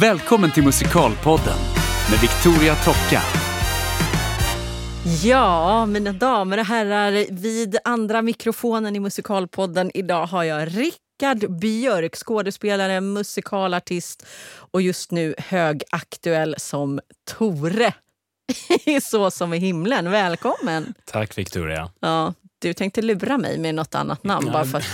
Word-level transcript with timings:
Välkommen 0.00 0.52
till 0.52 0.64
Musikalpodden 0.64 1.58
med 2.10 2.20
Victoria 2.20 2.74
Tocka. 2.74 3.22
Ja, 5.24 5.86
mina 5.86 6.12
damer 6.12 6.58
och 6.58 6.64
herrar, 6.64 7.26
vid 7.30 7.76
andra 7.84 8.22
mikrofonen 8.22 8.96
i 8.96 9.00
Musikalpodden 9.00 9.90
idag 9.94 10.26
har 10.26 10.44
jag 10.44 10.68
Rickard 10.68 11.58
Björk, 11.60 12.16
skådespelare, 12.16 13.00
musikalartist 13.00 14.26
och 14.70 14.82
just 14.82 15.10
nu 15.10 15.34
högaktuell 15.38 16.54
som 16.58 17.00
Tore 17.38 17.94
i 18.86 19.00
Så 19.00 19.30
som 19.30 19.54
i 19.54 19.58
himlen. 19.58 20.10
Välkommen! 20.10 20.94
Tack 21.04 21.38
Victoria. 21.38 21.90
Ja, 22.00 22.34
du 22.58 22.74
tänkte 22.74 23.02
lura 23.02 23.38
mig 23.38 23.58
med 23.58 23.74
något 23.74 23.94
annat 23.94 24.24
namn 24.24 24.52
bara, 24.52 24.64
för 24.64 24.78
att, 24.78 24.84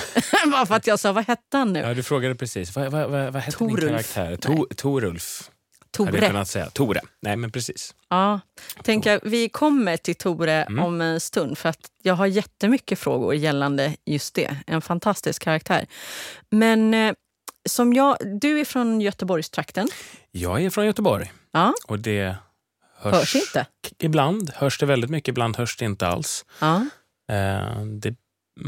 bara 0.51 0.67
för 0.67 0.75
att 0.75 0.87
jag 0.87 0.99
sa 1.01 1.13
vad 1.13 1.27
hette 1.27 1.57
han 1.57 1.73
nu? 1.73 1.81
Ja, 1.81 1.95
du 1.95 2.03
frågade 2.03 2.35
precis. 2.35 2.77
Vad, 2.77 2.91
vad, 2.93 3.11
vad, 3.11 3.33
vad 3.33 3.43
hette 3.43 3.59
din 3.65 3.69
Torulf. 3.77 4.15
karaktär? 4.15 4.37
To, 4.37 4.67
Torulf. 4.77 5.51
Hade 5.99 6.11
jag 6.11 6.15
Tore. 6.21 6.27
kunnat 6.29 6.49
säga. 6.49 6.71
Tore. 6.71 7.01
Nej, 7.21 7.37
men 7.37 7.51
precis. 7.53 7.95
Ja, 8.11 8.41
tänk 8.83 9.07
jag, 9.07 9.21
vi 9.23 9.49
kommer 9.49 9.97
till 9.97 10.15
Tore 10.15 10.53
Mm. 10.63 10.85
om 10.85 11.01
en 11.01 11.21
stund 11.21 11.59
för 11.59 11.69
att 11.69 11.79
jag 12.03 12.15
har 12.15 12.27
jättemycket 12.27 12.99
frågor 12.99 13.35
gällande 13.35 13.97
just 14.05 14.35
det. 14.35 14.57
En 14.67 14.83
fantastisk 14.83 15.43
karaktär. 15.43 15.87
Men 16.51 16.95
eh, 16.95 17.13
som 17.69 17.93
jag, 17.93 18.17
du 18.41 18.61
är 18.61 18.65
från 18.65 19.01
Göteborgstrakten. 19.01 19.89
Jag 20.31 20.65
är 20.65 20.71
från 20.71 20.87
Göteborg 20.87 21.33
Ja, 21.53 21.75
och 21.87 21.99
det 21.99 22.37
hörs, 22.99 23.15
hörs 23.15 23.35
inte. 23.37 23.67
Ibland 23.99 24.51
hörs 24.55 24.79
det 24.79 24.87
väldigt 24.87 25.11
mycket, 25.11 25.29
ibland 25.29 25.57
hörs 25.57 25.77
det 25.77 25.85
inte 25.85 26.07
alls. 26.07 26.45
Ja, 26.61 26.87
det 27.85 28.15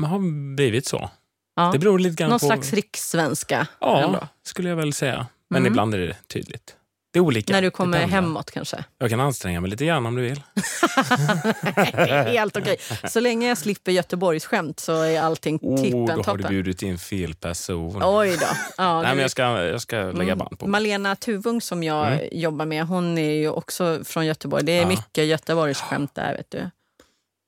har 0.06 0.54
blivit 0.54 0.86
så. 0.86 1.10
ja. 1.56 1.70
Det 1.72 1.78
beror 1.78 1.98
lite 1.98 2.14
grann 2.16 2.30
Någon 2.30 2.40
på... 2.40 2.46
slags 2.46 2.72
rikssvenska. 2.72 3.66
Ja, 3.80 4.02
ändå. 4.02 4.28
skulle 4.42 4.68
jag 4.68 4.76
väl 4.76 4.92
säga. 4.92 5.26
Men 5.50 5.58
Mm. 5.62 5.72
ibland 5.72 5.94
är 5.94 5.98
det 5.98 6.16
tydligt. 6.28 6.76
Det 7.12 7.18
är 7.18 7.22
olika. 7.22 7.52
När 7.52 7.62
du 7.62 7.70
kommer 7.70 7.98
hemåt 8.06 8.50
kanske. 8.50 8.84
Jag 8.98 9.10
kan 9.10 9.20
anstränga 9.20 9.60
mig 9.60 9.70
lite 9.70 9.84
grann 9.86 10.06
om 10.06 10.14
du 10.14 10.22
vill. 10.22 10.42
Helt 12.26 12.56
okej. 12.56 12.76
Så 13.08 13.20
länge 13.20 13.48
jag 13.48 13.58
slipper 13.58 13.92
Göteborgsskämt 13.92 14.80
så 14.80 15.02
är 15.02 15.20
allting 15.20 15.58
Oh, 15.62 15.82
tippen 15.82 16.06
då 16.06 16.22
har 16.22 16.36
du 16.36 16.44
bjudit 16.48 16.82
in 16.82 16.98
fel 16.98 17.34
person. 17.34 18.00
Oj 18.04 18.36
då. 18.40 18.46
Ja, 18.76 19.02
Nej, 19.02 19.10
men 19.14 19.22
jag 19.22 19.30
ska, 19.30 19.42
jag 19.64 19.80
ska 19.80 19.96
lägga 19.96 20.22
Mm. 20.32 20.38
band 20.38 20.58
på. 20.58 20.66
Malena 20.66 21.16
Tuvung 21.16 21.60
som 21.60 21.82
jag 21.82 22.06
Mm. 22.12 22.28
jobbar 22.32 22.66
med, 22.66 22.86
hon 22.86 23.18
är 23.18 23.30
ju 23.34 23.48
också 23.48 24.00
från 24.04 24.26
Göteborg. 24.26 24.64
Det 24.64 24.72
är 24.72 24.80
Ja. 24.82 24.88
mycket 24.88 25.26
Göteborgsskämt 25.26 26.14
där 26.14 26.36
vet 26.36 26.50
du. 26.50 26.70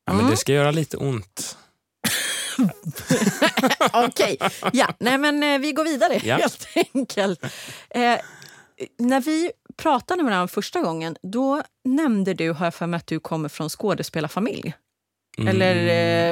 Ja, 0.06 0.12
men 0.12 0.20
Mm. 0.20 0.30
det 0.30 0.36
ska 0.36 0.52
göra 0.52 0.70
lite 0.70 0.96
ont. 0.96 1.56
Okej, 3.92 4.38
ja, 4.72 4.88
nej 5.00 5.18
men 5.18 5.42
eh, 5.42 5.58
vi 5.58 5.72
går 5.72 5.84
vidare 5.84 6.20
Ja. 6.24 6.36
helt 6.36 6.68
enkelt. 6.94 7.44
Eh, 7.90 8.18
när 8.98 9.20
vi 9.20 9.50
pratade 9.76 10.22
med 10.22 10.32
varandra 10.32 10.48
första 10.48 10.80
gången, 10.80 11.16
då 11.22 11.62
nämnde 11.84 12.34
du, 12.34 12.50
har 12.52 12.66
jag 12.66 12.74
för 12.74 12.86
mig, 12.86 12.98
att 12.98 13.06
du 13.06 13.20
kommer 13.20 13.48
från 13.48 13.68
skådespelarfamilj. 13.68 14.74
Eller, 15.48 15.76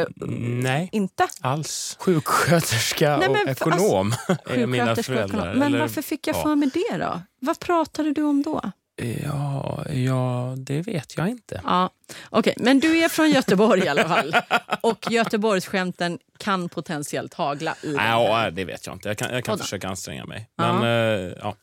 eh, 0.01 0.07
Mm, 0.23 0.61
nej, 0.61 0.89
Inte? 0.93 1.29
alls. 1.41 1.97
Sjuksköterska 2.01 3.17
Nej, 3.17 3.29
men 3.29 3.31
och 3.51 3.59
för- 3.59 3.69
ekonom 3.69 4.15
är 4.47 4.67
mina 4.67 4.85
Sjuksköterska 4.87 5.13
och 5.13 5.17
föräldrar. 5.19 5.39
ekonom. 5.39 5.59
Men 5.59 5.69
eller- 5.69 5.79
varför 5.79 6.03
fick 6.03 6.27
jag 6.27 6.37
ja. 6.37 6.43
för 6.43 6.55
mig 6.55 6.71
det 6.75 6.97
då? 6.97 7.21
Vad 7.41 7.59
pratade 7.59 8.13
du 8.13 8.23
om 8.23 8.43
då? 8.43 8.71
Ja, 8.97 9.85
ja, 9.91 10.55
det 10.57 10.83
vet 10.83 11.17
jag 11.17 11.29
inte. 11.29 11.61
Ja, 11.65 11.91
Okej, 12.31 12.55
men 12.57 12.81
du 12.81 12.99
är 12.99 13.09
från 13.09 13.31
Göteborg 13.31 13.85
i 13.85 13.89
alla 13.89 14.09
fall. 14.09 14.37
Och 14.81 15.11
Göteborgsskämten 15.11 16.19
kan 16.39 16.69
potentiellt 16.69 17.35
hagla 17.35 17.77
i 17.83 17.95
ja, 17.95 18.51
det 18.51 18.65
vet 18.65 18.87
jag 18.87 18.95
inte. 18.95 19.09
Jag 19.09 19.19
kan, 19.19 19.35
jag 19.35 19.45
kan 19.45 19.59
försöka 19.59 19.89
anstränga 19.89 20.25
mig. 20.25 20.49
Men 20.57 20.83
eh, 20.83 21.33
ja. 21.41 21.57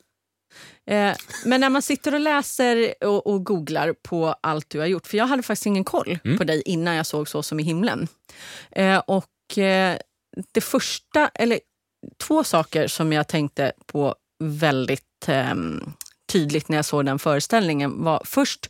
Eh, 0.87 1.15
men 1.45 1.61
när 1.61 1.69
man 1.69 1.81
sitter 1.81 2.13
och 2.13 2.19
läser 2.19 2.93
och, 3.03 3.27
och 3.27 3.45
googlar 3.45 3.93
på 4.03 4.35
allt 4.41 4.69
du 4.69 4.79
har 4.79 4.85
gjort, 4.87 5.07
för 5.07 5.17
jag 5.17 5.25
hade 5.27 5.43
faktiskt 5.43 5.65
ingen 5.65 5.83
koll 5.83 6.19
Mm. 6.23 6.37
på 6.37 6.43
dig 6.43 6.61
innan 6.65 6.95
jag 6.95 7.05
såg 7.05 7.27
Så 7.27 7.43
som 7.43 7.59
i 7.59 7.63
himlen. 7.63 8.07
Eh, 8.71 8.97
och 8.97 9.25
det 10.53 10.61
första, 10.61 11.27
eller 11.27 11.59
två 12.27 12.43
saker 12.43 12.87
som 12.87 13.13
jag 13.13 13.27
tänkte 13.27 13.71
på 13.85 14.15
väldigt 14.43 15.27
ehm, 15.27 15.93
tydligt 16.31 16.69
när 16.69 16.77
jag 16.77 16.85
såg 16.85 17.05
den 17.05 17.19
föreställningen 17.19 18.03
var 18.03 18.21
först 18.25 18.69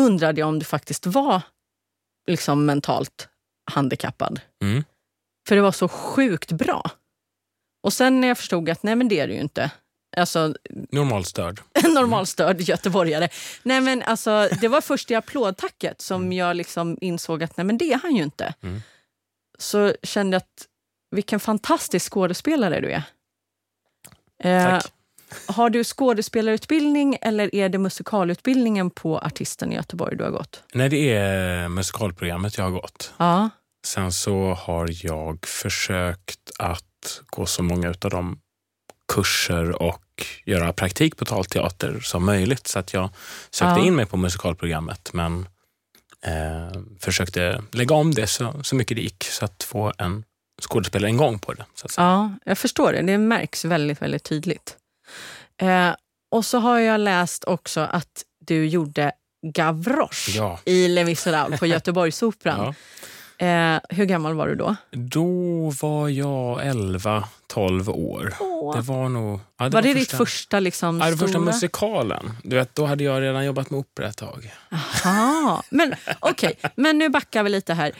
undrade 0.00 0.40
jag 0.40 0.48
om 0.48 0.58
du 0.58 0.64
faktiskt 0.64 1.06
var 1.06 1.42
liksom 2.26 2.66
mentalt 2.66 3.28
handikappad. 3.70 4.40
Mm. 4.62 4.84
För 5.48 5.56
det 5.56 5.62
var 5.62 5.72
så 5.72 5.88
sjukt 5.88 6.52
bra. 6.52 6.90
Och 7.82 7.92
sen 7.92 8.20
när 8.20 8.28
jag 8.28 8.38
förstod 8.38 8.68
att 8.68 8.82
nej 8.82 8.96
men 8.96 9.08
det 9.08 9.20
är 9.20 9.28
du 9.28 9.34
ju 9.34 9.40
inte. 9.40 9.70
Alltså 10.16 10.54
Normalstörd. 10.70 11.60
normalstörd 11.84 12.60
göteborgare. 12.60 13.28
Nej, 13.62 13.80
men 13.80 14.02
alltså, 14.02 14.48
det 14.60 14.68
var 14.68 14.80
först 14.80 15.10
i 15.10 15.14
applådtacket 15.14 16.00
som 16.00 16.32
jag 16.32 16.56
liksom 16.56 16.98
insåg 17.00 17.42
att 17.42 17.56
nej, 17.56 17.64
men 17.64 17.78
det 17.78 17.92
är 17.92 17.98
han 17.98 18.16
ju 18.16 18.22
inte. 18.22 18.54
Mm. 18.62 18.82
Så 19.58 19.94
kände 20.02 20.34
jag 20.34 20.38
att 20.40 20.66
vilken 21.10 21.40
fantastisk 21.40 22.12
skådespelare 22.12 22.80
du 22.80 22.92
är. 22.92 23.02
Eh, 24.44 24.70
Tack. 24.70 24.92
Har 25.46 25.70
du 25.70 25.84
skådespelarutbildning 25.84 27.16
eller 27.20 27.54
är 27.54 27.68
det 27.68 27.78
musikalutbildningen 27.78 28.90
på 28.90 29.18
Artisten 29.18 29.72
i 29.72 29.74
Göteborg 29.74 30.16
du 30.16 30.24
har 30.24 30.30
gått? 30.30 30.62
Nej, 30.74 30.88
det 30.88 31.14
är 31.14 31.68
musikalprogrammet 31.68 32.58
jag 32.58 32.64
har 32.64 32.70
gått. 32.70 33.12
Ja. 33.16 33.50
Sen 33.86 34.12
så 34.12 34.54
har 34.54 34.88
jag 35.06 35.46
försökt 35.46 36.50
att 36.58 37.20
gå 37.26 37.46
så 37.46 37.62
många 37.62 37.88
av 37.88 38.10
de 38.10 38.40
kurser 39.12 39.82
och 39.82 40.02
göra 40.44 40.72
praktik 40.72 41.16
på 41.16 41.24
talteater 41.24 42.00
som 42.00 42.24
möjligt. 42.26 42.66
Så 42.66 42.78
att 42.78 42.92
jag 42.92 43.10
sökte 43.50 43.80
Ja. 43.80 43.86
in 43.86 43.96
mig 43.96 44.06
på 44.06 44.16
musikalprogrammet 44.16 45.10
men 45.12 45.48
eh, 46.26 46.80
försökte 47.00 47.62
lägga 47.72 47.94
om 47.94 48.14
det 48.14 48.26
så, 48.26 48.54
så 48.62 48.76
mycket 48.76 48.96
det 48.96 49.02
gick 49.02 49.24
så 49.24 49.44
att 49.44 49.62
få 49.62 49.92
en 49.98 50.24
skådespelare 50.62 51.10
en 51.10 51.16
gång 51.16 51.38
på 51.38 51.52
det. 51.52 51.64
Ja, 51.96 52.32
jag 52.44 52.58
förstår 52.58 52.92
det. 52.92 53.02
Det 53.02 53.18
märks 53.18 53.64
väldigt, 53.64 54.02
väldigt 54.02 54.24
tydligt. 54.24 54.76
Eh, 55.60 55.94
och 56.30 56.44
så 56.44 56.58
har 56.58 56.78
jag 56.78 57.00
läst 57.00 57.44
också 57.44 57.80
att 57.80 58.24
du 58.46 58.66
gjorde 58.68 59.12
Gavroche 59.54 60.30
Ja. 60.36 60.58
i 60.64 60.88
Les 60.88 61.06
Misérables 61.06 61.60
på 61.60 61.66
Göteborgsoperan. 61.76 62.60
Ja. 62.64 62.74
Eh, 63.46 63.80
hur 63.88 64.04
gammal 64.04 64.34
var 64.34 64.48
du 64.48 64.54
då? 64.54 64.76
Då 64.90 65.70
var 65.82 66.08
jag 66.08 66.60
11-12 66.60 67.88
år. 67.90 68.34
Åh. 68.40 68.76
Det 68.76 68.82
var 68.82 69.08
nog... 69.08 69.40
Ja, 69.58 69.68
var 69.68 69.82
det 69.82 69.94
ditt 69.94 70.10
första 70.10 70.60
liksom, 70.60 70.98
Ja, 71.00 71.06
det 71.10 71.16
stora? 71.16 71.26
första 71.28 71.38
musikalen. 71.40 72.30
Du 72.42 72.56
vet, 72.56 72.74
då 72.74 72.86
hade 72.86 73.04
jag 73.04 73.22
redan 73.22 73.44
jobbat 73.44 73.70
med 73.70 73.78
opera 73.80 74.08
ett 74.08 74.16
tag. 74.16 74.52
Aha. 74.72 75.62
Men 75.70 75.94
okej, 76.20 76.54
men 76.76 76.98
nu 76.98 77.08
backar 77.08 77.42
vi 77.42 77.50
lite 77.50 77.74
här. 77.74 77.92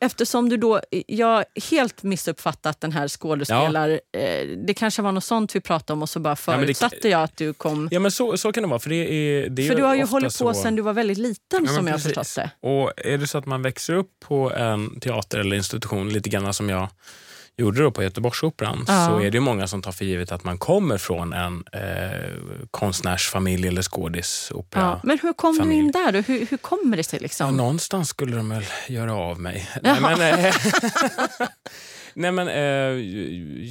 Eftersom 0.00 0.48
du 0.48 0.56
då, 0.56 0.80
jag 1.06 1.44
helt 1.70 2.02
missuppfattat 2.02 2.80
den 2.80 2.92
här 2.92 3.08
skådespelar... 3.08 3.88
Eh, 3.90 4.46
det 4.66 4.74
kanske 4.74 5.02
var 5.02 5.12
något 5.12 5.24
sånt 5.24 5.56
vi 5.56 5.60
pratade 5.60 5.92
om 5.92 6.02
och 6.02 6.08
så 6.08 6.20
bara 6.20 6.36
men 6.46 6.60
det- 6.60 6.64
förutsatte 6.64 7.08
jag 7.08 7.22
att 7.22 7.36
du 7.36 7.52
kom... 7.52 7.88
Ja, 7.90 8.00
men 8.00 8.10
så, 8.10 8.36
så 8.36 8.52
kan 8.52 8.62
det 8.62 8.68
vara. 8.68 8.78
För, 8.78 8.90
det 8.90 8.96
är, 8.96 9.48
det 9.48 9.62
är 9.62 9.68
För 9.68 9.74
du 9.76 9.82
har 9.82 9.94
ju 9.94 10.04
hållit 10.04 10.26
på 10.38 10.54
så... 10.54 10.54
sen 10.54 10.76
du 10.76 10.82
var 10.82 10.92
väldigt 10.92 11.18
liten 11.18 11.64
Ja, 11.66 11.72
som 11.72 11.86
jag 11.86 11.94
har 11.94 11.98
precis. 11.98 12.14
förstått 12.18 12.44
det. 12.60 12.68
Och 12.68 12.92
är 12.96 13.18
det 13.18 13.26
så 13.26 13.38
att 13.38 13.46
man 13.46 13.62
växer 13.62 13.94
upp 13.94 14.10
på 14.24 14.52
en 14.52 15.00
teater 15.00 15.38
eller 15.38 15.56
institution, 15.56 16.08
lite 16.08 16.28
grann 16.30 16.54
som 16.54 16.68
jag 16.68 16.88
gjorde 17.58 17.82
då 17.82 17.90
på 17.90 18.02
Göteborgsoperan, 18.02 18.84
Ja. 18.88 19.06
så 19.06 19.20
är 19.20 19.30
det 19.30 19.40
många 19.40 19.66
som 19.68 19.82
tar 19.82 19.92
för 19.92 20.04
givet 20.04 20.32
att 20.32 20.44
man 20.44 20.58
kommer 20.58 20.98
från 20.98 21.32
en 21.32 21.64
eh, 21.72 22.30
konstnärsfamilj 22.70 23.68
eller 23.68 23.82
skådisopera. 23.82 24.82
Ja. 24.82 25.00
Men 25.04 25.18
hur 25.22 25.32
kom 25.32 25.52
du 25.52 25.58
familj. 25.58 25.78
in 25.78 25.90
där? 25.90 26.12
Då? 26.12 26.18
Hur, 26.20 26.46
hur 26.50 26.56
kommer 26.56 26.96
det 26.96 27.02
sig? 27.04 27.18
Ja, 27.18 27.22
Liksom? 27.22 27.56
någonstans 27.56 28.08
skulle 28.08 28.36
de 28.36 28.48
väl 28.48 28.64
göra 28.88 29.14
av 29.14 29.40
mig. 29.40 29.68
Nej, 29.82 30.00
men, 30.00 30.20
eh, 30.44 30.54
nej, 32.14 32.32
men, 32.32 32.48
eh, 32.48 32.64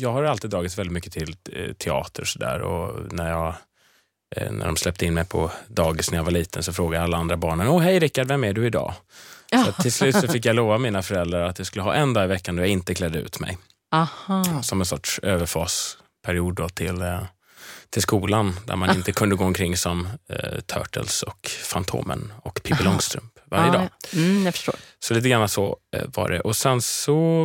jag 0.02 0.12
har 0.14 0.24
alltid 0.24 0.50
dragits 0.50 0.78
väldigt 0.78 0.94
mycket 0.94 1.14
till 1.14 1.36
eh, 1.52 1.74
teater 1.74 2.22
och 2.22 2.28
sådär. 2.28 2.62
Och 2.62 3.13
när, 3.13 3.30
jag, 3.30 3.54
eh, 4.36 4.51
när 4.51 4.66
de 4.66 4.75
släppte 4.78 5.06
in 5.06 5.13
mig 5.13 5.25
på 5.25 5.51
dagis 5.68 6.12
när 6.12 6.18
jag 6.18 6.24
var 6.25 6.31
liten 6.31 6.63
så 6.63 6.74
frågade 6.74 7.04
alla 7.04 7.18
andra 7.18 7.38
barnen 7.38 7.68
Åh, 7.68 7.81
hej 7.81 8.00
Rickard, 8.00 8.28
vem 8.28 8.44
är 8.44 8.54
du 8.54 8.66
idag? 8.68 8.94
Ja. 9.51 9.63
Så 9.66 9.81
till 9.81 9.94
slut 9.94 10.16
så 10.16 10.28
fick 10.28 10.45
jag 10.45 10.56
lova 10.56 10.78
mina 10.78 11.01
föräldrar 11.01 11.44
att 11.44 11.57
jag 11.57 11.68
skulle 11.68 11.83
ha 11.83 11.94
en 11.94 12.13
dag 12.13 12.24
i 12.24 12.28
veckan 12.28 12.56
då 12.56 12.62
jag 12.62 12.69
inte 12.69 12.94
klädde 12.94 13.19
ut 13.19 13.40
mig. 13.40 13.57
Aha. 13.92 14.63
Som 14.63 14.80
en 14.80 14.86
sorts 14.86 15.19
överfasperiod 15.24 16.56
då 16.56 16.69
till, 16.69 17.01
eh, 17.01 17.24
till 17.89 18.01
skolan 18.01 18.60
där 18.66 18.75
man 18.75 18.95
inte 18.95 19.12
kunde 19.12 19.36
gå 19.36 19.44
omkring 19.44 19.78
som 19.78 20.07
eh, 20.30 20.60
Turtles 20.60 21.24
och 21.24 21.48
Fantomen 21.48 22.34
och 22.44 22.63
Pippi. 22.63 22.84
Långstrump 22.84 23.39
varje 23.45 23.72
dag. 23.72 23.81
ja. 24.12 24.19
Mm, 24.19 24.45
jag 24.45 24.54
förstår. 24.54 24.75
Så 25.00 25.13
lite 25.13 25.30
grann 25.30 25.50
så 25.50 25.78
eh, 25.95 26.04
var 26.13 26.30
det. 26.30 26.39
Och 26.42 26.56
sen 26.56 26.81
så 26.81 27.44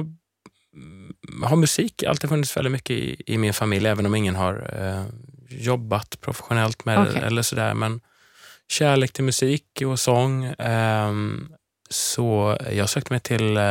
mm, 0.74 1.14
har 1.44 1.56
musik 1.56 2.02
alltid 2.02 2.30
funnits 2.30 2.56
väldigt 2.56 2.72
mycket 2.72 2.96
i, 2.96 3.22
i 3.26 3.38
min 3.38 3.54
familj, 3.54 3.86
även 3.88 4.06
om 4.06 4.14
ingen 4.14 4.34
har 4.36 4.74
eh, 4.78 5.04
jobbat 5.58 6.20
professionellt 6.20 6.84
med 6.84 6.98
Okej. 6.98 7.12
det 7.14 7.26
eller 7.26 7.42
sådär. 7.42 7.74
Men 7.74 8.00
kärlek 8.68 9.12
till 9.12 9.24
musik 9.24 9.82
och 9.86 10.00
sång. 10.00 10.54
ehm, 10.58 11.48
så 11.92 12.58
jag 12.72 12.88
sökte 12.88 13.12
mig 13.12 13.20
till 13.20 13.56
eh, 13.56 13.62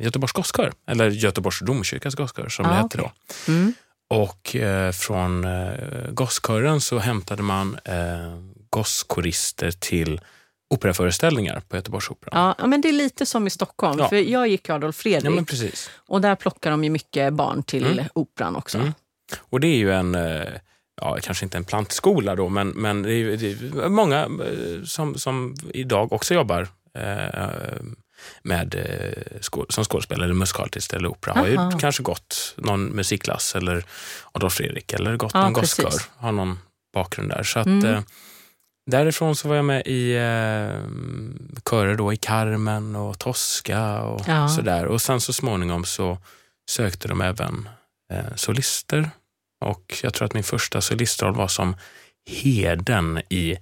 Göteborgs 0.00 0.32
gosskör, 0.32 0.72
eller 0.86 1.10
Göteborgs 1.10 1.60
domkyrkas 1.60 2.14
gosskör 2.14 2.48
som 2.48 2.64
det 2.64 2.70
Ah, 2.70 2.74
hette 2.74 2.98
okej. 2.98 3.10
då. 3.46 3.52
Mm. 3.52 3.72
Och 4.10 4.56
eh, 4.56 4.92
från 4.92 5.44
eh, 5.44 5.70
gosskören 6.10 6.80
så 6.80 6.98
hämtade 6.98 7.42
man 7.42 7.78
eh, 7.84 7.94
gosskorister 8.70 9.70
till 9.70 10.20
operaföreställningar 10.74 11.60
på 11.68 11.76
Göteborgsoperan. 11.76 12.54
Ja, 12.58 12.66
men 12.66 12.80
det 12.80 12.88
är 12.88 12.92
lite 12.92 13.26
som 13.26 13.46
i 13.46 13.50
Stockholm. 13.50 13.98
Ja. 13.98 14.08
För 14.08 14.16
jag 14.16 14.48
gick 14.48 14.70
Adolf 14.70 14.96
Fredrik 14.96 15.50
Ja, 15.52 15.68
och 15.96 16.20
där 16.20 16.34
plockar 16.34 16.70
de 16.70 16.84
ju 16.84 16.90
mycket 16.90 17.32
barn 17.32 17.62
till 17.62 17.86
Mm. 17.86 18.04
operan 18.14 18.56
också. 18.56 18.78
Mm. 18.78 18.92
Och 19.40 19.60
det 19.60 19.66
är 19.66 19.76
ju 19.76 19.92
en, 19.92 20.14
eh, 20.14 20.42
ja 21.00 21.18
kanske 21.22 21.44
inte 21.44 21.56
en 21.56 21.64
plantskola 21.64 22.36
då, 22.36 22.48
men, 22.48 22.68
men 22.68 23.02
det 23.02 23.12
är, 23.14 23.36
det 23.36 23.50
är 23.84 23.88
många 23.88 24.20
eh, 24.22 24.84
som, 24.84 25.14
som 25.14 25.54
idag 25.74 26.12
också 26.12 26.34
jobbar 26.34 26.60
eh, 26.62 26.68
med, 28.42 28.74
eh, 28.74 29.40
som 29.68 29.84
skådespelare 29.84 30.24
eller 30.24 30.34
musikalartist 30.34 30.92
eller 30.92 31.08
opera. 31.08 31.34
Har 31.34 31.46
ju 31.46 31.58
kanske 31.80 32.02
gått 32.02 32.54
någon 32.56 32.84
musikklass 32.84 33.54
eller 33.56 33.84
Adolf 34.32 34.52
Fredrik 34.54 34.92
eller 34.92 35.16
gått 35.16 35.34
Ja, 35.34 35.42
någon 35.42 35.52
gosskör. 35.52 35.92
Har 36.16 36.32
någon 36.32 36.58
bakgrund 36.94 37.30
där. 37.30 37.42
Så 37.42 37.58
att, 37.58 37.66
Mm. 37.66 37.84
eh, 37.94 38.02
därifrån 38.90 39.36
så 39.36 39.48
var 39.48 39.56
jag 39.56 39.64
med 39.64 39.82
i 39.86 40.12
eh, 40.12 40.80
körer 41.70 41.94
då 41.96 42.12
i 42.12 42.16
Carmen 42.16 42.96
och 42.96 43.18
Tosca 43.18 44.02
och 44.02 44.22
Ja. 44.28 44.48
sådär. 44.48 44.84
Och 44.86 45.02
sen 45.02 45.20
så 45.20 45.32
småningom 45.32 45.84
så 45.84 46.18
sökte 46.70 47.08
de 47.08 47.20
även 47.20 47.68
eh, 48.12 48.34
solister. 48.36 49.10
Och 49.64 49.98
jag 50.02 50.14
tror 50.14 50.26
att 50.26 50.34
min 50.34 50.44
första 50.44 50.80
solistroll 50.80 51.34
var 51.34 51.48
som 51.48 51.76
Heden 52.30 53.22
i 53.28 53.56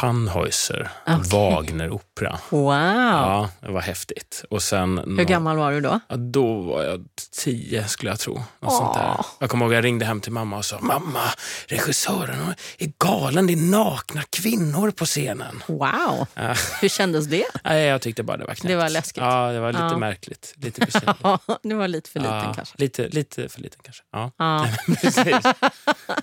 Tannhäuser, 0.00 0.90
Okej. 1.06 1.30
Wagner-opera. 1.30 2.38
Wow! 2.50 2.70
Ja, 2.72 3.50
det 3.60 3.70
var 3.70 3.80
häftigt. 3.80 4.44
Och 4.50 4.62
sen, 4.62 4.98
Hur 5.18 5.24
gammal 5.24 5.56
var 5.56 5.72
du 5.72 5.80
då? 5.80 6.00
Ja, 6.08 6.16
då 6.16 6.60
var 6.60 6.82
jag 6.82 7.04
tio 7.44 7.88
skulle 7.88 8.10
jag 8.10 8.18
tro. 8.18 8.34
Något 8.34 8.44
Åh. 8.60 8.78
sånt 8.78 8.94
där. 8.94 9.16
Jag 9.38 9.50
kommer 9.50 9.64
ihåg 9.64 9.74
jag 9.74 9.84
ringde 9.84 10.04
hem 10.04 10.20
till 10.20 10.32
mamma 10.32 10.56
och 10.56 10.64
sa 10.64 10.78
Mamma, 10.80 11.20
regissören 11.66 12.54
är 12.78 12.92
galen. 12.98 13.46
Det 13.46 13.52
är 13.52 13.70
nakna 13.70 14.22
kvinnor 14.30 14.90
på 14.90 15.04
scenen. 15.04 15.62
Wow! 15.66 16.26
Ja. 16.34 16.54
Hur 16.80 16.88
kändes 16.88 17.26
det? 17.26 17.44
Nej, 17.64 17.84
jag 17.84 18.00
tyckte 18.02 18.22
bara 18.22 18.36
det 18.36 18.44
var 18.44 18.54
knäppt. 18.54 18.68
Det 18.68 18.76
var 18.76 18.88
läskigt. 18.88 19.16
Ja, 19.22 19.52
det 19.52 19.60
var 19.60 19.72
lite 19.72 19.84
Ja. 19.84 19.98
märkligt. 19.98 20.54
Lite. 20.56 20.86
Ja, 21.22 21.38
du 21.62 21.74
var 21.74 21.88
lite 21.88 22.10
för 22.10 22.20
liten 22.20 22.34
ja, 22.36 22.52
kanske. 22.54 22.74
Lite, 22.78 23.08
lite 23.08 23.48
för 23.48 23.60
liten 23.60 23.80
kanske. 23.82 24.02
Ja. 24.12 24.30
Ja. 24.38 24.66
Precis. 25.02 25.36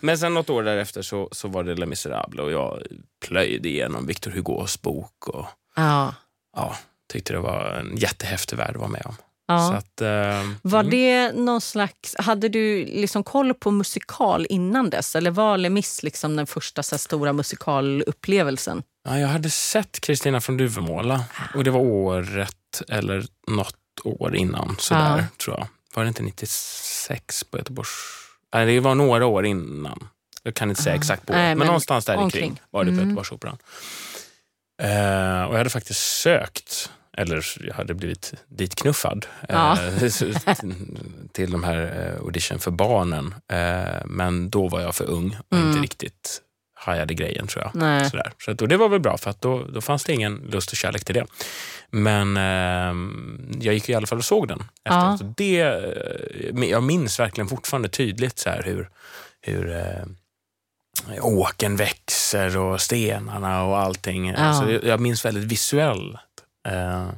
Men 0.01 0.17
sen 0.17 0.33
något 0.33 0.49
år 0.49 0.63
därefter 0.63 1.01
så, 1.01 1.29
så 1.31 1.47
var 1.47 1.63
det 1.63 1.75
Les 1.75 1.89
Misérables 1.89 2.39
och 2.39 2.51
jag 2.51 2.81
plöjde 3.25 3.62
igenom 3.69 4.05
Victor 4.05 4.31
Hugos 4.31 4.81
bok 4.81 5.27
och 5.27 5.45
Ja. 5.75 6.15
ja, 6.55 6.75
tyckte 7.11 7.33
det 7.33 7.39
var 7.39 7.65
en 7.65 7.97
jättehäftig 7.97 8.57
värld 8.57 8.69
att 8.69 8.79
vara 8.81 8.89
med 8.89 9.01
om. 9.05 9.15
Ja. 9.47 9.73
att, 9.73 10.01
eh, 10.01 10.51
Var 10.61 10.79
mm. 10.79 10.89
det 10.91 11.31
någon 11.31 11.61
slags... 11.61 12.15
Hade 12.19 12.49
du 12.49 12.85
liksom 12.85 13.23
koll 13.23 13.53
på 13.53 13.71
musikal 13.71 14.45
innan 14.49 14.89
dess? 14.89 15.15
Eller 15.15 15.31
var 15.31 15.57
Les 15.57 15.71
Mis 15.71 16.03
liksom 16.03 16.35
den 16.35 16.47
första 16.47 16.83
så 16.83 16.97
stora 16.97 17.33
musikalupplevelsen? 17.33 18.83
Ja, 19.05 19.19
jag 19.19 19.27
hade 19.27 19.49
sett 19.49 19.99
Kristina 19.99 20.41
från 20.41 20.57
Duvemåla 20.57 21.23
och 21.55 21.63
det 21.63 21.71
var 21.71 21.79
året 21.79 22.81
eller 22.89 23.25
något 23.47 23.75
år 24.03 24.35
innan. 24.35 24.75
Sådär, 24.79 25.17
Ja. 25.17 25.23
tror 25.43 25.57
jag. 25.57 25.67
Var 25.95 26.03
det 26.03 26.07
inte 26.07 26.23
96 26.23 27.43
på 27.43 27.57
Göteborgs... 27.57 27.89
Nej, 28.53 28.65
det 28.65 28.79
var 28.79 28.95
några 28.95 29.25
år 29.25 29.45
innan. 29.45 30.07
Jag 30.43 30.55
kan 30.55 30.69
inte 30.69 30.81
säga 30.83 30.93
Ah. 30.93 30.97
exakt 30.97 31.25
på 31.25 31.33
Nej, 31.33 31.41
men, 31.49 31.57
men 31.57 31.67
någonstans 31.67 32.05
där 32.05 32.15
omkring. 32.17 32.41
kring 32.55 32.61
var 32.69 32.83
det 32.83 32.91
på 32.91 32.93
Mm. 32.93 33.05
Göteborgsoperan. 33.09 33.57
Eh, 34.81 35.43
och 35.43 35.53
jag 35.53 35.57
hade 35.57 35.69
faktiskt 35.69 35.99
sökt, 36.21 36.91
eller 37.17 37.45
jag 37.67 37.73
hade 37.73 37.93
blivit 37.93 38.33
ditknuffad 38.47 39.25
Ja. 39.49 39.77
eh, 39.81 40.11
till 41.33 41.51
de 41.51 41.63
här 41.63 42.09
eh, 42.17 42.21
audition 42.25 42.59
för 42.59 42.71
barnen. 42.71 43.35
Eh, 43.51 44.01
men 44.05 44.49
då 44.49 44.67
var 44.67 44.81
jag 44.81 44.95
för 44.95 45.05
ung 45.09 45.37
och 45.49 45.57
Mm. 45.57 45.69
inte 45.69 45.81
riktigt 45.81 46.41
hajade 46.75 47.13
grejen 47.13 47.47
tror 47.47 47.63
jag. 47.63 47.75
Nej. 47.75 48.09
Sådär. 48.09 48.31
Så 48.45 48.51
att, 48.51 48.61
och 48.61 48.67
det 48.67 48.77
var 48.77 48.89
väl 48.89 48.99
bra 48.99 49.17
för 49.17 49.29
att 49.29 49.41
då, 49.41 49.63
då 49.63 49.81
fanns 49.81 50.03
det 50.03 50.13
ingen 50.13 50.35
lust 50.35 50.71
och 50.71 50.77
kärlek 50.77 51.05
till 51.05 51.15
det. 51.15 51.25
Men 51.89 52.37
ehm, 52.37 53.51
jag 53.61 53.73
gick 53.73 53.89
i 53.89 53.93
alla 53.95 54.07
fall 54.07 54.17
och 54.17 54.25
såg 54.25 54.47
den. 54.47 54.63
Ja. 54.83 55.13
Efteråt. 55.13 55.37
Det, 55.37 55.59
eh, 55.61 56.65
jag 56.69 56.83
minns 56.83 57.19
verkligen 57.19 57.47
fortfarande 57.47 57.89
tydligt 57.89 58.39
så 58.39 58.49
hur, 58.49 58.89
hur 59.41 59.71
eh, 59.75 60.05
åken 61.21 61.75
växer 61.75 62.57
och 62.57 62.81
stenarna 62.81 63.63
och 63.63 63.77
allting. 63.79 64.27
Ja. 64.27 64.53
Så 64.53 64.79
jag, 64.83 64.99
minns 64.99 65.25
väldigt 65.25 65.43
visuellt 65.43 66.19
eh, 66.67 67.09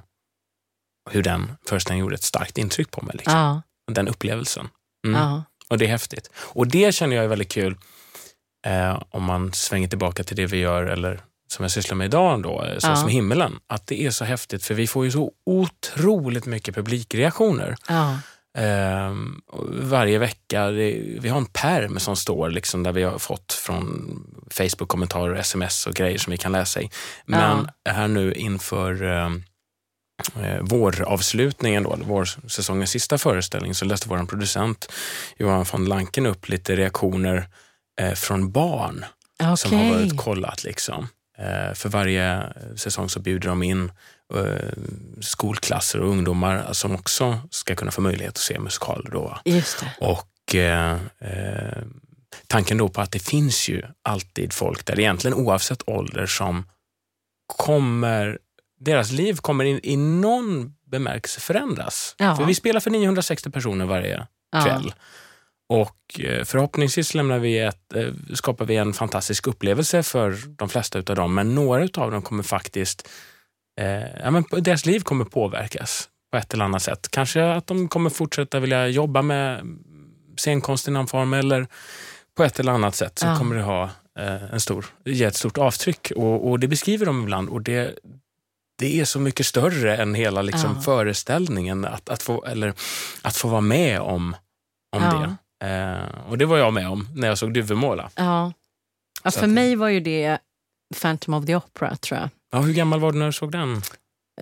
hur 1.12 1.24
den 1.24 1.52
föreställningen 1.70 2.06
gjorde 2.06 2.16
ett 2.16 2.24
starkt 2.24 2.58
intryck 2.58 2.92
på 2.92 3.02
mig. 3.06 3.16
Liksom. 3.18 3.38
Ja. 3.40 3.62
Den 3.92 4.08
upplevelsen. 4.08 4.68
Mm. 5.08 5.22
Ja. 5.22 5.44
Och 5.70 5.78
det 5.78 5.86
är 5.86 5.90
häftigt. 5.90 6.30
Och 6.38 6.68
det 6.68 6.96
känner 6.96 7.16
jag 7.16 7.26
är 7.26 7.30
väldigt 7.30 7.52
kul 7.52 7.78
eh, 8.68 9.02
om 9.10 9.24
man 9.24 9.54
svänger 9.54 9.88
tillbaka 9.88 10.24
till 10.24 10.36
det 10.36 10.46
vi 10.46 10.58
gör, 10.58 10.84
eller 10.84 11.20
som 11.48 11.64
jag 11.64 11.72
sysslar 11.72 11.96
med 11.96 12.06
idag, 12.06 12.44
då, 12.44 12.64
eh, 12.64 12.78
så 12.78 12.88
Ja. 12.88 12.96
som 12.96 13.10
himmelen. 13.10 13.60
Att 13.68 13.88
det 13.88 14.02
är 14.02 14.12
så 14.12 14.26
häftigt, 14.26 14.64
för 14.66 14.74
vi 14.74 14.88
får 14.88 15.06
ju 15.06 15.12
så 15.12 15.32
otroligt 15.46 16.46
mycket 16.46 16.76
publikreaktioner. 16.76 17.76
Ja. 17.88 18.20
Eh, 18.58 19.14
varje 19.70 20.20
vecka. 20.20 20.72
Det, 20.72 21.00
vi 21.20 21.30
har 21.30 21.38
en 21.38 21.46
perm 21.46 22.00
som 22.00 22.16
står 22.16 22.50
liksom, 22.50 22.84
där 22.84 22.92
vi 22.92 23.04
har 23.04 23.20
fått 23.20 23.54
från 23.54 24.20
Facebook-kommentarer, 24.52 25.36
sms 25.36 25.88
och 25.88 25.94
grejer 25.94 26.18
som 26.18 26.32
vi 26.32 26.38
kan 26.38 26.52
läsa 26.52 26.82
i. 26.82 26.90
Men 27.26 27.70
här 27.90 28.08
nu 28.08 28.34
inför 28.34 29.04
eh, 29.04 29.32
eh, 30.44 30.62
våravslutningen, 30.62 31.84
då, 31.84 31.96
vårsäsongens 31.96 32.92
sista 32.92 33.18
föreställning, 33.18 33.76
så 33.76 33.86
läste 33.86 34.10
vår 34.10 34.26
producent 34.26 34.92
Johan 35.38 35.66
von 35.72 35.86
Lanken 35.86 36.26
upp 36.26 36.50
lite 36.50 36.76
reaktioner 36.76 37.48
eh, 38.02 38.14
från 38.14 38.52
barn 38.52 39.06
som 39.58 39.78
har 39.78 39.94
varit 39.94 40.18
kollat. 40.18 40.64
Liksom. 40.64 41.08
Eh, 41.38 41.74
för 41.74 41.90
varje 41.90 42.44
säsong 42.76 43.10
så 43.10 43.20
bjuder 43.20 43.50
de 43.50 43.64
in 43.64 43.86
eh, 43.86 43.92
skolklasser 45.22 46.02
och 46.02 46.10
ungdomar 46.10 46.74
som 46.74 46.96
också 46.96 47.40
ska 47.50 47.76
kunna 47.76 47.92
få 47.92 48.02
möjlighet 48.02 48.32
att 48.34 48.38
se 48.38 48.60
musikaler. 48.60 49.12
Då. 49.12 49.40
Och 50.00 50.56
eh, 50.56 50.94
eh, 51.20 51.84
tanken 52.48 52.78
då 52.78 52.90
på 52.90 53.02
att 53.02 53.12
det 53.12 53.20
finns 53.20 53.70
ju 53.70 53.84
alltid 54.02 54.54
folk 54.54 54.86
där 54.86 55.00
egentligen 55.00 55.34
oavsett 55.38 55.90
ålder 55.90 56.26
som 56.26 56.64
kommer, 57.58 58.40
deras 58.80 59.12
liv 59.12 59.38
kommer 59.38 59.66
i, 59.66 59.80
i 59.84 59.98
någon 59.98 60.74
bemärkelse 60.92 61.40
förändras. 61.40 62.16
Ja. 62.18 62.36
För 62.36 62.46
vi 62.46 62.56
spelar 62.56 62.80
för 62.80 62.92
960 62.92 63.50
personer 63.52 63.86
varje 63.86 64.28
Ja. 64.52 64.64
kväll. 64.66 64.94
Och 65.70 66.20
eh, 66.20 66.44
förhoppningsvis 66.44 67.14
lämnar 67.14 67.40
vi 67.40 67.60
ett, 67.60 67.94
eh, 67.96 68.08
skapar 68.34 68.66
vi 68.66 68.76
en 68.76 68.94
fantastisk 68.94 69.48
upplevelse 69.48 70.04
för 70.04 70.38
de 70.58 70.70
flesta 70.70 71.00
utav 71.00 71.16
dem, 71.16 71.34
men 71.34 71.56
några 71.56 71.84
utav 71.84 72.12
dem 72.12 72.22
kommer 72.22 72.44
faktiskt, 72.44 73.10
eh, 73.82 74.22
ja, 74.24 74.32
men 74.32 74.44
deras 74.52 74.86
liv 74.86 75.00
kommer 75.00 75.26
påverkas 75.26 76.10
på 76.32 76.38
ett 76.38 76.54
eller 76.54 76.66
annat 76.66 76.82
sätt. 76.84 77.08
Kanske 77.12 77.52
att 77.54 77.68
de 77.68 77.88
kommer 77.88 78.10
fortsätta 78.10 78.60
vilja 78.60 78.88
jobba 78.88 79.22
med 79.22 79.62
scenkonst 80.38 80.88
i 80.88 80.92
någon 80.92 81.08
form 81.08 81.34
eller 81.34 81.68
på 82.38 82.44
ett 82.44 82.60
eller 82.60 82.72
annat 82.72 82.96
sätt 82.96 83.20
så 83.20 83.26
Ja. 83.28 83.38
kommer 83.38 83.56
det 83.56 83.62
ha 83.62 83.84
eh, 84.20 84.54
en 84.54 84.60
stor, 84.60 84.86
ge 85.06 85.24
ett 85.24 85.36
stort 85.36 85.58
avtryck. 85.58 86.12
Och, 86.16 86.50
och 86.50 86.60
det 86.60 86.68
beskriver 86.68 87.06
de 87.06 87.24
ibland 87.24 87.50
och 87.50 87.62
det, 87.62 87.96
det 88.80 89.00
är 89.00 89.06
så 89.06 89.20
mycket 89.20 89.46
större 89.46 89.98
än 89.98 90.16
hela 90.16 90.42
liksom, 90.42 90.74
Ja. 90.76 90.82
föreställningen 90.82 91.86
att, 91.86 92.10
att, 92.10 92.24
få, 92.24 92.46
eller, 92.46 92.74
att 93.22 93.38
få 93.38 93.48
vara 93.48 93.62
med 93.62 94.00
om, 94.02 94.36
om 94.96 95.02
det. 95.02 95.36
Eh, 95.68 96.30
och 96.30 96.38
det 96.38 96.46
var 96.46 96.58
jag 96.58 96.74
med 96.74 96.90
om 96.90 97.08
när 97.16 97.28
jag 97.28 97.38
såg 97.38 97.54
Duvemåla. 97.54 98.10
Ja. 98.16 98.54
För 99.24 99.30
att- 99.44 99.50
mig 99.50 99.76
var 99.76 99.88
ju 99.90 100.00
det 100.00 100.38
Phantom 101.02 101.34
of 101.34 101.46
the 101.46 101.56
Opera, 101.56 101.96
tror 101.96 102.20
jag. 102.20 102.30
Ja, 102.56 102.62
hur 102.62 102.74
gammal 102.74 103.00
var 103.00 103.12
du 103.12 103.20
när 103.20 103.26
du 103.26 103.32
såg 103.34 103.52
den? 103.52 103.82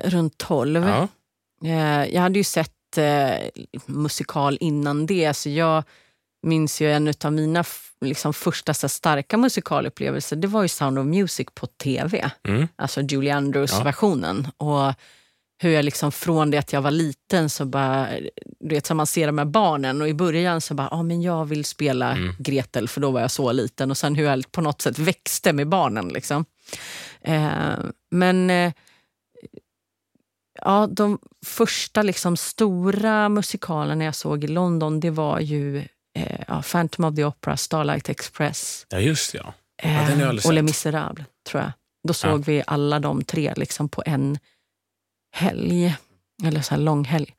Runt 0.03 0.37
12. 0.37 0.83
Ja. 0.87 1.07
Eh, 1.69 2.13
Jag 2.13 2.21
hade 2.21 2.39
ju 2.39 2.43
sett 2.43 2.97
eh, 2.97 3.49
musikal 3.85 4.57
innan 4.61 5.05
det, 5.05 5.33
så 5.33 5.49
jag 5.49 5.83
minns 6.47 6.81
ju 6.81 6.91
en 6.91 7.13
av 7.23 7.33
mina 7.33 7.63
liksom, 8.01 8.33
första 8.33 8.73
så 8.73 8.89
starka 8.89 9.37
musikalupplevelser. 9.37 10.35
Det 10.35 10.47
var 10.47 10.61
ju 10.61 10.67
Sound 10.67 10.99
of 10.99 11.05
Music 11.05 11.47
på 11.55 11.67
tv, 11.67 12.31
Mm. 12.47 12.67
alltså 12.75 13.01
Julie 13.01 13.29
Ja. 13.29 13.35
Andrews-versionen. 13.37 14.47
Och 14.57 14.93
hur 15.61 15.69
jag 15.71 15.85
liksom 15.85 16.11
från 16.11 16.51
det 16.51 16.57
att 16.57 16.73
jag 16.73 16.81
var 16.81 16.91
liten 16.91 17.49
så 17.49 17.65
bara, 17.65 18.07
du 18.59 18.75
vet 18.75 18.85
som 18.85 18.97
man 18.97 19.07
ser 19.07 19.27
de 19.27 19.37
här 19.37 19.45
barnen 19.45 20.01
och 20.01 20.07
i 20.09 20.13
början 20.13 20.61
så 20.61 20.73
bara, 20.73 20.87
ja 20.91 21.03
men 21.03 21.21
jag 21.21 21.45
vill 21.45 21.65
spela 21.65 22.11
Mm. 22.11 22.35
Gretel 22.39 22.87
för 22.87 23.01
då 23.01 23.11
var 23.11 23.21
jag 23.21 23.31
så 23.31 23.51
liten 23.51 23.91
och 23.91 23.97
sen 23.97 24.15
hur 24.15 24.25
jag 24.25 24.51
på 24.51 24.61
något 24.61 24.81
sätt 24.81 24.99
växte 24.99 25.53
med 25.53 25.67
barnen 25.69 26.07
liksom. 26.09 26.45
Eh, 27.21 27.75
men 28.11 28.49
eh, 28.49 28.73
ja, 30.61 30.87
de 30.87 31.19
första 31.45 32.01
liksom 32.01 32.37
stora 32.37 33.29
musikalerna 33.29 34.03
jag 34.03 34.15
såg 34.15 34.43
i 34.43 34.47
London 34.47 34.99
det 34.99 35.09
var 35.09 35.39
ju 35.39 35.77
eh, 36.15 36.39
ja, 36.47 36.61
Phantom 36.61 37.05
of 37.05 37.15
the 37.15 37.25
Opera, 37.25 37.57
Starlight 37.57 38.09
Express 38.09 38.85
ja, 38.89 38.99
just 38.99 39.33
ja. 39.33 39.53
eh, 39.81 40.07
den 40.07 40.19
har 40.19 40.27
aldrig 40.27 40.45
och 40.45 40.53
Les. 40.53 40.63
Misérables, 40.63 41.27
tror 41.47 41.61
jag. 41.63 41.71
Då 42.07 42.13
såg 42.13 42.45
vi 42.45 42.63
alla 42.67 42.99
de 42.99 43.23
tre 43.23 43.53
liksom 43.55 43.89
på 43.89 44.03
en 44.05 44.37
helg, 45.31 45.95
eller 46.43 46.61
så 46.61 46.75
här 46.75 46.81
lång 46.81 47.05
helg. 47.05 47.35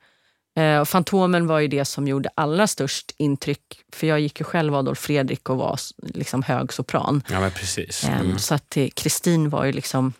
Eh, 0.55 0.79
och 0.79 0.89
Fantomen 0.89 1.47
var 1.47 1.59
ju 1.59 1.67
det 1.67 1.85
som 1.85 2.07
gjorde 2.07 2.29
allra 2.35 2.67
störst 2.67 3.13
intryck. 3.17 3.61
För 3.93 4.07
jag 4.07 4.19
gick 4.19 4.39
ju 4.39 4.43
själv 4.43 4.75
Adolf 4.75 4.99
Fredrik 4.99 5.49
och 5.49 5.57
var 5.57 5.79
liksom 5.97 6.43
hög 6.43 6.73
sopran. 6.73 7.23
Ja, 7.29 7.39
men 7.39 7.51
precis. 7.51 8.03
Eh, 8.03 8.19
Mm. 8.21 8.37
Så 8.39 8.55
att 8.55 8.77
eh, 8.77 8.87
Kristin 8.95 9.49
var 9.49 9.65
ju 9.65 9.71
liksom, 9.71 10.13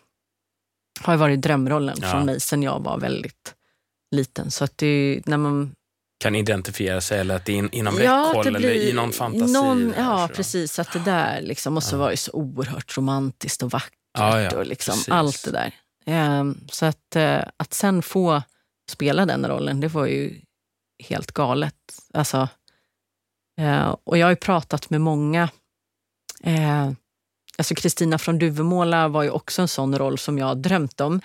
har 1.00 1.12
ju 1.14 1.18
varit 1.18 1.42
drömrollen 1.42 1.96
Ja. 2.02 2.10
från 2.10 2.26
mig 2.26 2.40
sen 2.40 2.62
jag 2.62 2.80
var 2.82 2.98
väldigt 2.98 3.54
liten. 4.10 4.50
Så 4.50 4.64
att 4.64 4.78
det, 4.78 4.86
är 4.86 5.22
när 5.26 5.36
man 5.36 5.72
Kan 6.18 6.34
identifiera 6.34 7.00
sig 7.00 7.18
eller 7.20 7.36
att 7.36 7.44
det 7.44 7.52
är 7.52 7.56
in, 7.56 7.68
inom 7.72 7.98
Ja, 8.02 8.26
räckhåll 8.28 8.56
eller 8.56 8.70
i 8.72 8.92
någon 8.92 9.12
fantasi. 9.12 9.52
någon- 9.52 9.94
ja, 9.96 10.28
så. 10.28 10.34
precis. 10.34 10.78
Att 10.78 10.92
det 10.92 10.98
där 10.98 11.40
liksom, 11.42 11.76
och 11.76 11.82
så 11.82 11.94
Ja. 11.96 11.98
var 12.00 12.10
det 12.10 12.16
så 12.16 12.32
oerhört 12.32 12.96
romantiskt 12.98 13.62
och 13.62 13.70
vackert. 13.70 13.92
Ja, 14.18 14.40
ja, 14.40 14.56
och 14.58 14.66
liksom 14.66 14.92
precis. 14.94 15.08
allt 15.08 15.44
det 15.44 15.50
där. 15.50 15.72
Ehm, 16.06 16.60
så 16.72 16.86
att, 16.86 17.16
eh, 17.16 17.40
att 17.56 17.74
sen 17.74 18.02
få 18.02 18.42
spela 18.90 19.26
den 19.26 19.48
rollen, 19.48 19.80
det 19.80 19.88
var 19.88 20.06
ju 20.06 20.40
helt 21.04 21.32
galet. 21.32 21.74
Alltså, 22.14 22.48
eh, 23.60 23.96
och 24.04 24.18
jag 24.18 24.26
har 24.26 24.30
ju 24.30 24.36
pratat 24.36 24.90
med 24.90 25.00
många. 25.00 25.48
Eh, 26.42 26.90
alltså 27.58 27.74
Kristina 27.74 28.18
från 28.18 28.38
Duvemåla 28.38 29.08
var 29.08 29.22
ju 29.22 29.30
också 29.30 29.62
en 29.62 29.68
sån 29.68 29.98
roll 29.98 30.18
som 30.18 30.38
jag 30.38 30.58
drömt 30.58 31.00
om. 31.00 31.20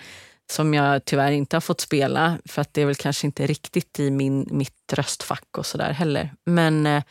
Som 0.52 0.74
jag 0.74 1.04
tyvärr 1.04 1.32
inte 1.32 1.56
har 1.56 1.60
fått 1.60 1.80
spela, 1.80 2.38
för 2.44 2.62
att 2.62 2.74
det 2.74 2.82
är 2.82 2.86
väl 2.86 2.94
kanske 2.94 3.26
inte 3.26 3.46
riktigt 3.46 4.00
i 4.00 4.10
min, 4.10 4.48
mitt 4.50 4.92
röstfack 4.92 5.58
och 5.58 5.66
sådär 5.66 5.92
heller. 5.92 6.34
Men 6.46 6.86
eh, 6.86 7.02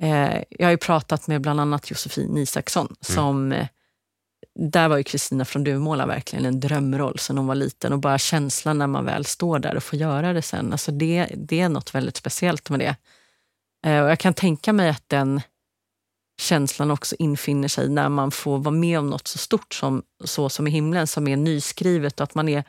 eh, 0.00 0.42
jag 0.50 0.66
har 0.66 0.70
ju 0.70 0.76
pratat 0.76 1.26
med 1.26 1.40
bland 1.40 1.60
annat 1.60 1.90
Josefin 1.90 2.36
Isaksson 2.36 2.96
som 3.00 3.52
eh, 3.52 3.66
där 4.58 4.88
var 4.88 4.96
ju 4.96 5.04
Kristina 5.04 5.44
från 5.44 5.64
Duvemåla 5.64 6.06
verkligen 6.06 6.44
en 6.44 6.60
drömroll 6.60 7.18
sen 7.18 7.38
hon 7.38 7.46
var 7.46 7.54
liten. 7.54 7.92
Och 7.92 7.98
bara 7.98 8.18
känslan 8.18 8.78
när 8.78 8.86
man 8.86 9.04
väl 9.04 9.24
står 9.24 9.58
där 9.58 9.76
och 9.76 9.82
får 9.82 9.98
göra 9.98 10.32
det 10.32 10.42
sen. 10.42 10.72
Alltså 10.72 10.92
det, 10.92 11.28
det 11.36 11.60
är 11.60 11.68
något 11.68 11.94
väldigt 11.94 12.16
speciellt 12.16 12.70
med 12.70 12.80
det. 12.80 12.96
Eh, 13.86 14.02
och 14.02 14.10
jag 14.10 14.18
kan 14.18 14.34
tänka 14.34 14.72
mig 14.72 14.88
att 14.88 15.08
den 15.08 15.40
känslan 16.40 16.90
också 16.90 17.16
infinner 17.18 17.68
sig 17.68 17.88
när 17.88 18.08
man 18.08 18.30
får 18.30 18.58
vara 18.58 18.74
med 18.74 18.98
om 18.98 19.10
något 19.10 19.28
så 19.28 19.38
stort 19.38 19.74
som 19.74 20.02
Så 20.24 20.48
som 20.48 20.66
i 20.66 20.70
himlen, 20.70 21.06
som 21.06 21.28
är 21.28 21.36
nyskrivet 21.36 22.20
och 22.20 22.24
att 22.24 22.34
man 22.34 22.48
är, 22.48 22.64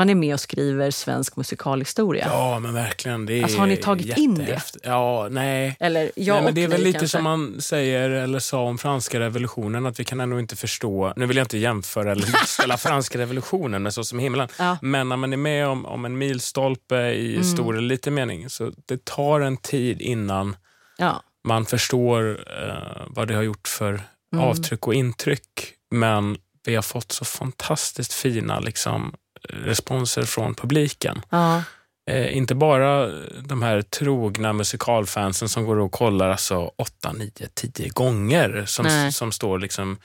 man 0.00 0.10
är 0.10 0.14
med 0.14 0.34
och 0.34 0.40
skriver 0.40 0.90
svensk 0.90 1.36
musikalhistoria. 1.36 2.26
Ja, 2.28 2.58
men 2.58 2.74
verkligen. 2.74 3.26
Det 3.26 3.34
är 3.38 3.42
Alltså, 3.42 3.58
har 3.58 3.66
ni 3.66 3.76
tagit 3.76 4.16
in 4.18 4.34
det? 4.34 4.62
Ja, 4.82 5.28
nej. 5.30 5.76
Eller 5.80 6.10
jag 6.16 6.34
nej 6.34 6.44
men 6.44 6.54
det 6.54 6.64
är 6.64 6.68
väl 6.68 6.82
lite 6.82 6.98
kanske. 6.98 7.16
som 7.16 7.24
man 7.24 7.60
säger 7.60 8.10
eller 8.10 8.38
sa 8.38 8.62
om 8.62 8.78
franska 8.78 9.20
revolutionen, 9.20 9.86
att 9.86 10.00
vi 10.00 10.04
kan 10.04 10.20
ändå 10.20 10.38
inte 10.40 10.56
förstå, 10.56 11.12
nu 11.16 11.26
vill 11.26 11.36
jag 11.36 11.44
inte 11.44 11.58
jämföra 11.58 12.12
eller 12.12 12.26
likställa 12.40 12.76
franska 12.76 13.18
revolutionen 13.18 13.82
med 13.82 13.94
Så 13.94 14.04
som 14.04 14.18
himlen, 14.18 14.48
Ja. 14.58 14.78
men 14.82 15.08
när 15.08 15.16
man 15.16 15.32
är 15.32 15.36
med 15.36 15.66
om, 15.68 15.86
om 15.86 16.04
en 16.04 16.18
milstolpe 16.18 16.96
i 16.96 17.30
Mm. 17.34 17.44
stor 17.44 17.76
eller 17.78 17.88
liten 17.88 18.14
mening, 18.14 18.50
så 18.50 18.72
det 18.86 19.04
tar 19.04 19.40
en 19.40 19.56
tid 19.56 20.00
innan 20.00 20.56
Ja. 20.98 21.22
man 21.44 21.66
förstår 21.66 22.30
eh, 22.60 23.02
vad 23.06 23.28
det 23.28 23.34
har 23.34 23.42
gjort 23.42 23.68
för 23.68 24.02
Mm. 24.32 24.44
avtryck 24.44 24.86
och 24.86 24.94
intryck. 24.94 25.74
Men 25.90 26.36
vi 26.66 26.74
har 26.74 26.82
fått 26.82 27.12
så 27.12 27.24
fantastiskt 27.24 28.12
fina 28.12 28.60
liksom, 28.60 29.14
responser 29.48 30.22
från 30.22 30.54
publiken. 30.54 31.22
Ja. 31.30 31.62
Eh, 32.10 32.36
inte 32.36 32.54
bara 32.54 33.10
de 33.40 33.62
här 33.62 33.82
trogna 33.82 34.52
musikalfansen 34.52 35.48
som 35.48 35.64
går 35.64 35.78
och 35.78 35.92
kollar 35.92 36.28
alltså 36.30 36.70
8, 36.76 37.12
9, 37.12 37.30
10 37.54 37.88
gånger 37.88 38.64
som, 38.66 38.86
Nej. 38.86 39.12
som 39.12 39.32
står 39.32 39.58
liksom 39.58 39.98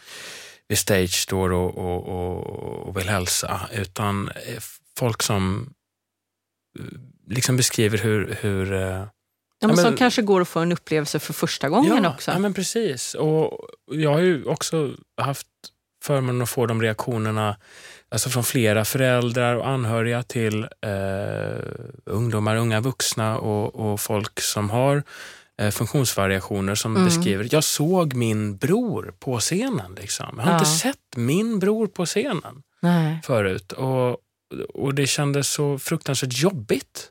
vid 0.68 0.78
stage 0.78 1.14
står 1.14 1.52
och, 1.52 1.78
och, 1.78 2.08
och, 2.08 2.88
och 2.88 2.98
vill 2.98 3.10
hälsa, 3.10 3.62
utan 3.74 4.28
eh, 4.28 4.62
folk 4.98 5.24
som 5.24 5.74
eh, 6.80 6.86
liksom 7.28 7.58
beskriver 7.58 7.98
hur, 7.98 8.38
hur 8.42 8.74
eh, 8.74 9.06
Ja, 9.60 9.68
men 9.68 9.76
men- 9.76 9.86
som 9.86 9.98
kanske 9.98 10.22
går 10.22 10.42
att 10.42 10.48
få 10.48 10.60
en 10.60 10.72
upplevelse 10.72 11.20
för 11.20 11.34
första 11.34 11.70
gången 11.70 12.04
ja, 12.04 12.10
också. 12.10 12.32
Ja, 12.32 12.40
men 12.40 12.54
precis. 12.54 13.14
Och 13.14 13.60
jag 13.92 14.14
har 14.14 14.20
ju 14.20 14.46
också 14.46 14.92
haft 15.22 15.48
förmånen 16.04 16.42
att 16.42 16.50
få 16.50 16.66
de 16.66 16.82
reaktionerna 16.82 17.58
alltså 18.16 18.30
från 18.30 18.44
flera 18.44 18.86
föräldrar 18.86 19.56
och 19.56 19.68
anhöriga 19.68 20.24
till 20.24 20.64
eh, 20.64 21.64
ungdomar, 22.06 22.56
unga 22.56 22.80
vuxna 22.82 23.38
och, 23.40 23.76
och 23.92 24.00
folk 24.02 24.40
som 24.42 24.70
har 24.70 25.04
eh, 25.62 25.70
funktionsvariationer 25.72 26.76
som 26.76 26.96
Mm. 26.96 27.06
beskriver, 27.06 27.48
jag 27.52 27.64
såg 27.64 28.14
min 28.14 28.58
bror 28.58 29.14
på 29.20 29.40
scenen. 29.40 29.96
Liksom. 30.02 30.36
Jag 30.38 30.44
har 30.44 30.52
Ja. 30.52 30.58
inte 30.60 30.70
sett 30.70 31.16
min 31.16 31.60
bror 31.60 31.88
på 31.88 32.06
scenen 32.06 32.64
Nej. 32.82 33.20
förut. 33.24 33.72
Och, 33.72 34.18
och 34.74 34.94
det 34.94 35.08
kändes 35.08 35.50
så 35.50 35.80
fruktansvärt 35.80 36.34
jobbigt. 36.38 37.10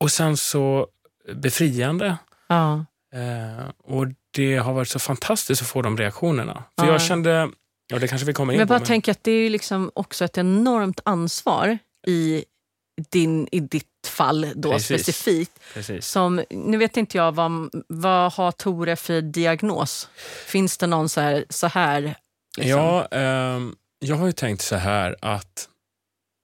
Och 0.00 0.10
sen 0.12 0.36
så 0.36 0.86
befriande. 1.34 2.16
Ja. 2.48 2.84
Eh, 3.14 3.68
och 3.84 4.06
det 4.30 4.56
har 4.56 4.72
varit 4.72 4.88
så 4.88 4.98
fantastiskt 4.98 5.62
att 5.62 5.68
få 5.68 5.82
de 5.82 5.96
reaktionerna. 5.96 6.62
För 6.78 6.86
Ja. 6.86 6.92
jag 6.92 7.02
kände, 7.02 7.48
ja 7.88 7.98
det 7.98 8.08
kanske 8.08 8.26
vi 8.26 8.32
kommer 8.32 8.52
in 8.52 8.56
Men 8.56 8.68
jag 8.68 8.68
på. 8.68 8.74
bara 8.82 8.86
tänker 8.86 9.12
att 9.12 9.24
det 9.24 9.30
är 9.30 9.42
ju 9.42 9.48
liksom 9.48 9.90
också 9.94 10.24
ett 10.24 10.38
enormt 10.38 11.00
ansvar 11.04 11.78
i, 12.06 12.44
din, 13.10 13.48
i 13.52 13.60
ditt 13.60 13.86
fall 14.06 14.52
då 14.54 14.72
Precis. 14.72 15.02
specifikt. 15.02 15.52
precis. 15.74 16.06
Som, 16.06 16.42
nu 16.50 16.76
vet 16.76 16.96
inte 16.96 17.16
jag, 17.16 17.32
vad, 17.32 17.70
vad 17.88 18.32
har 18.32 18.52
Tore 18.52 18.96
för 18.96 19.20
diagnos? 19.20 20.08
Finns 20.46 20.78
det 20.78 20.86
någon 20.86 21.08
så 21.08 21.20
här, 21.20 21.44
så 21.48 21.66
här 21.66 22.14
liksom? 22.56 22.78
Ja, 22.78 23.06
ehm, 23.06 23.74
jag 23.98 24.16
har 24.16 24.26
ju 24.26 24.32
tänkt 24.32 24.62
så 24.62 24.76
här 24.76 25.16
att, 25.22 25.68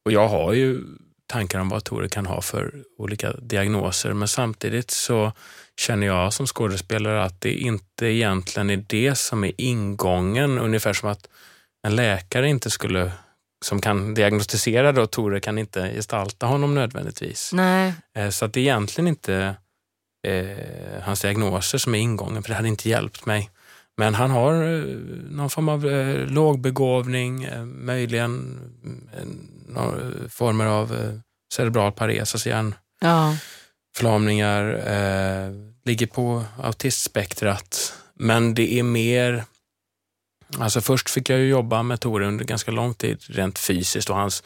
och 0.04 0.12
jag 0.12 0.28
har 0.28 0.52
ju 0.52 0.80
tankar 1.26 1.58
om 1.60 1.68
vad 1.68 1.84
Tore 1.84 2.08
kan 2.08 2.26
ha 2.26 2.40
för 2.42 2.84
olika 2.98 3.32
diagnoser, 3.32 4.12
men 4.12 4.28
samtidigt 4.28 4.90
så 4.90 5.32
känner 5.80 6.06
jag 6.06 6.32
som 6.32 6.46
skådespelare 6.46 7.24
att 7.24 7.40
det 7.40 7.54
inte 7.54 8.06
egentligen 8.06 8.70
är 8.70 8.84
det 8.86 9.14
som 9.14 9.44
är 9.44 9.52
ingången, 9.58 10.58
ungefär 10.58 10.92
som 10.92 11.08
att 11.08 11.28
en 11.86 11.96
läkare 11.96 12.48
inte 12.48 12.70
skulle 12.70 13.12
som 13.64 13.80
kan 13.80 14.14
diagnostisera 14.14 14.92
då, 14.92 15.06
Tore 15.06 15.40
kan 15.40 15.58
inte 15.58 15.92
gestalta 15.94 16.46
honom 16.46 16.74
nödvändigtvis. 16.74 17.50
Nej, 17.52 17.92
Eh, 18.16 18.30
Så 18.30 18.44
att 18.44 18.52
det 18.52 18.60
är 18.60 18.62
egentligen 18.62 19.08
inte 19.08 19.56
eh, 20.26 21.02
hans 21.02 21.20
diagnoser 21.20 21.78
som 21.78 21.94
är 21.94 21.98
ingången, 21.98 22.42
för 22.42 22.48
det 22.50 22.56
hade 22.56 22.68
inte 22.68 22.88
hjälpt 22.88 23.26
mig. 23.26 23.50
Men 23.96 24.14
han 24.14 24.30
har 24.30 24.52
eh, 24.54 24.84
någon 25.30 25.50
form 25.50 25.68
av 25.68 25.86
eh, 25.86 26.26
lågbegåvning, 26.26 27.44
eh, 27.44 27.64
möjligen 27.64 28.58
eh, 29.16 29.24
några 29.68 29.94
former 30.28 30.66
av 30.66 30.92
eh, 30.94 31.14
cerebral 31.54 31.92
pares, 31.92 32.34
alltså 32.34 32.48
hjärnförlamningar, 32.48 32.78
ja. 33.00 33.36
Eh, 34.74 35.50
ligger 35.84 36.06
på 36.06 36.44
autistspektrat. 36.62 37.94
Men 38.14 38.54
det 38.54 38.78
är 38.78 38.82
mer 38.82 39.44
Alltså 40.58 40.80
först 40.80 41.10
fick 41.10 41.30
jag 41.30 41.38
ju 41.38 41.48
jobba 41.48 41.82
med 41.82 42.00
Tore 42.00 42.26
under 42.26 42.44
ganska 42.44 42.70
lång 42.70 42.94
tid 42.94 43.18
rent 43.28 43.58
fysiskt 43.58 44.10
och 44.10 44.16
hans 44.16 44.42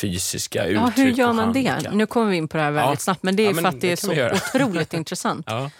fysiska 0.00 0.64
uttryck 0.64 0.82
ja, 0.98 1.02
hur 1.04 1.10
gör 1.10 1.32
man 1.32 1.52
det? 1.52 1.90
Nu 1.92 2.06
kommer 2.06 2.30
vi 2.30 2.36
in 2.36 2.48
på 2.48 2.56
det 2.56 2.62
här 2.62 2.70
väldigt 2.70 3.00
Ja. 3.00 3.02
snabbt, 3.02 3.22
men 3.22 3.36
det 3.36 3.42
är 3.42 3.44
Ja, 3.46 3.54
för 3.54 3.62
men 3.62 3.66
att 3.74 3.80
det 3.80 3.86
är 3.86 4.08
det 4.18 4.32
vi 4.32 4.38
så 4.40 4.56
otroligt 4.58 4.94
intressant. 5.00 5.46
Ja. 5.48 5.70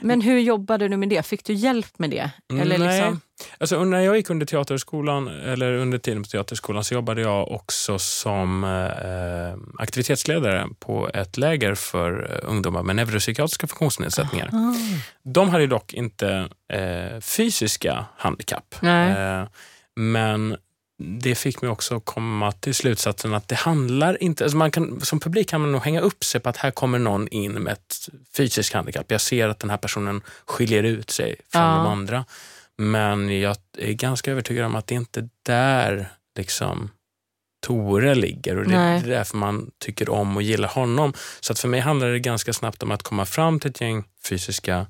Men 0.00 0.20
hur 0.20 0.38
jobbade 0.38 0.88
du 0.88 0.96
med 0.96 1.08
det? 1.08 1.26
Fick 1.26 1.44
du 1.44 1.52
hjälp 1.52 1.98
med 1.98 2.10
det? 2.10 2.30
Eller 2.60 2.78
Nej. 2.78 2.88
liksom, 2.88 3.20
Alltså, 3.60 3.84
när 3.84 4.00
jag 4.00 4.16
gick 4.16 4.30
under 4.30 4.46
teaterskolan, 4.46 5.28
eller 5.28 5.72
under 5.72 5.98
tiden 5.98 6.22
på 6.22 6.28
teaterskolan, 6.28 6.84
så 6.84 6.94
jobbade 6.94 7.20
jag 7.20 7.50
också 7.52 7.98
som 7.98 8.64
eh, 8.64 9.82
aktivitetsledare 9.82 10.66
på 10.78 11.10
ett 11.14 11.36
läger 11.36 11.74
för 11.74 12.30
eh, 12.32 12.50
ungdomar 12.50 12.82
med 12.82 12.96
neuropsykiatriska 12.96 13.66
funktionsnedsättningar. 13.66 14.50
ah, 14.52 14.74
De 15.22 15.48
hade 15.48 15.66
dock 15.66 15.94
inte 15.94 16.48
eh, 16.72 17.20
fysiska 17.20 18.04
handikapp. 18.16 18.74
Nej. 18.80 19.10
Eh, 19.10 19.46
men 19.96 20.56
det 20.98 21.34
fick 21.34 21.62
mig 21.62 21.70
också 21.70 22.00
komma 22.00 22.52
till 22.52 22.74
slutsatsen 22.74 23.34
att 23.34 23.48
det 23.48 23.54
handlar 23.54 24.22
inte... 24.22 24.44
Alltså 24.44 24.56
man 24.56 24.70
kan, 24.70 25.00
som 25.00 25.20
publik 25.20 25.48
kan 25.48 25.60
man 25.60 25.72
nog 25.72 25.82
hänga 25.82 26.00
upp 26.00 26.24
sig 26.24 26.40
på 26.40 26.48
att 26.48 26.56
här 26.56 26.70
kommer 26.70 26.98
någon 26.98 27.28
in 27.28 27.52
med 27.52 27.72
ett 27.72 28.08
fysiskt 28.36 28.72
handikapp. 28.72 29.10
Jag 29.10 29.20
ser 29.20 29.48
att 29.48 29.58
den 29.58 29.70
här 29.70 29.76
personen 29.76 30.20
skiljer 30.46 30.82
ut 30.82 31.10
sig 31.10 31.36
från 31.52 31.62
Ja. 31.62 31.68
de 31.68 31.86
andra. 31.86 32.24
Men 32.78 33.40
jag 33.40 33.56
är 33.78 33.92
ganska 33.92 34.30
övertygad 34.30 34.64
om 34.66 34.74
att 34.76 34.86
det 34.86 34.94
inte 34.94 35.20
är 35.20 35.28
där 35.42 36.08
liksom 36.38 36.90
Tore 37.66 38.14
ligger 38.14 38.58
och 38.58 38.64
det 38.64 38.76
Nej. 38.78 39.00
är 39.02 39.06
därför 39.08 39.36
man 39.36 39.70
tycker 39.78 40.08
om 40.10 40.36
och 40.36 40.42
gillar 40.42 40.68
honom. 40.68 41.12
Så 41.40 41.52
att 41.52 41.58
för 41.58 41.68
mig 41.68 41.80
handlar 41.80 42.08
det 42.08 42.18
ganska 42.18 42.52
snabbt 42.52 42.82
om 42.82 42.90
att 42.90 43.02
komma 43.02 43.26
fram 43.26 43.60
till 43.60 43.70
ett 43.70 43.80
gäng 43.80 44.04
fysiska 44.28 44.86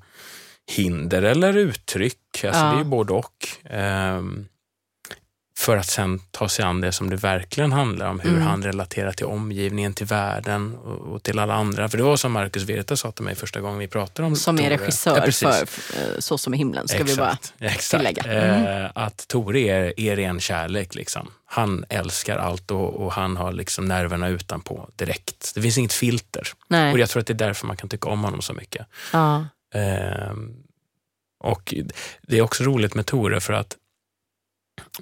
hinder 0.71 1.23
eller 1.23 1.57
uttryck. 1.57 2.17
Alltså 2.33 2.61
Ja. 2.61 2.69
Det 2.71 2.75
är 2.75 2.77
ju 2.77 2.83
både 2.83 3.13
och. 3.13 3.47
Ehm, 3.69 4.45
för 5.57 5.77
att 5.77 5.87
sen 5.89 6.19
ta 6.31 6.49
sig 6.49 6.65
an 6.65 6.81
det 6.81 6.91
som 6.91 7.09
det 7.09 7.15
verkligen 7.15 7.71
handlar 7.71 8.09
om, 8.09 8.19
hur 8.19 8.29
Mm. 8.29 8.41
han 8.41 8.63
relaterar 8.63 9.11
till 9.11 9.25
omgivningen, 9.25 9.93
till 9.93 10.05
världen 10.05 10.75
och, 10.75 10.97
och 11.13 11.23
till 11.23 11.39
alla 11.39 11.53
andra. 11.53 11.89
För 11.89 11.97
det 11.97 12.03
var 12.03 12.17
som 12.17 12.31
Marcus 12.31 12.63
Virta 12.63 12.95
sa 12.95 13.11
till 13.11 13.23
mig 13.23 13.35
första 13.35 13.59
gången 13.61 13.79
vi 13.79 13.87
pratade 13.87 14.27
om 14.27 14.35
Som 14.35 14.55
är 14.59 14.63
Tore. 14.63 14.77
regissör 14.77 15.25
Ja, 15.25 15.31
för 15.65 15.97
eh, 15.99 16.19
Så 16.19 16.37
som 16.37 16.53
i 16.53 16.57
himlen, 16.57 16.87
ska 16.87 17.03
vi 17.03 17.15
bara 17.15 17.31
Exakt, 17.31 17.53
exakt. 17.59 17.89
tillägga. 17.89 18.23
Mm. 18.23 18.83
Eh, 18.85 18.91
att 18.95 19.27
Tore 19.27 19.59
är, 19.59 19.99
är 19.99 20.15
ren 20.15 20.39
kärlek. 20.39 20.95
Liksom. 20.95 21.31
Han 21.45 21.85
älskar 21.89 22.37
allt 22.37 22.71
och, 22.71 22.93
och 23.05 23.11
han 23.13 23.37
har 23.37 23.51
liksom 23.51 23.85
nerverna 23.85 24.27
utanpå 24.27 24.89
direkt. 24.95 25.51
Det 25.55 25.61
finns 25.61 25.77
inget 25.77 25.93
filter. 25.93 26.47
Och 26.53 26.65
Nej. 26.67 26.99
jag 26.99 27.09
tror 27.09 27.21
att 27.21 27.27
det 27.27 27.33
är 27.33 27.47
därför 27.47 27.67
man 27.67 27.77
kan 27.77 27.89
tycka 27.89 28.09
om 28.09 28.23
honom 28.23 28.41
så 28.41 28.53
mycket. 28.53 28.87
Ja. 29.13 29.45
Ehm, 29.73 30.53
och 31.39 31.73
Det 32.21 32.37
är 32.37 32.41
också 32.41 32.63
roligt 32.63 32.95
med 32.95 33.05
Tore 33.05 33.39
för 33.41 33.53
att 33.53 33.75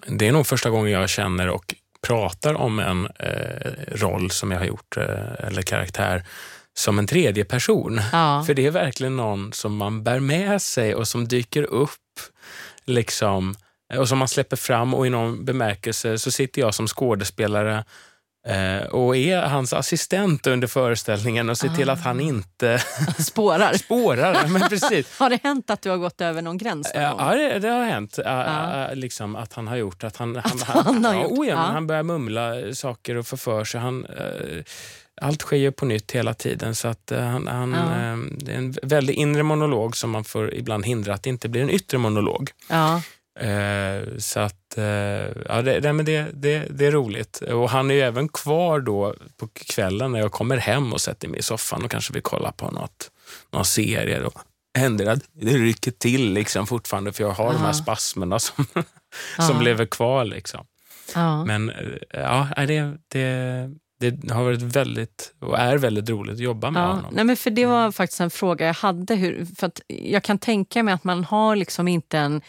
det 0.08 0.28
är 0.28 0.32
nog 0.32 0.48
första 0.48 0.70
gången 0.70 0.92
jag 0.92 1.10
känner 1.10 1.50
och 1.50 1.76
pratar 2.08 2.54
om 2.54 2.80
en 2.80 3.06
eh, 3.06 3.72
roll 3.88 4.32
som 4.32 4.52
jag 4.52 4.60
har 4.60 4.66
gjort, 4.66 4.98
eh, 4.98 5.48
eller 5.48 5.62
karaktär, 5.62 6.24
som 6.74 7.00
en 7.00 7.08
tredje 7.08 7.46
person. 7.46 8.02
Ja. 8.12 8.44
För 8.48 8.54
det 8.54 8.66
är 8.66 8.72
verkligen 8.72 9.18
någon 9.18 9.54
som 9.54 9.76
man 9.76 10.04
bär 10.04 10.20
med 10.20 10.62
sig 10.62 10.96
och 10.96 11.08
som 11.08 11.28
dyker 11.28 11.64
upp 11.64 11.92
liksom 12.86 13.56
och 13.94 14.10
som 14.10 14.18
man 14.18 14.28
släpper 14.28 14.58
fram 14.58 14.94
och 14.94 15.08
i 15.08 15.10
någon 15.10 15.46
bemärkelse 15.46 16.20
så 16.20 16.32
sitter 16.32 16.62
jag 16.62 16.74
som 16.74 16.88
skådespelare 16.88 17.84
och 18.92 19.16
är 19.18 19.42
hans 19.42 19.74
assistent 19.74 20.48
under 20.48 20.68
föreställningen 20.68 21.50
och 21.50 21.58
ser 21.58 21.70
till 21.70 21.90
Ah. 21.90 21.94
att 21.94 22.02
han 22.04 22.20
inte 22.20 22.80
Spårar. 23.20 23.74
spårar. 23.78 24.48
Men 24.48 24.70
precis. 24.70 25.20
Har 25.20 25.30
det 25.30 25.40
hänt 25.44 25.70
att 25.70 25.82
du 25.82 25.90
har 25.90 25.98
gått 25.98 26.22
över 26.22 26.42
någon 26.42 26.58
gräns? 26.58 26.92
någon 26.96 27.04
gång? 27.18 27.28
Ja, 27.28 27.36
det, 27.36 27.60
det 27.60 27.68
har 27.70 27.84
hänt. 27.86 28.20
Ä- 28.26 28.96
liksom 28.96 29.36
att 29.36 29.54
han 29.54 29.68
har 29.68 29.76
gjort 29.76 30.04
att 30.04 30.18
han... 30.18 30.38
Att 30.38 30.62
han 30.64 31.06
har 31.06 31.14
ja, 31.14 31.24
gjort, 31.24 31.32
oh 31.32 31.48
ja, 31.48 31.56
men 31.56 31.66
ja. 31.66 31.72
Han 31.72 31.88
börjar 31.88 32.04
mumla 32.04 32.54
saker 32.74 33.18
och 33.18 33.28
få 33.28 33.38
för 33.38 33.64
sig. 33.64 33.80
Han, 33.82 34.06
eh, 34.06 34.64
allt 35.22 35.42
sker 35.42 35.58
ju 35.58 35.72
på 35.72 35.86
nytt 35.86 36.12
hela 36.12 36.34
tiden. 36.34 36.76
Så 36.76 36.88
att, 36.88 37.12
eh, 37.12 37.20
han, 37.22 37.48
han, 37.48 37.74
eh, 37.74 38.18
det 38.38 38.52
är 38.52 38.58
en 38.58 38.76
väldigt 38.84 39.16
inre 39.16 39.44
monolog 39.44 39.98
som 39.98 40.10
man 40.12 40.24
får 40.24 40.54
ibland 40.54 40.86
hindra 40.86 41.14
att 41.14 41.24
det 41.24 41.30
inte 41.30 41.50
blir 41.50 41.62
en 41.62 41.70
yttre 41.70 41.98
monolog. 41.98 42.52
Eh, 43.40 44.18
så 44.18 44.40
att, 44.40 44.78
eh, 44.78 44.84
ja, 45.48 45.62
det, 45.62 45.80
det, 45.80 45.94
men 45.94 46.06
det, 46.06 46.28
det, 46.34 46.68
det 46.70 46.86
är 46.86 46.92
roligt. 46.92 47.42
Och 47.42 47.70
han 47.70 47.92
är 47.92 47.96
ju 47.96 48.02
även 48.02 48.28
kvar 48.30 48.80
då 48.80 49.16
på 49.38 49.48
kvällen 49.54 50.12
när 50.12 50.20
jag 50.20 50.32
kommer 50.32 50.58
hem 50.58 50.94
och 50.94 51.02
sätter 51.02 51.28
mig 51.28 51.40
i 51.40 51.44
soffan 51.44 51.84
och 51.84 51.92
kanske 51.92 52.14
vill 52.14 52.22
kolla 52.22 52.52
på 52.52 52.72
något, 52.72 53.12
någon 53.52 53.66
serie. 53.66 54.20
Då 54.20 54.32
händer 54.78 55.06
det 55.06 55.12
att 55.12 55.24
det 55.34 55.58
rycker 55.58 55.92
till 55.92 56.34
liksom 56.34 56.68
fortfarande 56.68 57.14
för 57.14 57.24
jag 57.24 57.32
har 57.32 57.54
de 57.54 57.58
här 57.58 57.64
Aha. 57.64 57.74
spasmerna 57.74 58.40
som, 58.40 58.66
som 59.48 59.62
lever 59.62 59.86
kvar. 59.86 60.26
Liksom. 60.26 60.66
Ja. 61.16 61.46
Men 61.46 61.70
eh, 61.70 61.76
ja, 62.14 62.48
det, 62.68 62.98
det, 63.12 63.70
det 64.00 64.34
har 64.34 64.44
varit 64.44 64.62
väldigt 64.62 65.34
och 65.40 65.60
är 65.60 65.78
väldigt 65.78 66.10
roligt 66.10 66.34
att 66.34 66.40
jobba 66.40 66.72
med 66.72 66.82
Ja, 66.84 66.88
honom. 66.88 67.14
nej 67.14 67.26
men 67.26 67.38
för 67.38 67.50
det 67.50 67.66
var 67.66 67.92
faktiskt 67.92 68.22
en 68.22 68.30
fråga 68.30 68.66
jag 68.66 68.74
hade. 68.74 69.16
Hur, 69.16 69.48
för 69.60 69.72
jag 69.88 70.24
kan 70.24 70.38
tänka 70.38 70.84
mig 70.84 70.94
att 70.94 71.04
man 71.04 71.24
har 71.24 71.56
liksom 71.56 71.88
inte 71.88 72.18
en 72.18 72.42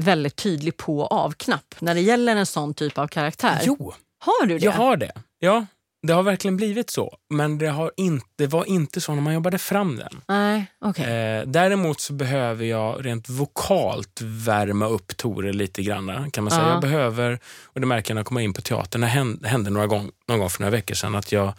väldigt 0.00 0.36
tydlig 0.36 0.76
på 0.76 0.98
och 1.00 1.12
av-knapp 1.12 1.74
när 1.78 1.94
det 1.94 2.00
gäller 2.00 2.36
en 2.36 2.46
sån 2.46 2.74
typ 2.74 2.98
av 2.98 3.06
karaktär. 3.08 3.60
Jo, 3.64 3.92
Har 4.18 4.46
du 4.46 4.58
det? 4.58 4.64
jag 4.64 4.72
har 4.72 4.96
det. 4.96 5.12
Ja, 5.38 5.66
det 6.06 6.12
har 6.12 6.22
verkligen 6.22 6.56
blivit 6.56 6.90
så. 6.90 7.16
Men 7.30 7.58
det, 7.58 7.66
har 7.68 7.92
inte, 7.96 8.26
det 8.36 8.46
var 8.46 8.64
inte 8.64 9.00
så 9.00 9.14
när 9.14 9.22
man 9.22 9.34
jobbade 9.34 9.58
fram 9.58 9.96
den. 9.96 10.20
Nej, 10.28 10.66
okej. 10.80 11.04
Eh, 11.04 11.46
däremot 11.46 12.00
så 12.00 12.12
behöver 12.12 12.64
jag 12.64 13.06
rent 13.06 13.28
vokalt 13.28 14.20
värma 14.22 14.86
upp 14.86 15.16
Tore 15.16 15.52
lite 15.52 15.82
grann. 15.82 16.30
Kan 16.30 16.44
man 16.44 16.50
säga. 16.50 16.62
Ja. 16.62 16.70
Jag 16.72 16.80
behöver, 16.80 17.38
och 17.64 17.80
det 17.80 17.86
märker 17.86 18.10
jag 18.10 18.14
när 18.14 18.20
jag 18.20 18.26
kommer 18.26 18.40
in 18.40 18.52
på 18.52 18.62
teatern, 18.62 19.00
det 19.00 19.06
hände, 19.06 19.48
hände 19.48 19.70
några 19.70 19.86
gång, 19.86 20.10
någon 20.28 20.38
gång 20.38 20.50
för 20.50 20.60
några 20.60 20.70
veckor 20.70 20.94
sedan 20.94 21.14
att 21.14 21.32
jag 21.32 21.52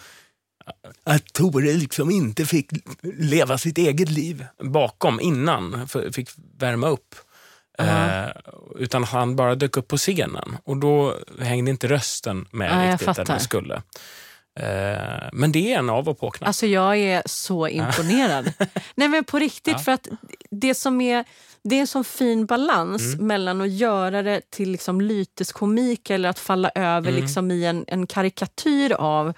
att 1.04 1.34
Tore 1.34 1.74
liksom 1.74 2.12
inte 2.12 2.46
fick 2.46 2.70
leva 3.04 3.58
sitt 3.58 3.78
eget 3.78 4.10
liv 4.10 4.46
bakom 4.64 5.20
innan, 5.20 5.88
för- 5.88 6.12
fick 6.12 6.30
värma 6.60 6.88
upp. 6.88 7.16
Eh, 7.88 8.32
utan 8.76 9.04
han 9.04 9.36
bara 9.36 9.56
dök 9.56 9.78
upp 9.78 9.88
på 9.88 9.98
scenen 9.98 10.58
och 10.64 10.78
då 10.78 11.16
hängde 11.40 11.72
inte 11.72 11.88
rösten 11.88 12.48
med 12.52 12.88
jag 12.88 12.94
riktigt 12.94 13.16
där 13.16 13.26
den 13.26 13.40
skulle. 13.40 13.76
Eh, 14.60 15.30
men 15.34 15.52
det 15.52 15.74
är 15.74 15.80
en 15.80 15.90
av 15.90 16.10
och 16.10 16.20
på-knapp. 16.20 16.48
Alltså 16.48 16.66
jag 16.66 16.98
är 16.98 17.24
så 17.26 17.68
imponerad. 17.68 18.54
Nej 18.96 19.08
men 19.08 19.24
på 19.24 19.40
riktigt, 19.40 19.74
Ja. 19.74 19.80
för 19.80 19.92
att 19.92 20.08
det 20.52 20.76
som 20.76 21.02
är 21.02 21.26
det 21.64 21.76
är 21.76 21.80
en 21.82 21.88
sån 21.88 22.04
fin 22.04 22.46
balans 22.46 23.14
Mm. 23.14 23.28
mellan 23.28 23.62
att 23.62 23.72
göra 23.72 24.22
det 24.22 24.42
till 24.50 24.72
liksom 24.72 25.02
lyteskomik 25.02 26.10
eller 26.10 26.30
att 26.30 26.40
falla 26.40 26.72
över 26.76 27.10
Mm. 27.10 27.22
liksom 27.22 27.52
i 27.52 27.66
en, 27.66 27.86
en 27.88 28.08
karikatyr 28.08 28.92
av 28.92 29.34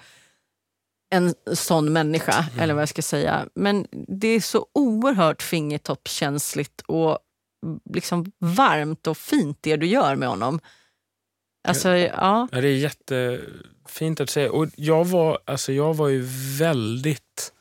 en 1.14 1.34
sån 1.54 1.92
människa, 1.92 2.32
Mm. 2.52 2.60
eller 2.62 2.74
vad 2.74 2.82
jag 2.82 2.88
ska 2.88 3.02
säga. 3.02 3.46
Men 3.54 3.86
det 4.08 4.28
är 4.28 4.40
så 4.40 4.66
oerhört 4.72 5.42
fingertoppskänsligt 5.42 6.80
och 6.86 7.18
liksom 7.94 8.32
varmt 8.38 9.06
och 9.06 9.16
fint 9.16 9.58
det 9.60 9.76
du 9.76 9.86
gör 9.86 10.16
med 10.16 10.28
honom. 10.28 10.60
Alltså, 11.68 11.88
ja. 11.88 12.48
Ja, 12.52 12.60
det 12.60 12.68
är 12.68 12.76
jättefint 12.76 14.20
att 14.20 14.30
säga. 14.30 14.52
Och 14.52 14.66
jag 14.76 15.04
var, 15.04 15.38
alltså 15.44 15.72
jag 15.72 15.94
var 15.94 16.08
ju 16.08 16.24
väldigt 16.58 17.52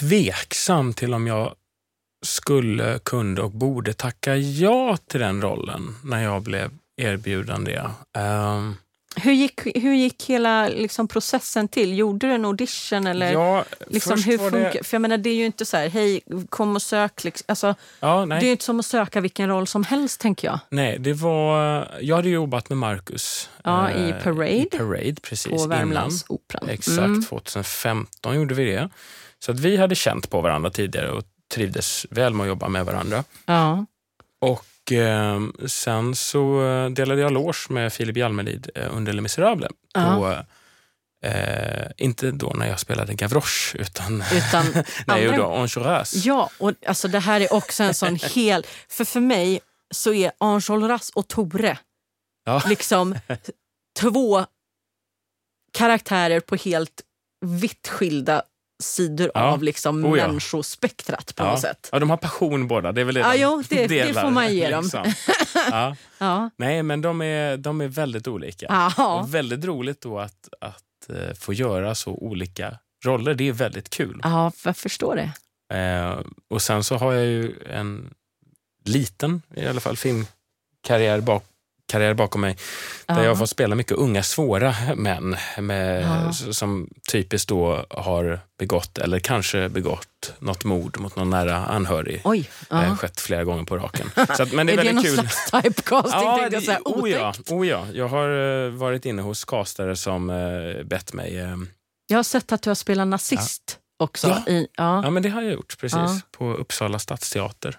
tveksam 0.00 0.92
till 0.94 1.14
om 1.14 1.26
jag 1.26 1.54
skulle, 2.26 2.98
kunde 2.98 3.42
och 3.42 3.50
borde 3.50 3.92
tacka 3.92 4.36
ja 4.36 4.96
till 4.96 5.20
den 5.20 5.42
rollen 5.42 5.94
när 6.04 6.22
jag 6.22 6.42
blev 6.42 6.70
erbjuden 6.96 7.64
det. 7.64 7.90
Ehm, 8.14 8.74
Hur, 9.16 9.32
gick, 9.32 9.60
hur 9.76 9.94
gick 9.94 10.24
hela 10.24 10.68
liksom, 10.68 11.08
processen 11.08 11.68
till? 11.68 11.98
Gjorde 11.98 12.26
du 12.26 12.32
en 12.32 12.44
audition? 12.44 13.06
Eller, 13.06 13.32
ja, 13.32 13.64
liksom, 13.86 14.22
hur 14.22 14.38
funkar, 14.38 14.72
det... 14.72 14.86
För 14.86 14.94
jag 14.94 15.02
menar, 15.02 15.18
det 15.18 15.30
är 15.30 15.34
ju 15.34 15.46
inte 15.46 15.64
så 15.66 15.76
här, 15.76 15.88
hej, 15.88 16.20
kom 16.48 16.76
och 16.76 16.82
sök. 16.82 17.24
Liksom. 17.24 17.44
Alltså, 17.48 17.74
Ja, 18.00 18.26
det 18.26 18.34
är 18.34 18.40
ju 18.40 18.50
inte 18.50 18.64
som 18.64 18.80
att 18.80 18.86
söka 18.86 19.20
vilken 19.20 19.48
roll 19.48 19.66
som 19.66 19.84
helst, 19.84 20.20
tänker 20.20 20.48
jag. 20.48 20.58
nej, 20.70 20.98
det 20.98 21.12
var... 21.12 21.88
Jag 22.00 22.16
hade 22.16 22.28
jobbat 22.28 22.68
med 22.68 22.78
Marcus. 22.78 23.50
Ja, 23.64 23.90
i 23.90 24.10
eh, 24.10 24.16
Parade. 24.22 24.50
I 24.50 24.64
Parade, 24.64 25.14
precis. 25.22 25.62
På. 25.62 25.68
Värmlandsoperan. 25.68 26.68
Exakt, 26.68 26.98
Mm. 26.98 27.24
2015 27.24 28.34
gjorde 28.36 28.54
vi 28.54 28.64
det. 28.64 28.88
Så 29.38 29.52
att 29.52 29.60
vi 29.60 29.76
hade 29.76 29.94
känt 29.94 30.30
på 30.30 30.40
varandra 30.40 30.70
tidigare 30.70 31.10
och 31.10 31.22
trivdes 31.54 32.06
väl 32.10 32.34
med 32.34 32.44
att 32.44 32.48
jobba 32.48 32.68
med 32.68 32.86
varandra. 32.86 33.24
Ja. 33.46 33.86
Och 34.40 34.92
eh, 34.92 35.40
sen 35.66 36.14
så 36.14 36.66
eh, 36.66 36.90
delade 36.90 37.20
jag 37.20 37.32
loge 37.32 37.66
med 37.68 37.92
Filip 37.92 38.16
Jalmelid 38.16 38.70
eh, 38.74 38.96
under 38.96 39.12
Les 39.12 39.22
Misérables. 39.22 39.70
På, 39.94 40.44
eh, 41.24 41.86
inte 41.96 42.30
då 42.30 42.52
när 42.56 42.68
jag 42.68 42.80
spelade 42.80 43.14
Gavroche, 43.14 43.78
utan 43.78 44.22
Utan 44.32 44.66
när 45.06 45.18
jag 45.18 45.24
gjorde 45.24 45.56
Enjolras. 45.56 46.14
Ja, 46.14 46.50
och 46.58 46.72
alltså, 46.86 47.08
det 47.08 47.18
här 47.18 47.40
är 47.40 47.52
också 47.52 47.82
en 47.82 47.94
sån 47.94 48.14
hel... 48.34 48.66
För 48.88 49.04
för 49.04 49.20
mig 49.20 49.60
så 49.94 50.12
är 50.12 50.32
Enjolras 50.40 51.10
och 51.10 51.28
Tore 51.28 51.78
Ja. 52.44 52.62
liksom 52.68 53.18
två 54.00 54.46
karaktärer 55.72 56.40
på 56.40 56.56
helt 56.56 57.02
vitt 57.46 57.88
skilda 57.88 58.42
sidor 58.82 59.30
Ja. 59.34 59.40
av 59.40 59.62
liksom 59.62 60.04
Oh 60.04 60.18
ja. 60.18 60.26
människospektrat 60.26 61.34
på 61.36 61.42
Ja. 61.44 61.50
något 61.50 61.60
sätt. 61.60 61.88
Ja, 61.92 61.98
de 61.98 62.10
har 62.10 62.16
passion 62.16 62.68
båda. 62.68 62.92
Det 62.92 63.00
är 63.00 63.04
väl 63.04 63.14
det 63.14 63.20
Ja, 63.20 63.32
de 63.32 63.38
jo, 63.38 63.62
det- 63.68 63.76
det 63.86 64.04
delar, 64.04 64.22
får 64.22 64.30
man 64.30 64.54
ge 64.54 64.70
dem. 64.70 64.82
liksom. 64.82 65.12
Ja. 65.70 65.96
Ja. 66.18 66.50
Nej, 66.56 66.82
men 66.82 67.00
de 67.02 67.22
är, 67.22 67.56
de 67.56 67.80
är 67.80 67.88
väldigt 67.88 68.28
olika. 68.28 68.92
Och 68.98 69.34
väldigt 69.34 69.64
roligt 69.64 70.00
då 70.00 70.18
att, 70.18 70.48
att 70.60 71.10
eh, 71.10 71.34
få 71.34 71.52
göra 71.52 71.94
så 71.94 72.10
olika 72.10 72.78
roller. 73.04 73.34
Det 73.34 73.48
är 73.48 73.52
väldigt 73.52 73.90
kul. 73.90 74.20
ja, 74.22 74.52
jag 74.64 74.76
förstår 74.76 75.16
det. 75.16 75.32
Eh, 75.78 76.20
och 76.50 76.62
sen 76.62 76.84
så 76.84 76.96
har 76.96 77.12
jag 77.12 77.26
ju 77.26 77.54
en 77.70 78.14
liten, 78.84 79.42
i 79.54 79.66
alla 79.66 79.80
fall, 79.80 79.96
filmkarriär 79.96 81.20
bak, 81.20 81.44
karriär 81.88 82.14
bakom 82.14 82.40
mig. 82.40 82.56
Där 83.06 83.14
Ja. 83.16 83.22
jag 83.22 83.30
har 83.30 83.36
fått 83.36 83.50
spela 83.50 83.74
mycket 83.74 83.92
unga, 83.96 84.22
svåra 84.22 84.74
män 84.96 85.36
med, 85.58 86.02
Ja. 86.02 86.30
s- 86.30 86.58
som 86.58 86.88
typiskt 87.12 87.48
då 87.48 87.84
har 87.90 88.40
begått, 88.58 88.98
eller 88.98 89.18
kanske 89.18 89.68
begått, 89.68 90.32
något 90.38 90.64
mord 90.64 90.98
mot 91.00 91.16
någon 91.16 91.30
nära 91.30 91.56
anhörig. 91.56 92.20
Oj. 92.24 92.50
Ja. 92.70 92.82
Eh, 92.84 92.96
skett 92.96 93.20
flera 93.20 93.44
gånger 93.44 93.64
på 93.64 93.76
raken. 93.76 94.10
Så 94.36 94.42
att, 94.42 94.52
men 94.52 94.66
det 94.66 94.72
är, 94.72 94.78
är 94.78 94.82
det 94.84 94.92
väldigt 94.92 94.94
någon 94.94 95.04
kul. 95.04 95.14
slags 95.14 95.50
typecasting? 95.62 96.12
Ja, 96.22 96.48
jag 96.52 96.62
säga. 96.62 96.80
det, 96.84 96.90
oh, 96.90 97.10
ja, 97.10 97.34
oh 97.50 97.66
ja, 97.68 97.86
jag 97.92 98.08
har 98.08 98.64
eh, 98.66 98.70
varit 98.70 99.06
inne 99.06 99.22
hos 99.22 99.44
castare 99.44 99.96
som 99.96 100.30
eh, 100.30 100.84
bett 100.84 101.12
mig. 101.12 101.38
eh, 101.38 101.56
Jag 102.06 102.18
har 102.18 102.22
sett 102.22 102.52
att 102.52 102.62
du 102.62 102.70
har 102.70 102.74
spelat 102.74 103.06
nazist 103.08 103.78
också. 103.98 104.28
Ja. 104.46 104.52
I, 104.52 104.66
ja. 104.76 105.02
ja, 105.04 105.10
men 105.10 105.22
det 105.22 105.28
har 105.28 105.42
jag 105.42 105.52
gjort 105.52 105.78
precis 105.80 105.98
Ja. 105.98 106.20
på 106.38 106.52
Uppsala 106.54 106.98
stadsteater. 106.98 107.78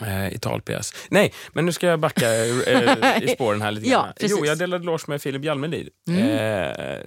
Ja. 0.00 0.06
Eh, 0.06 0.32
i 0.32 0.38
talpjäs. 0.38 0.92
Nej, 1.10 1.32
men 1.52 1.66
nu 1.66 1.72
ska 1.72 1.86
jag 1.86 2.00
backa 2.00 2.34
eh, 2.34 3.22
i 3.22 3.28
spåren 3.34 3.62
här 3.62 3.70
lite 3.70 3.88
Ja, 3.88 4.02
grann. 4.02 4.12
precis. 4.20 4.36
jo, 4.40 4.46
jag 4.46 4.58
delade 4.58 4.84
loge 4.84 5.04
med 5.06 5.22
Filip 5.22 5.44
Jalmelid. 5.44 5.88
Mm. 6.08 6.28
Eh, 6.28 6.98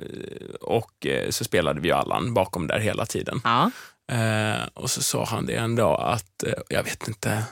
och 0.62 1.06
eh, 1.06 1.30
så 1.30 1.44
spelade 1.44 1.80
vi 1.82 1.88
ju 1.88 1.94
Allan 1.94 2.34
bakom 2.34 2.68
där 2.68 2.80
hela 2.80 3.06
tiden. 3.06 3.42
Ja. 3.44 3.72
Eh, 4.12 4.68
och 4.74 4.90
så 4.92 5.02
sa 5.02 5.26
han 5.26 5.46
det 5.46 5.56
en 5.56 5.76
dag 5.76 6.02
att, 6.14 6.44
eh, 6.44 6.54
jag 6.70 6.84
vet 6.84 7.08
inte, 7.08 7.44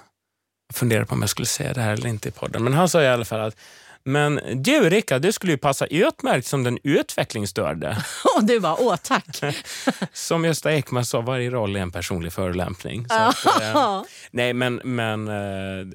jag 0.68 0.76
funderar 0.76 1.04
på 1.06 1.16
om 1.16 1.22
jag 1.22 1.30
skulle 1.30 1.46
säga 1.46 1.74
det 1.74 1.82
här 1.82 1.94
eller 1.94 2.10
inte 2.10 2.30
i 2.30 2.32
podden, 2.32 2.64
men 2.64 2.74
han 2.74 2.90
sa 2.90 3.02
i 3.02 3.08
alla 3.08 3.26
fall 3.26 3.40
att 3.42 3.56
Men 4.04 4.40
du 4.64 4.90
Rickard, 4.90 5.22
du 5.22 5.32
skulle 5.32 5.52
ju 5.52 5.58
passa 5.58 5.86
utmärkt 5.86 6.48
som 6.48 6.64
den 6.64 6.78
utvecklingsstörde. 6.84 7.98
Och 8.38 8.44
du 8.44 8.60
bara, 8.60 8.76
åh 8.80 8.96
tack. 8.96 9.42
Som 10.14 10.46
Gösta 10.46 10.74
Ekman 10.74 11.06
sa, 11.06 11.22
varje 11.22 11.50
roll 11.50 11.76
är 11.76 11.80
en 11.80 11.92
personlig 11.92 12.34
förolämpning. 12.34 13.06
Att, 13.10 13.46
eh, 13.62 14.02
nej, 14.32 14.54
men, 14.54 14.82
men 14.84 15.28
eh, 15.28 15.88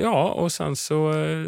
ja, 0.00 0.28
och 0.28 0.52
sen 0.52 0.76
så 0.76 1.22
eh, 1.22 1.46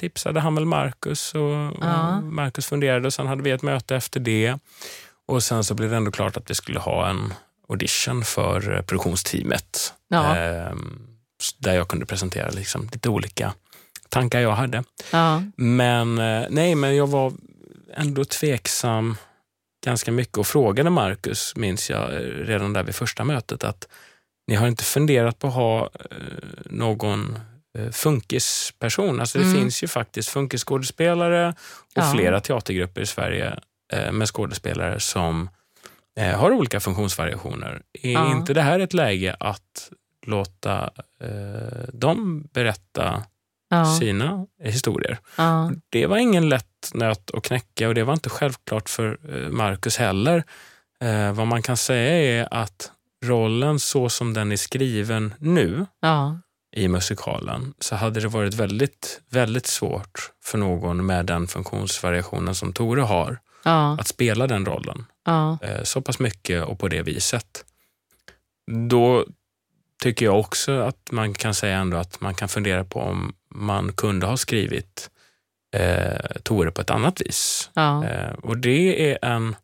tipsade 0.00 0.40
han 0.40 0.54
väl 0.54 0.64
Marcus 0.64 1.34
och, 1.34 1.40
Ja. 1.80 2.16
och 2.16 2.22
Marcus 2.22 2.66
funderade 2.66 3.06
och 3.06 3.14
sen 3.14 3.26
hade 3.26 3.42
vi 3.42 3.50
ett 3.50 3.62
möte 3.62 3.96
efter 3.96 4.20
det. 4.20 4.58
Och 5.26 5.42
sen 5.42 5.64
så 5.64 5.74
blev 5.74 5.90
det 5.90 5.96
ändå 5.96 6.10
klart 6.10 6.36
att 6.36 6.50
vi 6.50 6.54
skulle 6.54 6.78
ha 6.78 7.08
en 7.08 7.34
audition 7.68 8.24
för 8.24 8.76
eh, 8.76 8.82
produktionsteamet. 8.82 9.94
Ja. 10.08 10.36
Ehm, 10.36 10.98
där 11.58 11.74
jag 11.74 11.88
kunde 11.88 12.06
presentera 12.06 12.50
liksom 12.50 12.88
lite 12.92 13.08
olika 13.08 13.52
tankar 14.08 14.40
jag 14.40 14.52
hade. 14.52 14.84
Ja. 15.12 15.42
Men 15.56 16.18
eh, 16.18 16.46
nej, 16.50 16.74
men 16.74 16.96
jag 16.96 17.06
var 17.06 17.32
ändå 17.94 18.24
tveksam 18.24 19.16
ganska 19.84 20.12
mycket 20.12 20.38
och 20.38 20.46
frågade 20.46 20.90
Marcus, 20.90 21.56
minns 21.56 21.90
jag, 21.90 22.14
eh, 22.14 22.18
redan 22.20 22.72
där 22.72 22.82
vid 22.82 22.94
första 22.94 23.24
mötet 23.24 23.64
att 23.64 23.88
ni 24.46 24.54
har 24.54 24.68
inte 24.68 24.84
funderat 24.84 25.38
på 25.38 25.46
att 25.46 25.54
ha 25.54 25.80
eh, 26.10 26.16
någon 26.64 27.38
funkisperson. 27.92 29.20
Alltså 29.20 29.38
det 29.38 29.44
Mm. 29.44 29.56
finns 29.56 29.82
ju 29.82 29.88
faktiskt 29.88 30.28
funkisskådespelare 30.28 31.48
och 31.48 31.54
Ja. 31.94 32.12
flera 32.14 32.40
teatergrupper 32.40 33.00
i 33.00 33.06
Sverige 33.06 33.58
med 34.12 34.28
skådespelare 34.28 35.00
som 35.00 35.48
har 36.36 36.50
olika 36.50 36.80
funktionsvariationer. 36.80 37.82
Är 38.02 38.12
Ja. 38.12 38.32
inte 38.36 38.54
det 38.54 38.62
här 38.62 38.80
ett 38.80 38.94
läge 38.94 39.36
att 39.40 39.90
låta 40.26 40.90
eh, 41.20 41.88
dem 41.92 42.48
berätta 42.52 43.22
Ja. 43.68 43.98
sina 43.98 44.46
historier? 44.62 45.18
Ja. 45.36 45.70
Det 45.88 46.06
var 46.06 46.16
ingen 46.16 46.48
lätt 46.48 46.90
nöt 46.94 47.30
att 47.34 47.42
knäcka 47.42 47.88
och 47.88 47.94
det 47.94 48.04
var 48.04 48.12
inte 48.14 48.30
självklart 48.30 48.88
för 48.88 49.18
eh, 49.28 49.48
Marcus 49.50 49.96
heller. 49.96 50.44
Eh, 51.00 51.32
vad 51.32 51.46
man 51.46 51.62
kan 51.62 51.76
säga 51.76 52.42
är 52.42 52.48
att 52.54 52.90
rollen 53.24 53.80
så 53.80 54.08
som 54.08 54.34
den 54.34 54.52
är 54.52 54.56
skriven 54.56 55.34
nu 55.38 55.86
Ja. 56.00 56.38
i 56.76 56.88
musikalen 56.88 57.74
så 57.78 57.94
hade 57.96 58.20
det 58.20 58.28
varit 58.28 58.54
väldigt, 58.54 59.20
väldigt 59.30 59.66
svårt 59.66 60.30
för 60.44 60.58
någon 60.58 61.06
med 61.06 61.26
den 61.26 61.46
funktionsvariationen 61.46 62.54
som 62.54 62.72
Tore 62.72 63.02
har 63.02 63.38
att 63.98 64.08
spela 64.08 64.46
den 64.46 64.66
rollen 64.66 65.04
eh, 65.62 65.82
så 65.82 66.00
pass 66.00 66.18
mycket 66.18 66.64
och 66.64 66.78
på 66.78 66.88
det 66.88 67.02
viset. 67.02 67.64
Då 68.90 69.24
tycker 70.02 70.26
jag 70.26 70.38
också 70.40 70.80
att 70.80 71.08
man 71.10 71.34
kan 71.34 71.54
säga 71.54 71.78
ändå 71.78 71.96
att 71.96 72.20
man 72.20 72.34
kan 72.34 72.48
fundera 72.48 72.84
på 72.84 73.00
om 73.00 73.34
man 73.54 73.92
kunde 73.92 74.26
ha 74.26 74.36
skrivit 74.36 75.10
eh, 75.76 76.40
Tore 76.42 76.70
på 76.70 76.80
ett 76.80 76.90
annat 76.90 77.20
vis. 77.20 77.70
Ja. 77.74 78.04
Eh, 78.04 78.32
och 78.32 78.58
det 78.58 79.10
är 79.10 79.18
en 79.22 79.56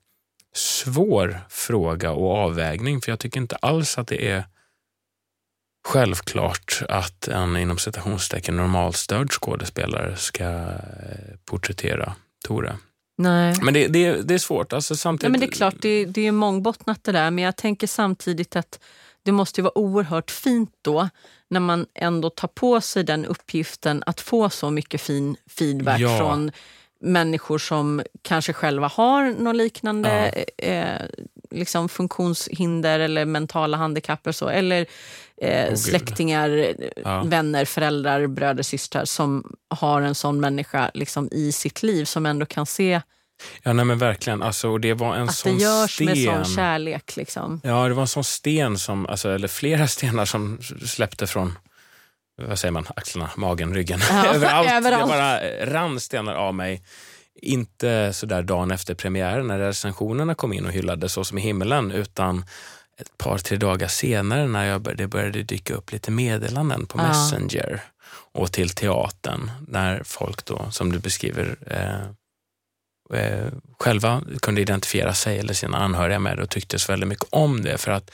svår 0.55 1.41
fråga 1.49 2.13
och 2.13 2.37
avvägning 2.37 3.01
för 3.01 3.13
jag 3.13 3.19
tycker 3.19 3.41
inte 3.41 3.57
alls 3.57 3.99
att 3.99 4.09
det 4.09 4.29
är 4.29 4.45
självklart 5.89 6.83
att 6.89 7.29
en 7.29 7.57
inom 7.57 7.79
citationstecken 7.79 8.57
normalstörd 8.57 9.31
skådespelare 9.31 10.17
ska 10.17 10.45
eh, 10.45 11.37
porträttera 11.45 12.15
Tore. 12.47 12.77
Nej. 13.19 13.55
Men 13.63 13.75
det, 13.75 13.89
det, 13.89 14.23
det 14.23 14.35
är 14.35 14.39
svårt. 14.39 14.73
Alltså 14.73 14.95
Nej, 14.95 14.99
samtidigt, 14.99 15.33
men 15.33 15.41
det 15.41 15.47
är 15.47 15.51
klart, 15.51 15.75
det, 15.81 16.05
det 16.05 16.27
är 16.27 16.33
mångbottnat 16.33 17.05
det 17.05 17.13
där. 17.13 17.31
Men 17.31 17.45
jag 17.45 17.57
tänker 17.57 17.87
samtidigt 17.87 18.57
att 18.57 18.81
det 19.23 19.33
måste 19.33 19.61
ju 19.61 19.63
vara 19.63 19.79
oerhört 19.79 20.31
fint 20.31 20.71
då 20.83 21.09
när 21.49 21.61
man 21.61 21.87
ändå 21.95 22.31
tar 22.31 22.49
på 22.49 22.81
sig 22.81 23.05
den 23.05 23.25
uppgiften 23.27 24.03
att 24.07 24.21
få 24.21 24.51
så 24.51 24.71
mycket 24.71 25.01
fin 25.01 25.37
feedback 25.59 26.01
Ja. 26.01 26.19
från 26.19 26.51
människor 27.03 27.59
som 27.59 28.03
kanske 28.23 28.53
själva 28.53 28.87
har 28.89 29.31
något 29.31 29.57
liknande 29.57 30.29
eh, 30.59 31.01
liksom 31.51 31.89
funktionshinder 31.89 33.01
eller 33.01 33.25
mentala 33.25 33.77
handikapp 33.77 34.27
eller 34.27 34.33
så. 34.33 34.49
Eller 34.49 34.87
eh, 35.37 35.69
gud. 35.69 35.79
släktingar, 35.79 36.75
Ja. 37.05 37.23
vänner, 37.27 37.65
föräldrar, 37.65 38.27
bröder, 38.27 38.63
systrar 38.63 39.05
som 39.05 39.57
har 39.69 40.03
en 40.03 40.15
sån 40.15 40.41
människa 40.41 40.91
liksom 40.95 41.29
i 41.33 41.53
sitt 41.53 41.83
liv 41.83 42.05
som 42.05 42.27
ändå 42.27 42.47
kan 42.47 42.67
se 42.67 43.01
Ja, 43.63 43.73
nej, 43.73 43.85
men 43.85 43.99
verkligen. 43.99 44.43
Alltså, 44.43 44.69
och 44.69 44.81
det 44.81 44.95
var 44.95 45.17
en 45.17 45.29
att 45.29 45.35
sån 45.35 45.59
det 45.59 45.63
görs 45.65 45.95
sten. 45.95 46.07
med 46.07 46.17
sån 46.25 46.45
kärlek. 46.45 47.17
Liksom. 47.17 47.61
Ja, 47.65 47.89
det 47.89 47.95
var 47.95 48.03
en 48.03 48.09
sån 48.09 48.25
sten, 48.25 48.79
som, 48.79 49.07
alltså, 49.07 49.31
eller 49.31 49.49
flera 49.49 49.87
stenar 49.89 50.25
som 50.25 50.59
släppte 50.87 51.27
från 51.27 51.59
vad 52.43 52.59
säger 52.59 52.73
man, 52.73 52.87
axlarna, 52.97 53.31
magen, 53.37 53.75
ryggen. 53.75 54.01
Ja, 54.11 54.27
överallt. 54.27 54.71
överallt. 54.73 55.03
Det 55.03 55.17
bara 55.17 55.41
rann 55.81 56.01
stenar 56.01 56.35
av 56.35 56.55
mig. 56.55 56.83
Inte 57.43 58.13
så 58.13 58.27
där 58.27 58.43
dagen 58.43 58.71
efter 58.71 58.95
premiären 58.95 59.47
när 59.47 59.59
recensionerna 59.59 60.35
kom 60.35 60.53
in 60.53 60.67
och 60.67 60.73
hyllade 60.73 61.09
Så 61.09 61.25
som 61.25 61.39
i 61.39 61.41
himmelen, 61.41 61.91
utan 61.91 62.45
ett 62.99 63.19
par, 63.19 63.39
tre 63.39 63.57
dagar 63.57 63.89
senare 63.89 64.47
när 64.47 64.65
jag 64.65 64.81
började, 64.83 65.03
det 65.03 65.09
började 65.09 65.43
dyka 65.43 65.75
upp 65.75 65.93
lite 65.93 66.11
meddelanden 66.11 66.87
på 66.87 66.99
Ja. 66.99 67.09
Messenger 67.09 67.83
och 68.33 68.53
till 68.53 68.71
teatern 68.71 69.51
när 69.69 70.03
folk 70.05 70.45
då, 70.45 70.67
som 70.71 70.93
du 70.93 70.99
beskriver, 70.99 71.57
eh, 71.67 72.13
själva 73.79 74.23
kunde 74.43 74.61
identifiera 74.61 75.15
sig 75.15 75.39
eller 75.39 75.55
sina 75.55 75.79
anhöriga 75.79 76.19
med 76.19 76.37
det 76.37 76.43
och 76.43 76.51
tycktes 76.51 76.89
väldigt 76.89 77.09
mycket 77.09 77.27
om 77.31 77.63
det. 77.63 77.79
För 77.79 77.93
att 77.93 78.11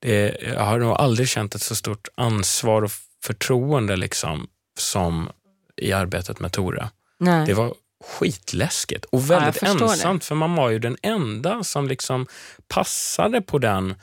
det, 0.00 0.36
jag 0.42 0.64
har 0.64 0.78
nog 0.78 0.92
aldrig 0.92 1.28
känt 1.28 1.54
ett 1.54 1.62
så 1.62 1.74
stort 1.74 2.08
ansvar 2.14 2.82
och 2.82 2.90
förtroende 3.24 3.96
liksom, 3.96 4.48
som 4.78 5.30
i 5.76 5.92
arbetet 5.92 6.40
med 6.40 6.52
Tore. 6.52 6.88
Nej. 7.18 7.46
Det 7.46 7.54
var 7.54 7.74
skitläskigt 8.04 9.04
och 9.04 9.30
väldigt 9.30 9.60
det. 9.60 9.66
ensamt 9.66 10.24
för 10.24 10.34
man 10.34 10.54
var 10.54 10.70
ju 10.70 10.78
den 10.78 10.96
enda 11.02 11.64
som 11.64 11.88
liksom 11.88 12.26
passade 12.68 13.40
på 13.40 13.58
den 13.58 13.94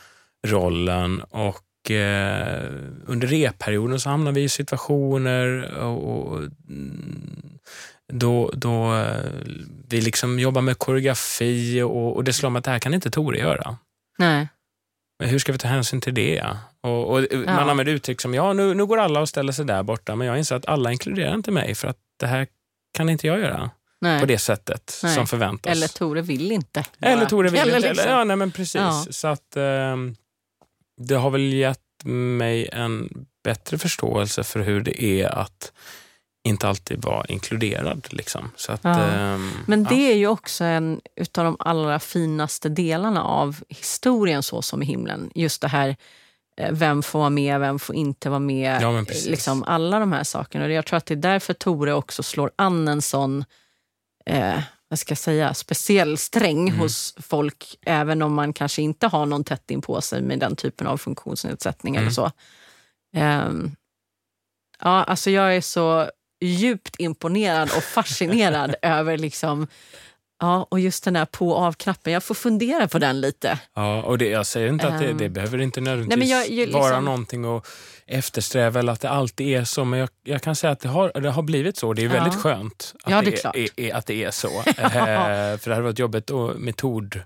rollen 0.47 1.21
och 1.21 1.91
eh, 1.91 2.71
under 3.05 3.27
repperioden 3.27 3.99
så 3.99 4.09
hamnade 4.09 4.35
vi 4.35 4.43
i 4.43 4.49
situationer 4.49 5.73
och, 5.77 6.27
och 6.27 6.37
mm, 6.37 7.59
då, 8.13 8.51
då 8.53 8.95
eh, 8.95 9.31
vi 9.89 10.01
liksom 10.01 10.39
jobbar 10.39 10.61
med 10.61 10.77
koreografi 10.77 11.81
och, 11.81 12.15
och 12.15 12.23
det 12.23 12.33
slår 12.33 12.49
mig 12.49 12.59
att 12.59 12.65
det 12.65 12.71
här 12.71 12.79
kan 12.79 12.93
inte 12.93 13.11
Tore 13.11 13.39
göra. 13.39 13.77
Nej. 14.17 14.47
Men 15.19 15.29
hur 15.29 15.39
ska 15.39 15.51
vi 15.51 15.57
ta 15.57 15.67
hänsyn 15.67 16.01
till 16.01 16.13
det? 16.13 16.43
Och, 16.81 17.13
och 17.13 17.23
Man 17.45 17.69
använder 17.69 17.93
uttryck 17.93 18.21
som 18.21 18.33
ja, 18.33 18.53
nu, 18.53 18.73
nu 18.73 18.85
går 18.85 18.97
alla 18.97 19.19
och 19.19 19.29
ställer 19.29 19.53
sig 19.53 19.65
där 19.65 19.83
borta, 19.83 20.15
men 20.15 20.27
jag 20.27 20.37
inser 20.37 20.55
att 20.55 20.65
alla 20.65 20.91
inkluderar 20.91 21.33
inte 21.33 21.51
mig 21.51 21.75
för 21.75 21.87
att 21.87 21.97
det 22.19 22.27
här 22.27 22.47
kan 22.93 23.09
inte 23.09 23.27
jag 23.27 23.39
göra 23.39 23.71
Nej. 24.01 24.19
på 24.19 24.25
det 24.25 24.37
sättet 24.37 24.99
Nej. 25.03 25.15
som 25.15 25.27
förväntas. 25.27 25.71
Eller 25.71 25.87
Tore 25.87 26.21
vill 26.21 26.51
inte. 26.51 26.85
bara. 26.99 27.11
Eller 27.11 27.25
Tore 27.25 27.49
vill 27.49 27.59
Eller 27.59 27.75
inte. 27.75 27.89
liksom. 27.89 28.05
Eller, 28.05 28.17
ja, 28.17 28.23
nej, 28.23 28.35
men 28.35 28.51
precis. 28.51 28.75
Ja. 28.75 29.05
Så 29.09 29.27
att 29.27 29.55
ehm, 29.55 30.15
det 30.97 31.15
har 31.15 31.29
väl 31.29 31.53
gett 31.53 31.79
mig 32.03 32.69
en 32.71 33.25
bättre 33.43 33.77
förståelse 33.77 34.43
för 34.43 34.59
hur 34.59 34.81
det 34.81 35.03
är 35.03 35.27
att 35.27 35.71
inte 36.47 36.67
alltid 36.67 37.03
vara 37.05 37.25
inkluderad. 37.25 38.07
Liksom. 38.09 38.51
Så 38.55 38.71
att, 38.71 38.83
Ja. 38.83 39.03
ehm, 39.03 39.51
Men 39.67 39.83
det 39.83 39.95
ja. 40.05 40.11
är 40.11 40.15
ju 40.15 40.27
också 40.27 40.63
en 40.63 41.01
utav 41.15 41.45
de 41.45 41.55
allra 41.59 41.99
finaste 41.99 42.69
delarna 42.69 43.23
av 43.23 43.63
historien 43.69 44.43
Så 44.43 44.61
som 44.61 44.83
i 44.83 44.85
himlen. 44.85 45.31
Just 45.35 45.61
det 45.61 45.67
här, 45.67 45.95
eh, 46.57 46.71
vem 46.71 47.03
får 47.03 47.19
vara 47.19 47.29
med, 47.29 47.59
vem 47.59 47.79
får 47.79 47.95
inte 47.95 48.29
vara 48.29 48.39
med. 48.39 48.81
Ja, 48.81 49.05
liksom 49.25 49.63
alla 49.63 49.99
de 49.99 50.11
här 50.11 50.23
sakerna. 50.23 50.65
Och 50.65 50.71
Jag 50.71 50.85
tror 50.85 50.97
att 50.97 51.05
det 51.05 51.13
är 51.13 51.15
därför 51.15 51.53
Tore 51.53 51.93
också 51.93 52.23
slår 52.23 52.51
an 52.55 52.87
en 52.87 53.01
sån 53.01 53.45
eh, 54.25 54.59
vad 54.89 54.99
ska 54.99 55.11
jag 55.11 55.17
säga, 55.17 55.53
speciell 55.53 56.17
sträng 56.17 56.67
Mm. 56.69 56.79
hos 56.79 57.15
folk, 57.21 57.77
även 57.81 58.21
om 58.21 58.33
man 58.33 58.53
kanske 58.53 58.81
inte 58.81 59.07
har 59.07 59.25
någon 59.25 59.43
tätt 59.43 59.71
in 59.71 59.81
på 59.81 60.01
sig 60.01 60.21
med 60.21 60.39
den 60.39 60.55
typen 60.55 60.87
av 60.87 60.97
funktionsnedsättning 60.97 61.95
Mm. 61.95 62.03
eller 62.03 62.13
så. 62.13 62.31
Ehm, 63.15 63.75
ja, 64.79 65.03
alltså 65.03 65.29
jag 65.31 65.55
är 65.55 65.61
så 65.61 66.09
djupt 66.41 66.95
imponerad 66.99 67.69
och 67.77 67.83
fascinerad 67.83 68.75
över 68.81 69.17
liksom, 69.17 69.67
ja, 70.41 70.67
och 70.71 70.79
just 70.79 71.03
den 71.03 71.15
här 71.15 71.25
på 71.25 71.49
och 71.49 71.61
av-knappen. 71.63 72.13
Jag 72.13 72.23
får 72.23 72.35
fundera 72.35 72.87
på 72.87 72.99
den 72.99 73.21
lite. 73.21 73.59
Ja, 73.75 74.01
och 74.03 74.17
det, 74.17 74.27
jag 74.29 74.45
säger 74.45 74.67
inte 74.67 74.87
att 74.87 74.99
det, 74.99 75.05
Ehm. 75.09 75.17
det 75.17 75.29
behöver 75.29 75.57
inte 75.61 75.81
nödvändigtvis 75.81 76.19
Nej, 76.29 76.39
jag- 76.39 76.49
jag 76.49 76.65
liksom- 76.65 76.81
vara 76.81 76.99
någonting 76.99 77.45
att 77.57 77.67
eftersträva 78.05 78.79
eller 78.79 78.93
att 78.93 79.01
det 79.01 79.09
alltid 79.09 79.47
är 79.47 79.63
så. 79.63 79.85
Men 79.85 79.99
jag, 79.99 80.09
jag 80.23 80.41
kan 80.41 80.55
säga 80.55 80.71
att 80.73 80.79
det 80.79 80.89
har, 80.89 81.11
det 81.21 81.29
har 81.29 81.43
blivit 81.43 81.77
så. 81.77 81.93
Det 81.93 82.01
är 82.01 82.05
Ja. 82.05 82.11
väldigt 82.11 82.35
skönt 82.41 82.93
att, 83.03 83.11
Ja, 83.11 83.21
det 83.21 83.45
är 83.45 83.57
är, 83.57 83.69
är, 83.79 83.95
att 83.95 84.05
det 84.05 84.23
är 84.23 84.31
så. 84.31 84.47
Eh, 84.77 85.57
för 85.57 85.69
det 85.69 85.75
hade 85.75 85.81
varit 85.81 85.99
jobbigt 85.99 86.31
att 86.31 86.55
metod 86.59 87.21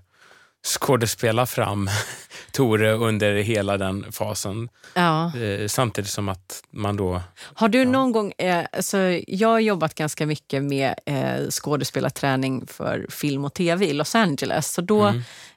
skådespela 0.66 1.46
fram 1.46 1.90
Tore 2.52 2.92
under 2.92 3.34
hela 3.34 3.76
den 3.78 4.12
fasen. 4.12 4.68
Ja. 4.94 5.36
Eh, 5.38 5.66
samtidigt 5.68 6.10
som 6.10 6.28
att 6.28 6.62
man 6.70 6.96
då... 6.96 7.22
Har 7.54 7.68
du 7.68 7.84
någon 7.84 8.12
gång... 8.12 8.32
Eh, 8.38 8.66
alltså, 8.72 8.98
jag 9.26 9.48
har 9.48 9.58
jobbat 9.60 9.94
ganska 9.94 10.26
mycket 10.26 10.62
med 10.62 10.94
eh, 11.06 11.48
skådespelarträning 11.50 12.66
för 12.66 13.06
film 13.10 13.44
och 13.44 13.54
tv 13.54 13.86
i 13.86 13.92
Los 13.92 14.14
Angeles. 14.14 14.72
Så 14.72 14.80
då 14.80 15.14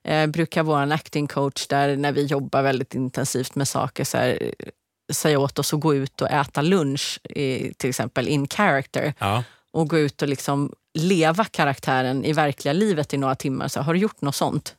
Mm. 0.07 0.31
brukar 0.31 0.63
vår 0.63 0.91
acting 0.91 1.27
coach 1.27 1.67
där, 1.67 1.95
när 1.97 2.11
vi 2.11 2.25
jobbar 2.25 2.61
väldigt 2.61 2.95
intensivt 2.95 3.55
med 3.55 3.67
saker, 3.67 4.03
så 4.03 4.17
här, 4.17 4.53
säga 5.13 5.39
åt 5.39 5.59
oss 5.59 5.73
att 5.73 5.79
gå 5.79 5.95
ut 5.95 6.21
och 6.21 6.29
äta 6.31 6.61
lunch, 6.61 7.19
i, 7.29 7.73
till 7.73 7.89
exempel 7.89 8.27
in 8.27 8.47
character, 8.47 9.13
Ja. 9.19 9.43
och 9.73 9.89
gå 9.89 9.99
ut 9.99 10.21
och 10.21 10.27
liksom 10.27 10.73
leva 10.97 11.45
karaktären 11.45 12.25
i 12.25 12.33
verkliga 12.33 12.73
livet 12.73 13.13
i 13.13 13.17
några 13.17 13.35
timmar. 13.35 13.67
Så 13.67 13.81
har 13.81 13.93
du 13.93 13.99
gjort 13.99 14.21
något 14.21 14.35
sånt? 14.35 14.75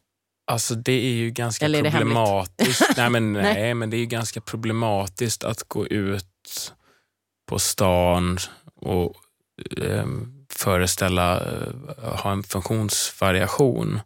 Alltså 0.46 0.74
det 0.74 0.92
är 0.92 1.12
ju 1.12 1.30
ganska 1.30 1.64
Eller 1.64 1.90
problematiskt. 1.90 2.82
nej, 2.96 3.10
men, 3.10 3.32
Nej. 3.32 3.54
nej, 3.54 3.74
men 3.74 3.90
det 3.90 3.96
är 3.96 3.98
ju 3.98 4.06
ganska 4.06 4.40
problematiskt 4.40 5.44
att 5.44 5.62
gå 5.62 5.86
ut 5.86 6.72
på 7.48 7.58
stan 7.58 8.38
och 8.76 9.14
eh, 9.82 10.06
föreställa, 10.52 11.40
eh, 11.40 12.14
ha 12.22 12.32
en 12.32 12.42
funktionsvariation. 12.42 14.00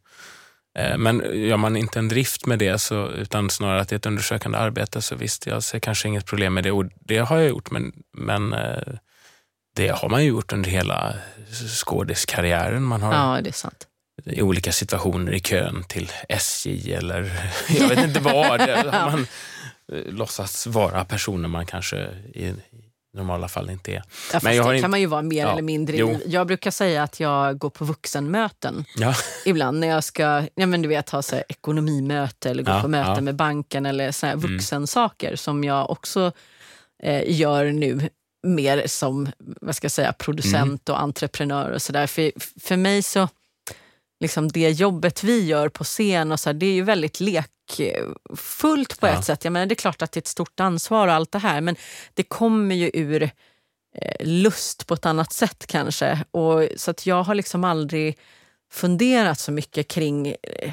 Eh, 0.78 0.98
men 0.98 1.22
gör 1.34 1.56
man 1.56 1.76
inte 1.76 1.98
en 1.98 2.08
drift 2.08 2.46
med 2.46 2.58
det, 2.58 2.78
så, 2.78 3.08
utan 3.08 3.50
snarare 3.50 3.80
att 3.80 3.88
det 3.88 3.94
är 3.94 3.98
ett 3.98 4.06
undersökande 4.06 4.58
arbete, 4.58 5.02
så 5.02 5.14
visst, 5.14 5.46
jag 5.46 5.62
ser 5.62 5.78
kanske 5.78 6.08
inget 6.08 6.26
problem 6.26 6.54
med 6.54 6.64
det. 6.64 6.70
Och 6.70 6.84
det 7.00 7.18
har 7.18 7.36
jag 7.36 7.48
gjort, 7.48 7.70
men, 7.70 7.92
men 8.12 8.52
eh, 8.52 8.94
det 9.76 9.88
har 9.88 10.08
man 10.08 10.22
ju 10.22 10.28
gjort 10.28 10.52
under 10.52 10.70
hela 10.70 11.14
skådiskarriären. 11.84 12.82
Man 12.82 13.02
har 13.02 13.14
Ja, 13.14 13.40
det 13.42 13.50
är 13.50 13.52
sant. 13.52 13.86
I 14.26 14.42
olika 14.42 14.72
situationer 14.72 15.32
i 15.32 15.40
kön 15.40 15.84
till 15.88 16.10
SJ 16.28 16.94
eller 16.94 17.32
jag 17.68 17.88
vet 17.88 18.04
inte 18.04 18.20
vad. 18.20 18.60
Har 18.60 19.10
man 19.10 19.26
eh, 19.92 20.12
låtsats 20.12 20.66
vara 20.66 21.04
personer 21.04 21.48
man 21.48 21.66
kanske 21.66 21.96
i, 22.34 22.54
normala 23.16 23.48
fall 23.48 23.70
inte 23.70 23.92
är. 23.92 24.02
Ja, 24.32 24.40
Men 24.42 24.56
jag 24.56 24.66
det 24.68 24.74
inte- 24.76 24.82
kan 24.82 24.90
man 24.90 25.00
ju 25.00 25.06
vara 25.06 25.22
mer 25.22 25.40
Ja, 25.42 25.52
eller 25.52 25.62
mindre. 25.62 25.96
jo. 25.96 26.20
Jag 26.26 26.46
brukar 26.46 26.70
säga 26.70 27.02
att 27.02 27.20
jag 27.20 27.58
går 27.58 27.70
på 27.70 27.84
vuxenmöten 27.84 28.84
Ja, 28.96 29.14
ibland 29.44 29.80
när 29.80 29.88
jag 29.88 30.04
ska 30.04 30.42
ja, 30.54 30.66
men 30.66 30.82
du 30.82 30.88
vet, 30.88 31.10
ha 31.10 31.22
så 31.22 31.34
här, 31.36 31.44
ekonomimöte 31.48 32.50
eller 32.50 32.62
gå 32.62 32.80
på 32.80 32.88
möte 32.88 33.06
ja. 33.08 33.12
Mm. 33.12 33.24
med 33.24 33.34
banken 33.36 33.86
eller 33.86 34.12
så 34.12 34.26
här 34.26 34.36
vuxensaker 34.36 35.36
som 35.36 35.64
jag 35.64 35.90
också 35.90 36.32
eh, 37.02 37.22
gör 37.40 37.64
nu 37.64 38.08
mer 38.42 38.86
som 38.86 39.28
vad 39.38 39.76
ska 39.76 39.84
jag 39.84 39.92
säga, 39.92 40.12
producent 40.12 40.88
Mm. 40.88 40.96
och 40.96 41.02
entreprenör 41.02 41.70
och 41.70 41.82
sådär. 41.82 42.06
För, 42.06 42.32
för 42.60 42.76
mig 42.76 43.02
så, 43.02 43.28
liksom 44.20 44.48
det 44.48 44.70
jobbet 44.70 45.24
vi 45.24 45.44
gör 45.44 45.68
på 45.68 45.84
scen 45.84 46.32
och 46.32 46.40
så 46.40 46.48
här, 46.48 46.54
det 46.54 46.66
är 46.66 46.72
ju 46.72 46.82
väldigt 46.82 47.20
lekfullt 47.20 49.00
på 49.00 49.06
Ja. 49.06 49.18
ett 49.18 49.24
sätt. 49.24 49.44
Jag 49.44 49.52
menar, 49.52 49.66
det 49.66 49.72
är 49.72 49.76
klart 49.76 50.02
att 50.02 50.12
det 50.12 50.18
är 50.18 50.22
ett 50.22 50.26
stort 50.26 50.60
ansvar 50.60 51.08
och 51.08 51.14
allt 51.14 51.32
det 51.32 51.38
här 51.38 51.60
men 51.60 51.76
det 52.14 52.22
kommer 52.22 52.74
ju 52.74 52.90
ur 52.94 53.22
eh, 53.96 54.26
lust 54.26 54.86
på 54.86 54.94
ett 54.94 55.06
annat 55.06 55.32
sätt 55.32 55.66
kanske. 55.66 56.24
Och, 56.30 56.68
så 56.76 56.90
att 56.90 57.06
jag 57.06 57.22
har 57.22 57.34
liksom 57.34 57.64
aldrig 57.64 58.18
funderat 58.72 59.38
så 59.38 59.52
mycket 59.52 59.88
kring... 59.88 60.26
Eh, 60.42 60.72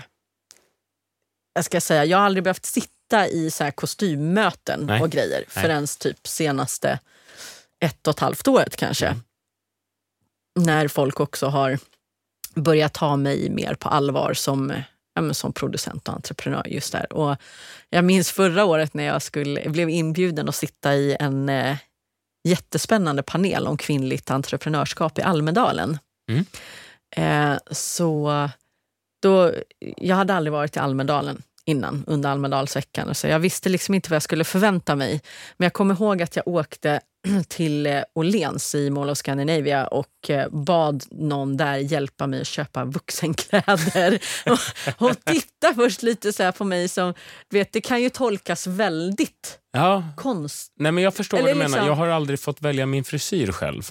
jag 1.53 1.65
ska 1.65 1.81
säga, 1.81 2.05
jag 2.05 2.17
har 2.17 2.25
aldrig 2.25 2.43
behövt 2.43 2.65
sitta 2.65 3.27
i 3.27 3.51
så 3.51 3.63
här 3.63 3.71
kostymmöten 3.71 4.79
Nej. 4.85 5.01
och 5.01 5.09
grejer 5.09 5.43
Nej. 5.55 5.63
förrän 5.63 5.87
typ 5.99 6.27
senaste 6.27 6.99
ett 7.79 8.07
och 8.07 8.13
ett 8.13 8.19
halvt 8.19 8.47
året 8.47 8.75
kanske. 8.75 9.07
Mm. 9.07 9.21
När 10.59 10.87
folk 10.87 11.19
också 11.19 11.47
har 11.47 11.79
börjat 12.55 12.93
ta 12.93 13.15
mig 13.15 13.49
mer 13.49 13.75
på 13.75 13.89
allvar 13.89 14.33
som, 14.33 14.73
ja, 15.13 15.33
som 15.33 15.53
producent 15.53 16.07
och 16.07 16.13
entreprenör. 16.13 16.67
just 16.67 16.91
där. 16.91 17.13
Och 17.13 17.37
jag 17.89 18.05
minns 18.05 18.31
förra 18.31 18.65
året 18.65 18.93
när 18.93 19.03
jag 19.03 19.21
skulle, 19.21 19.69
blev 19.69 19.89
inbjuden 19.89 20.49
att 20.49 20.55
sitta 20.55 20.95
i 20.95 21.17
en 21.19 21.49
eh, 21.49 21.77
jättespännande 22.43 23.23
panel 23.23 23.67
om 23.67 23.77
kvinnligt 23.77 24.31
entreprenörskap 24.31 25.19
i 25.19 25.21
Almedalen. 25.21 25.97
Mm. 26.29 26.45
Eh, 27.15 27.59
så 27.71 28.49
då, 29.21 29.53
jag 29.79 30.15
hade 30.15 30.33
aldrig 30.33 30.51
varit 30.51 30.75
i 30.75 30.79
Almedalen 30.79 31.41
innan, 31.65 32.03
under 32.07 32.29
Almedalsveckan. 32.29 33.15
Så 33.15 33.27
jag 33.27 33.39
visste 33.39 33.69
liksom 33.69 33.93
inte 33.93 34.09
vad 34.09 34.15
jag 34.15 34.23
skulle 34.23 34.43
förvänta 34.43 34.95
mig. 34.95 35.21
Men 35.57 35.65
jag 35.65 35.73
kommer 35.73 35.95
ihåg 35.95 36.21
att 36.21 36.35
jag 36.35 36.47
åkte 36.47 37.01
till 37.47 37.85
eh, 37.85 38.01
Åhléns 38.15 38.75
i 38.75 38.89
Mall 38.89 39.09
of 39.09 39.17
Scandinavia 39.17 39.87
och 39.87 40.29
eh, 40.29 40.49
bad 40.49 41.03
någon 41.11 41.57
där 41.57 41.77
hjälpa 41.77 42.27
mig 42.27 42.41
att 42.41 42.47
köpa 42.47 42.85
vuxenkläder. 42.85 44.19
och, 44.45 45.07
och 45.07 45.25
titta 45.25 45.73
först 45.75 46.03
lite 46.03 46.33
så 46.33 46.51
på 46.51 46.63
mig 46.63 46.89
som, 46.89 47.13
vet, 47.49 47.73
det 47.73 47.81
kan 47.81 48.01
ju 48.01 48.09
tolkas 48.09 48.67
väldigt 48.67 49.59
ja. 49.73 50.03
Nej, 50.79 50.91
men 50.91 51.03
jag 51.03 51.13
förstår 51.13 51.37
Eller 51.37 51.47
vad 51.47 51.55
du 51.55 51.57
menar. 51.57 51.69
liksom- 51.69 51.87
Jag 51.87 51.95
har 51.95 52.07
aldrig 52.07 52.39
fått 52.39 52.61
välja 52.61 52.85
min 52.85 53.03
frisyr 53.03 53.51
själv. 53.51 53.83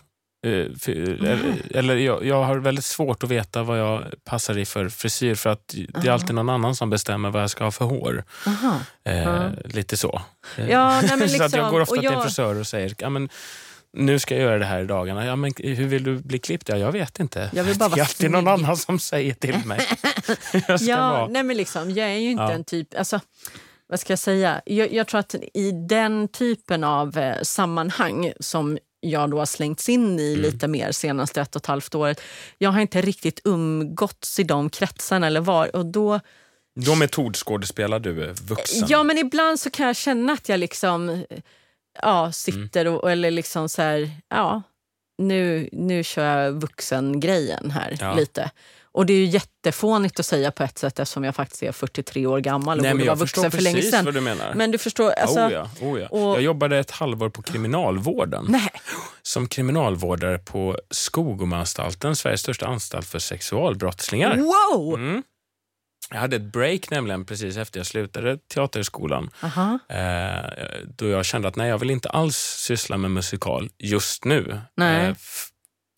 Eh, 0.46 0.52
Eller, 0.86 1.54
eller 1.70 1.96
jag, 1.96 2.26
jag 2.26 2.44
har 2.44 2.56
väldigt 2.56 2.84
svårt 2.84 3.24
att 3.24 3.30
veta 3.30 3.62
vad 3.62 3.80
jag 3.80 4.04
passar 4.24 4.58
i 4.58 4.64
för 4.64 4.88
frisyr 4.88 5.34
för 5.34 5.50
att 5.50 5.74
det 6.02 6.08
är 6.08 6.12
alltid 6.12 6.34
någon 6.34 6.48
annan 6.48 6.76
som 6.76 6.90
bestämmer 6.90 7.30
vad 7.30 7.42
jag 7.42 7.50
ska 7.50 7.64
ha 7.64 7.70
för 7.70 7.84
hår. 7.84 8.24
Aha. 8.46 8.80
Eh, 9.04 9.16
Ja. 9.22 9.50
Lite 9.64 9.96
så. 9.96 10.22
Eh, 10.56 10.70
Ja, 10.70 11.00
nej, 11.00 11.16
men 11.18 11.28
så 11.28 11.34
att 11.34 11.40
jag 11.40 11.50
liksom, 11.50 11.70
går 11.70 11.80
ofta 11.80 11.94
och 11.94 11.98
till 12.00 12.06
en 12.08 12.12
jag- 12.14 12.24
frisör 12.24 12.60
och 12.60 12.66
säger 12.66 12.94
ja, 12.98 13.08
men, 13.10 13.28
nu 13.92 14.18
ska 14.18 14.34
jag 14.34 14.42
göra 14.42 14.58
det 14.58 14.64
här 14.64 14.82
i 14.82 14.86
dagarna. 14.86 15.26
Ja, 15.26 15.36
men, 15.36 15.52
hur 15.58 15.86
vill 15.86 16.04
du 16.04 16.16
bli 16.16 16.38
klippt? 16.38 16.68
Ja, 16.68 16.76
jag 16.76 16.92
vet 16.92 17.20
inte. 17.20 17.50
Jag 17.54 17.64
vill 17.64 17.78
bara 17.78 17.88
det 17.94 18.00
är 18.00 18.04
alltid 18.04 18.30
någon 18.30 18.48
annan 18.48 18.76
som 18.76 18.98
säger 18.98 19.34
till 19.34 19.64
mig 19.64 19.80
jag 20.68 20.80
ska 20.80 20.90
Ja, 20.90 21.10
vara. 21.12 21.26
nej 21.26 21.42
men 21.42 21.56
liksom, 21.56 21.90
jag 21.90 22.08
är 22.08 22.18
ju 22.18 22.30
inte 22.30 22.42
Ja. 22.42 22.52
en 22.52 22.64
typ... 22.64 22.88
Alltså, 22.98 23.20
vad 23.88 24.00
ska 24.00 24.12
jag 24.12 24.18
säga? 24.18 24.60
Jag, 24.66 24.92
jag 24.92 25.06
tror 25.06 25.20
att 25.20 25.34
i 25.54 25.70
den 25.88 26.28
typen 26.28 26.84
av 26.84 27.18
eh, 27.18 27.42
sammanhang 27.42 28.32
som 28.40 28.78
jag 29.00 29.30
då 29.30 29.38
har 29.38 29.46
slängts 29.46 29.88
in 29.88 30.18
i 30.20 30.28
Mm. 30.32 30.42
lite 30.42 30.68
mer 30.68 30.92
senaste 30.92 31.40
ett 31.40 31.56
och 31.56 31.62
ett 31.62 31.66
halvt 31.66 31.94
året. 31.94 32.20
Jag 32.58 32.70
har 32.70 32.80
inte 32.80 33.00
riktigt 33.00 33.40
umgåtts 33.44 34.38
i 34.38 34.42
de 34.42 34.70
kretsarna 34.70 35.26
eller 35.26 35.40
var. 35.40 35.76
Och 35.76 35.86
då, 35.86 36.20
Då 36.80 36.94
metodskådespelar 36.94 37.98
du 37.98 38.12
vuxen. 38.42 38.86
ja, 38.88 39.02
men 39.02 39.18
ibland 39.18 39.60
så 39.60 39.70
kan 39.70 39.86
jag 39.86 39.96
känna 39.96 40.32
att 40.32 40.48
jag 40.48 40.60
liksom 40.60 41.24
ja, 42.02 42.32
sitter 42.32 42.86
och, 42.86 43.10
eller 43.10 43.30
liksom 43.30 43.68
så 43.68 43.82
här, 43.82 44.10
ja, 44.28 44.62
nu, 45.18 45.68
nu 45.72 46.04
kör 46.04 46.24
jag 46.42 46.52
vuxengrejen 46.52 47.70
här 47.70 47.96
Ja. 48.00 48.14
lite. 48.14 48.50
Och 48.96 49.06
det 49.06 49.12
är 49.12 49.16
ju 49.18 49.24
jättefånigt 49.24 50.20
att 50.20 50.26
säga 50.26 50.50
på 50.50 50.62
ett 50.62 50.78
sätt 50.78 50.98
eftersom 50.98 51.24
jag 51.24 51.34
faktiskt 51.34 51.62
är 51.62 51.72
43 51.72 52.26
år 52.26 52.40
gammal 52.40 52.78
och 52.78 52.82
Nej, 52.82 52.90
men 52.94 52.98
borde 52.98 53.06
vara 53.10 53.16
vuxen 53.18 53.50
för 53.50 53.60
länge 53.60 53.82
sedan. 53.82 54.04
vad 54.04 54.14
du 54.14 54.20
menar. 54.20 54.54
Men 54.54 54.70
du 54.70 54.78
förstår, 54.78 55.10
alltså... 55.10 55.40
oh 55.40 55.52
ja, 55.52 55.70
oh 55.80 56.00
ja. 56.00 56.06
och- 56.08 56.20
Jag 56.36 56.42
jobbade 56.42 56.78
ett 56.78 56.90
halvår 56.90 57.28
på 57.30 57.42
kriminalvården. 57.42 58.46
Nej, 58.48 58.70
Som 59.22 59.48
kriminalvårdare 59.48 60.38
på 60.38 60.78
Skogomanstalten, 60.90 62.16
Sveriges 62.16 62.40
största 62.40 62.66
anstalt 62.66 63.06
för 63.06 63.18
sexualbrottslingar. 63.18 64.36
wow! 64.36 64.94
Mm. 64.94 65.22
Jag 66.10 66.18
hade 66.18 66.36
ett 66.36 66.52
break 66.52 66.90
nämligen 66.90 67.24
precis 67.24 67.56
efter 67.56 67.78
jag 67.80 67.86
slutade 67.86 68.38
teaterskolan. 68.54 69.30
Aha, 69.42 69.78
Eh, 69.88 70.50
då 70.98 71.06
jag 71.08 71.24
kände 71.24 71.48
att 71.48 71.56
nej, 71.56 71.68
jag 71.68 71.78
vill 71.78 71.90
inte 71.90 72.08
alls 72.08 72.36
syssla 72.36 72.96
med 72.96 73.10
musikal 73.10 73.68
just 73.78 74.24
nu. 74.24 74.60
Eh, 74.80 75.14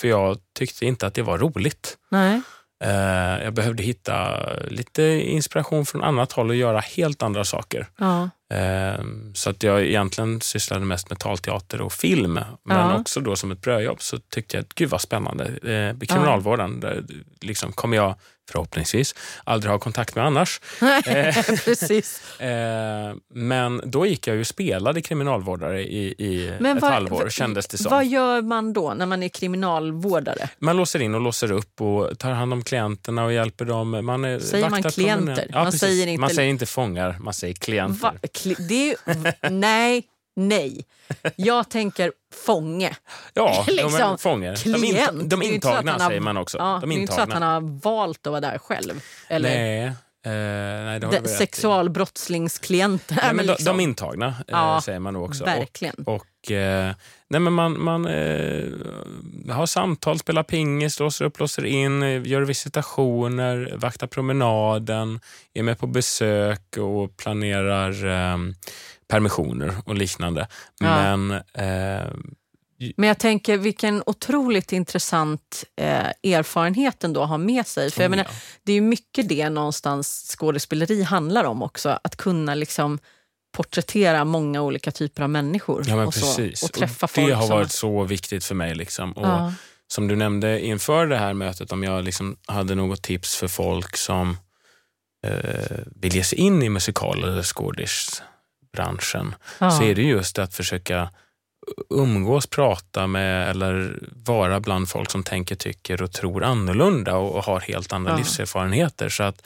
för 0.00 0.08
jag 0.08 0.38
tyckte 0.58 0.86
inte 0.86 1.06
att 1.06 1.14
det 1.14 1.22
var 1.22 1.38
roligt. 1.38 1.96
nej. 2.10 2.40
Eh, 2.84 3.44
jag 3.44 3.54
behövde 3.54 3.82
hitta 3.82 4.38
lite 4.68 5.02
inspiration 5.24 5.86
från 5.86 6.02
annat 6.04 6.32
håll 6.32 6.48
och 6.50 6.56
göra 6.56 6.78
helt 6.80 7.22
andra 7.22 7.44
saker. 7.44 7.86
Ja, 7.98 8.30
Eh, 8.50 9.04
så 9.34 9.50
att 9.50 9.62
jag 9.62 9.82
egentligen 9.84 10.40
sysslade 10.40 10.84
mest 10.84 11.10
med 11.10 11.18
talteater 11.18 11.80
och 11.80 11.92
film. 11.92 12.34
Men 12.64 12.76
Ja. 12.90 13.00
också 13.00 13.20
då 13.20 13.36
som 13.36 13.50
ett 13.50 13.60
brödjobb 13.60 14.02
så 14.02 14.18
tyckte 14.18 14.56
jag 14.56 14.62
att 14.62 14.74
gud 14.74 14.90
vad 14.90 15.00
spännande. 15.00 15.44
Eh, 15.44 16.02
I 16.02 16.06
kriminalvården 16.06 16.80
där, 16.80 17.04
liksom, 17.40 17.72
kommer 17.72 17.96
jag 17.96 18.14
förhoppningsvis 18.52 19.14
aldrig 19.44 19.70
ha 19.72 19.78
kontakt 19.78 20.14
med 20.14 20.24
annars. 20.26 20.60
precis. 21.64 22.22
Eh, 22.38 23.14
men 23.34 23.80
då 23.84 24.06
gick 24.06 24.26
jag 24.26 24.34
ju 24.34 24.40
och 24.40 24.46
spelade 24.46 25.02
kriminalvårdare 25.02 25.82
i, 25.82 26.14
i 26.18 26.52
Men 26.60 26.76
ett 26.76 26.82
vad- 26.82 26.92
halvår 26.92 27.28
kändes 27.30 27.66
det 27.66 27.78
som. 27.78 27.90
Vad 27.90 28.06
gör 28.06 28.42
man 28.42 28.72
då 28.72 28.94
när 28.94 29.06
man 29.06 29.22
är 29.22 29.28
kriminalvårdare? 29.28 30.48
Man 30.58 30.76
låser 30.76 31.00
in 31.02 31.14
och 31.14 31.20
låser 31.20 31.52
upp 31.52 31.80
och 31.80 32.18
tar 32.18 32.30
hand 32.30 32.52
om 32.52 32.64
klienterna 32.64 33.24
och 33.24 33.32
hjälper 33.32 33.64
dem. 33.64 34.06
Man 34.06 34.24
är, 34.24 34.38
Säger 34.38 34.70
man 34.70 34.82
klienter? 34.82 35.34
promenad. 35.34 35.64
Man 35.64 35.72
säger 35.72 36.06
inte- 36.06 36.20
man 36.20 36.30
säger 36.30 36.50
inte 36.50 36.66
fångar, 36.66 37.16
man 37.20 37.34
säger 37.34 37.54
klienter. 37.54 38.00
Va? 38.02 38.14
Det 38.68 38.90
är 38.90 39.50
nej, 39.50 40.02
nej. 40.38 40.84
Jag 41.36 41.68
tänker 41.70 42.12
fånge. 42.46 42.96
Ja, 43.34 43.64
Liksom, 43.68 43.92
de 43.92 44.02
är 44.12 44.16
fångar. 44.16 44.52
De, 44.52 44.58
Klient. 44.74 45.12
in, 45.22 45.28
de 45.28 45.42
intagna 45.42 45.92
har- 45.92 45.98
säger 46.08 46.20
man 46.20 46.36
också. 46.36 46.58
Ja, 46.58 46.78
de 46.80 46.88
det 46.90 46.96
är 46.96 46.98
inte 47.00 47.12
så 47.12 47.20
att 47.20 47.28
intagna. 47.28 47.46
han 47.46 47.64
har 47.64 47.80
valt 47.82 48.26
att 48.26 48.30
vara 48.30 48.40
där 48.40 48.58
själv. 48.58 49.02
Eller 49.28 49.48
Nej, 49.50 49.84
eh, 49.84 49.94
nej, 50.84 51.00
de, 51.00 51.10
du 51.10 51.16
rätt 51.16 51.24
i. 51.24 51.28
sexualbrottslingsklient. 51.28 53.02
Nej, 53.10 53.34
men 53.34 53.46
de, 53.46 53.52
liksom, 53.52 53.64
de 53.76 53.80
intagna 53.82 54.26
eh, 54.26 54.32
Ja, 54.46 54.80
säger 54.84 54.98
man 54.98 55.14
nog 55.14 55.24
också. 55.24 55.42
Och, 55.44 55.48
Verkligen. 55.48 55.94
och, 56.06 56.50
eh, 56.52 56.92
nej, 57.30 57.40
men 57.40 57.52
man 57.52 57.80
man 57.84 58.06
eh, 58.06 58.64
har 59.50 59.66
samtal, 59.66 60.18
spelar 60.18 60.42
pingis, 60.42 61.00
låser 61.00 61.24
upp, 61.24 61.38
låser 61.38 61.64
in, 61.64 62.02
eh, 62.02 62.26
gör 62.26 62.42
visitationer, 62.42 63.72
vaktar 63.76 64.06
promenaden, 64.06 65.20
är 65.54 65.62
med 65.62 65.78
på 65.78 65.86
besök 65.86 66.76
och 66.76 67.16
planerar 67.16 68.06
eh, 68.06 68.36
permissioner 69.08 69.74
och 69.84 69.94
liknande. 69.94 70.48
Ja. 70.80 71.16
Men 71.16 71.30
eh, 71.54 72.12
Men 72.96 73.08
jag 73.08 73.18
tänker 73.18 73.56
vilken 73.56 74.02
otroligt 74.06 74.72
intressant 74.72 75.64
eh, 75.76 76.32
erfarenhet 76.32 77.04
ändå 77.04 77.22
att 77.22 77.28
ha 77.28 77.38
med 77.38 77.66
sig. 77.66 77.90
För 77.90 78.02
jag 78.02 78.10
menar, 78.10 78.26
det 78.62 78.72
är 78.72 78.74
ju 78.74 78.80
mycket 78.80 79.28
det 79.28 79.50
någonstans 79.50 80.36
skådespeleri 80.38 81.02
handlar 81.02 81.44
om 81.44 81.62
också. 81.62 81.98
Att 82.04 82.16
kunna 82.16 82.54
liksom 82.54 82.98
porträttera 83.56 84.24
många 84.24 84.62
olika 84.62 84.90
typer 84.90 85.22
av 85.22 85.30
människor. 85.30 85.84
Ja, 85.86 86.06
och, 86.06 86.14
så, 86.14 86.20
precis. 86.20 86.62
och 86.62 86.72
träffa 86.72 87.06
och 87.06 87.10
folk 87.10 87.28
det 87.28 87.34
har 87.34 87.46
som... 87.46 87.56
varit 87.56 87.72
så 87.72 88.04
viktigt 88.04 88.44
för 88.44 88.54
mig. 88.54 88.74
Liksom. 88.74 89.12
Och 89.12 89.26
Ja. 89.26 89.52
Som 89.90 90.08
du 90.08 90.16
nämnde 90.16 90.60
inför 90.60 91.06
det 91.06 91.16
här 91.16 91.34
mötet, 91.34 91.72
om 91.72 91.82
jag 91.82 92.04
liksom 92.04 92.36
hade 92.46 92.74
något 92.74 93.02
tips 93.02 93.36
för 93.36 93.48
folk 93.48 93.96
som 93.96 94.36
eh, 95.26 95.78
vill 95.86 96.14
ge 96.14 96.24
sig 96.24 96.38
in 96.38 96.62
i 96.62 96.68
musikal 96.68 97.24
eller 97.24 97.42
skådisbranschen, 98.76 99.34
Ja. 99.58 99.70
så 99.70 99.82
är 99.82 99.94
det 99.94 100.02
just 100.02 100.38
att 100.38 100.54
försöka 100.54 101.10
umgås, 101.90 102.46
prata 102.46 103.06
med 103.06 103.50
eller 103.50 103.98
vara 104.26 104.60
bland 104.60 104.88
folk 104.88 105.10
som 105.10 105.22
tänker, 105.22 105.54
tycker 105.56 106.02
och 106.02 106.12
tror 106.12 106.44
annorlunda 106.44 107.16
och, 107.16 107.36
och 107.36 107.44
har 107.44 107.60
helt 107.60 107.92
andra 107.92 108.10
Ja. 108.12 108.16
livserfarenheter. 108.18 109.08
Så 109.08 109.22
att 109.22 109.42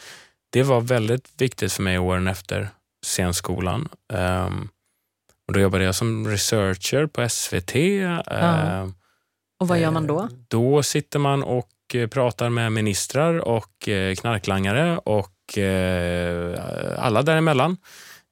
det 0.52 0.62
var 0.62 0.80
väldigt 0.80 1.28
viktigt 1.38 1.72
för 1.72 1.82
mig 1.82 1.98
åren 1.98 2.28
efter 2.28 2.68
scenskolan. 3.06 3.88
Ehm, 4.12 4.68
och 5.48 5.52
då 5.54 5.60
jobbade 5.60 5.84
jag 5.84 5.94
som 5.94 6.26
researcher 6.28 7.06
på 7.06 7.28
SVT. 7.28 7.74
Ehm, 8.26 8.94
och 9.60 9.68
vad 9.68 9.78
gör 9.80 9.90
man 9.90 10.06
då? 10.06 10.20
Eh, 10.20 10.26
Då 10.48 10.82
sitter 10.82 11.18
man 11.18 11.42
och 11.42 11.68
eh, 11.94 12.06
pratar 12.08 12.48
med 12.50 12.72
ministrar 12.72 13.38
och 13.38 13.88
eh, 13.88 14.14
knarklangare 14.14 14.98
och 14.98 15.28
alla 16.98 17.22
däremellan. 17.22 17.76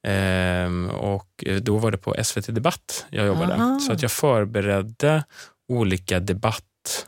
Ehm, 0.09 0.91
och 0.91 1.45
eh, 1.47 1.57
då 1.57 1.79
var 1.79 1.91
det 1.91 1.99
på 1.99 2.17
SVT 2.25 2.47
Debatt 2.55 3.07
jag 3.11 3.27
jobbade. 3.27 3.55
Aha. 3.55 3.79
Så 3.81 3.93
att 3.93 4.03
jag 4.03 4.11
förberedde 4.13 5.25
olika 5.69 6.21
debatt 6.21 7.07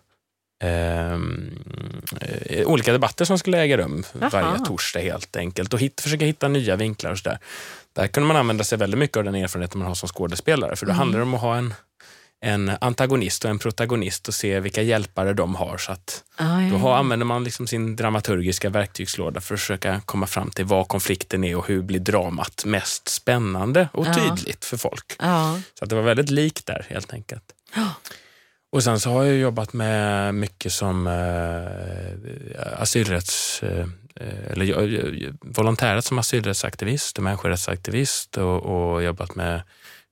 ehm, 0.64 1.58
eh, 2.20 2.66
olika 2.66 2.92
debatter 2.92 3.24
som 3.24 3.38
skulle 3.38 3.58
äga 3.58 3.76
rum 3.76 4.04
Jaha. 4.20 4.30
varje 4.32 4.58
torsdag 4.64 5.00
helt 5.00 5.36
enkelt 5.36 5.74
och 5.74 5.80
hit, 5.80 6.00
försöka 6.00 6.24
hitta 6.24 6.48
nya 6.48 6.76
vinklar 6.76 7.10
och 7.12 7.18
sådär. 7.18 7.38
Där 7.92 8.06
kunde 8.06 8.26
man 8.26 8.36
använda 8.36 8.64
sig 8.64 8.78
väldigt 8.78 8.98
mycket 8.98 9.16
av 9.16 9.24
den 9.24 9.34
erfarenheten 9.34 9.78
man 9.78 9.88
har 9.88 9.94
som 9.94 10.08
skådespelare 10.08 10.76
för 10.76 10.86
då 10.86 10.90
Mm. 10.92 10.98
handlar 10.98 11.18
det 11.18 11.22
om 11.22 11.34
att 11.34 11.40
ha 11.40 11.56
en, 11.56 11.74
en 12.44 12.72
antagonist 12.80 13.44
och 13.44 13.50
en 13.50 13.58
protagonist 13.58 14.28
och 14.28 14.34
se 14.34 14.60
vilka 14.60 14.82
hjälpare 14.82 15.32
de 15.32 15.54
har. 15.54 15.78
Så 15.78 15.92
att 15.92 16.24
Ah, 16.36 16.60
ja, 16.60 16.70
då 16.70 16.76
har, 16.76 16.96
använder 16.96 17.26
man 17.26 17.44
liksom 17.44 17.66
sin 17.66 17.96
dramaturgiska 17.96 18.70
verktygslåda 18.70 19.40
för 19.40 19.54
att 19.54 19.60
försöka 19.60 20.00
komma 20.04 20.26
fram 20.26 20.50
till 20.50 20.64
vad 20.64 20.88
konflikten 20.88 21.44
är 21.44 21.56
och 21.56 21.66
hur 21.68 21.82
blir 21.82 22.00
dramat 22.00 22.64
mest 22.64 23.08
spännande 23.08 23.88
och 23.92 24.06
Ja. 24.06 24.14
tydligt 24.14 24.64
för 24.64 24.76
folk. 24.76 25.16
ja. 25.18 25.60
Så 25.78 25.84
att 25.84 25.90
det 25.90 25.96
var 25.96 26.02
väldigt 26.02 26.30
likt 26.30 26.66
där 26.66 26.86
helt 26.90 27.12
enkelt. 27.12 27.44
Och 28.72 28.84
sen 28.84 29.00
så 29.00 29.10
har 29.10 29.24
jag 29.24 29.36
jobbat 29.36 29.72
med 29.72 30.34
mycket 30.34 30.72
som 30.72 31.06
eh, 31.06 32.82
asylrätts... 32.82 33.62
Eh, 33.62 33.86
eller 34.50 34.64
jag, 34.64 34.88
jag, 34.92 35.34
volontärat 35.40 36.04
som 36.04 36.18
asylrättsaktivist 36.18 37.16
och 37.18 37.24
människorättsaktivist 37.24 38.36
och, 38.38 38.62
och 38.94 39.02
jobbat 39.02 39.34
med 39.34 39.62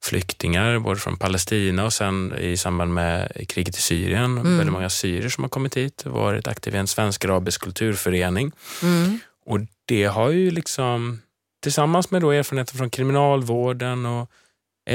flyktingar 0.02 0.78
både 0.78 1.00
från 1.00 1.16
Palestina 1.16 1.84
och 1.84 1.92
sen 1.92 2.34
i 2.38 2.56
samband 2.56 2.94
med 2.94 3.48
kriget 3.48 3.76
i 3.76 3.80
Syrien. 3.80 4.38
Mm. 4.38 4.56
Väldigt 4.56 4.72
många 4.72 4.90
syrier 4.90 5.28
som 5.28 5.44
har 5.44 5.48
kommit 5.48 5.76
hit 5.76 6.02
och 6.06 6.12
varit 6.12 6.46
aktiva 6.46 6.76
i 6.76 6.80
en 6.80 6.86
svensk-arabisk 6.86 7.60
kulturförening. 7.62 8.52
Mm. 8.82 9.18
Och 9.46 9.60
det 9.84 10.04
har 10.04 10.30
ju 10.30 10.50
liksom 10.50 11.20
tillsammans 11.62 12.10
med 12.10 12.22
då 12.22 12.30
erfarenheter 12.30 12.76
från 12.76 12.90
kriminalvården 12.90 14.06
och 14.06 14.30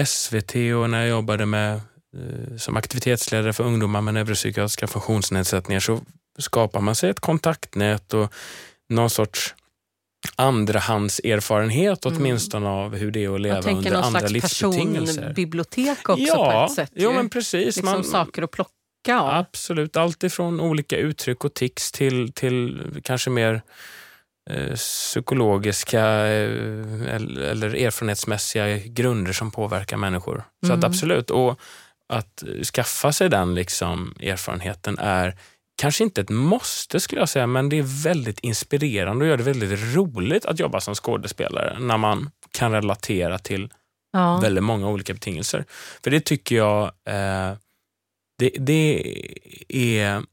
SVT 0.06 0.56
och 0.56 0.90
när 0.90 1.00
jag 1.00 1.10
jobbade 1.10 1.46
med 1.46 1.74
eh, 1.74 2.58
som 2.58 2.78
aktivitetsledare 2.78 3.54
för 3.54 3.64
ungdomar 3.64 4.02
med 4.02 4.14
neuropsykiatriska 4.14 4.88
funktionsnedsättningar 4.88 5.80
så 5.80 6.02
skapar 6.38 6.82
man 6.82 6.96
sig 6.96 7.10
ett 7.10 7.20
kontaktnät 7.20 8.14
och 8.14 8.34
någon 8.90 9.10
sorts 9.10 9.56
andrahandserfarenhet 10.36 12.06
Mm. 12.06 12.18
åtminstone 12.18 12.70
av 12.70 12.96
hur 12.96 13.12
det 13.12 13.24
är 13.24 13.36
att 13.36 13.42
leva 13.42 13.56
Jag 13.56 13.64
tänker 13.64 13.90
under 13.94 14.02
andra 14.08 14.28
livsbetingelser. 14.28 15.22
personbibliotek 15.22 16.10
också 16.10 16.24
ja, 16.24 16.52
på 16.52 16.66
ett 16.72 16.76
sätt. 16.76 16.92
ju. 16.96 17.12
men 17.12 17.30
precis. 17.30 17.66
liksom 17.66 17.86
Man- 17.86 18.04
saker 18.04 18.42
att 18.42 18.52
plocka 18.52 18.72
av. 19.20 19.30
Absolut, 19.30 19.98
allt 19.98 20.24
ifrån 20.24 20.60
olika 20.60 20.98
uttryck 20.98 21.46
och 21.46 21.54
tics 21.54 21.92
till, 21.92 22.32
till 22.34 22.82
kanske 23.04 23.30
mer 23.30 23.62
eh, 24.50 24.74
psykologiska 24.76 26.02
eh, 26.28 27.16
eller, 27.16 27.76
erfarenhetsmässiga 27.76 28.78
grunder 28.78 29.34
som 29.34 29.52
påverkar 29.52 29.98
människor. 29.98 30.44
Så 30.68 30.74
att 30.74 30.78
Mm. 30.78 30.90
absolut, 30.92 31.32
och 31.32 31.60
att 32.14 32.44
skaffa 32.74 33.12
sig 33.12 33.30
den 33.30 33.56
liksom, 33.56 34.16
erfarenheten 34.20 34.98
är 35.00 35.36
kanske 35.76 36.04
inte 36.04 36.22
ett 36.22 36.30
måste 36.30 37.00
skulle 37.00 37.22
jag 37.22 37.30
säga, 37.30 37.48
men 37.48 37.70
det 37.70 37.78
är 37.80 38.04
väldigt 38.04 38.40
inspirerande 38.40 39.26
och 39.26 39.30
gör 39.30 39.38
det 39.38 39.44
väldigt 39.44 39.96
roligt 39.96 40.46
att 40.46 40.60
jobba 40.60 40.80
som 40.82 40.96
skådespelare 40.96 41.78
när 41.80 41.98
man 41.98 42.30
kan 42.52 42.72
relatera 42.72 43.40
till 43.40 43.70
Ja. 44.14 44.40
väldigt 44.42 44.64
många 44.64 44.90
olika 44.90 45.14
betingelser. 45.14 45.66
För 46.04 46.12
det 46.12 46.20
tycker 46.20 46.56
jag, 46.56 46.84
eh, 46.84 47.54
det, 48.40 48.50
det 48.60 49.04
är 49.70 50.24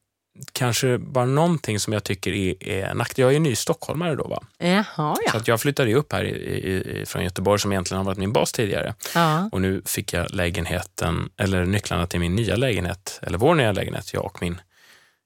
kanske 0.53 0.99
bara 0.99 1.25
någonting 1.27 1.81
som 1.81 1.93
jag 1.93 2.05
tycker 2.05 2.33
är, 2.33 2.69
är 2.69 2.87
en 2.87 2.97
nackdel. 2.97 3.23
Jag 3.23 3.29
är 3.31 3.33
ju 3.35 3.39
ny 3.39 3.57
stockholmare 3.57 4.15
då, 4.15 4.25
va? 4.29 4.43
Jaha, 4.59 4.85
så 5.15 5.23
ja. 5.27 5.37
att 5.37 5.49
jag 5.49 5.61
flyttade 5.61 5.91
ju 5.91 5.97
upp 5.97 6.13
här 6.13 6.25
i, 6.25 6.31
i- 6.31 7.07
från 7.07 7.25
Göteborg 7.25 7.61
som 7.61 7.73
egentligen 7.73 7.99
har 7.99 8.05
varit 8.05 8.19
min 8.19 8.33
bas 8.33 8.53
tidigare. 8.53 8.95
ja. 9.15 9.49
Och 9.53 9.61
nu 9.61 9.83
fick 9.87 10.13
jag 10.13 10.31
lägenheten, 10.35 11.31
eller 11.37 11.65
nycklarna 11.67 12.07
till 12.07 12.21
min 12.21 12.35
nya 12.37 12.57
lägenhet, 12.57 13.19
eller 13.23 13.39
vår 13.39 13.55
nya 13.55 13.73
lägenhet, 13.73 14.13
jag 14.15 14.25
och 14.25 14.39
min 14.43 14.61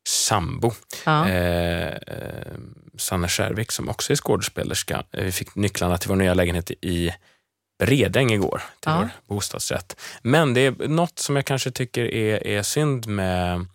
sambo. 0.06 0.72
ja. 1.04 1.28
Eh, 1.28 1.86
eh, 1.88 2.52
Sanne 2.98 3.28
Skärvik 3.28 3.72
som 3.72 3.88
också 3.88 4.12
är 4.12 4.16
skådespelerska. 4.16 5.04
Eh, 5.12 5.24
Vi 5.24 5.32
fick 5.32 5.54
nycklarna 5.54 5.98
till 5.98 6.08
vår 6.08 6.16
nya 6.16 6.34
lägenhet 6.34 6.70
i 6.70 7.10
Bredäng 7.78 8.30
igår, 8.32 8.62
till 8.80 8.90
Ja. 8.92 8.96
vår 9.26 9.34
bostadsrätt. 9.34 9.96
Men 10.22 10.54
det 10.54 10.60
är 10.60 10.88
något 10.88 11.18
som 11.18 11.36
jag 11.36 11.44
kanske 11.44 11.70
tycker 11.70 12.04
är, 12.14 12.46
är 12.46 12.62
synd 12.62 13.06
med 13.06 13.66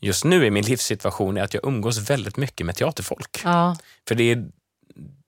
just 0.00 0.24
nu 0.24 0.46
i 0.46 0.50
min 0.50 0.64
livssituation 0.64 1.36
är 1.36 1.42
att 1.42 1.54
jag 1.54 1.66
umgås 1.66 2.10
väldigt 2.10 2.36
mycket 2.36 2.66
med 2.66 2.74
teaterfolk. 2.76 3.40
ja. 3.44 3.76
För 4.08 4.14
det 4.14 4.32
är, 4.32 4.44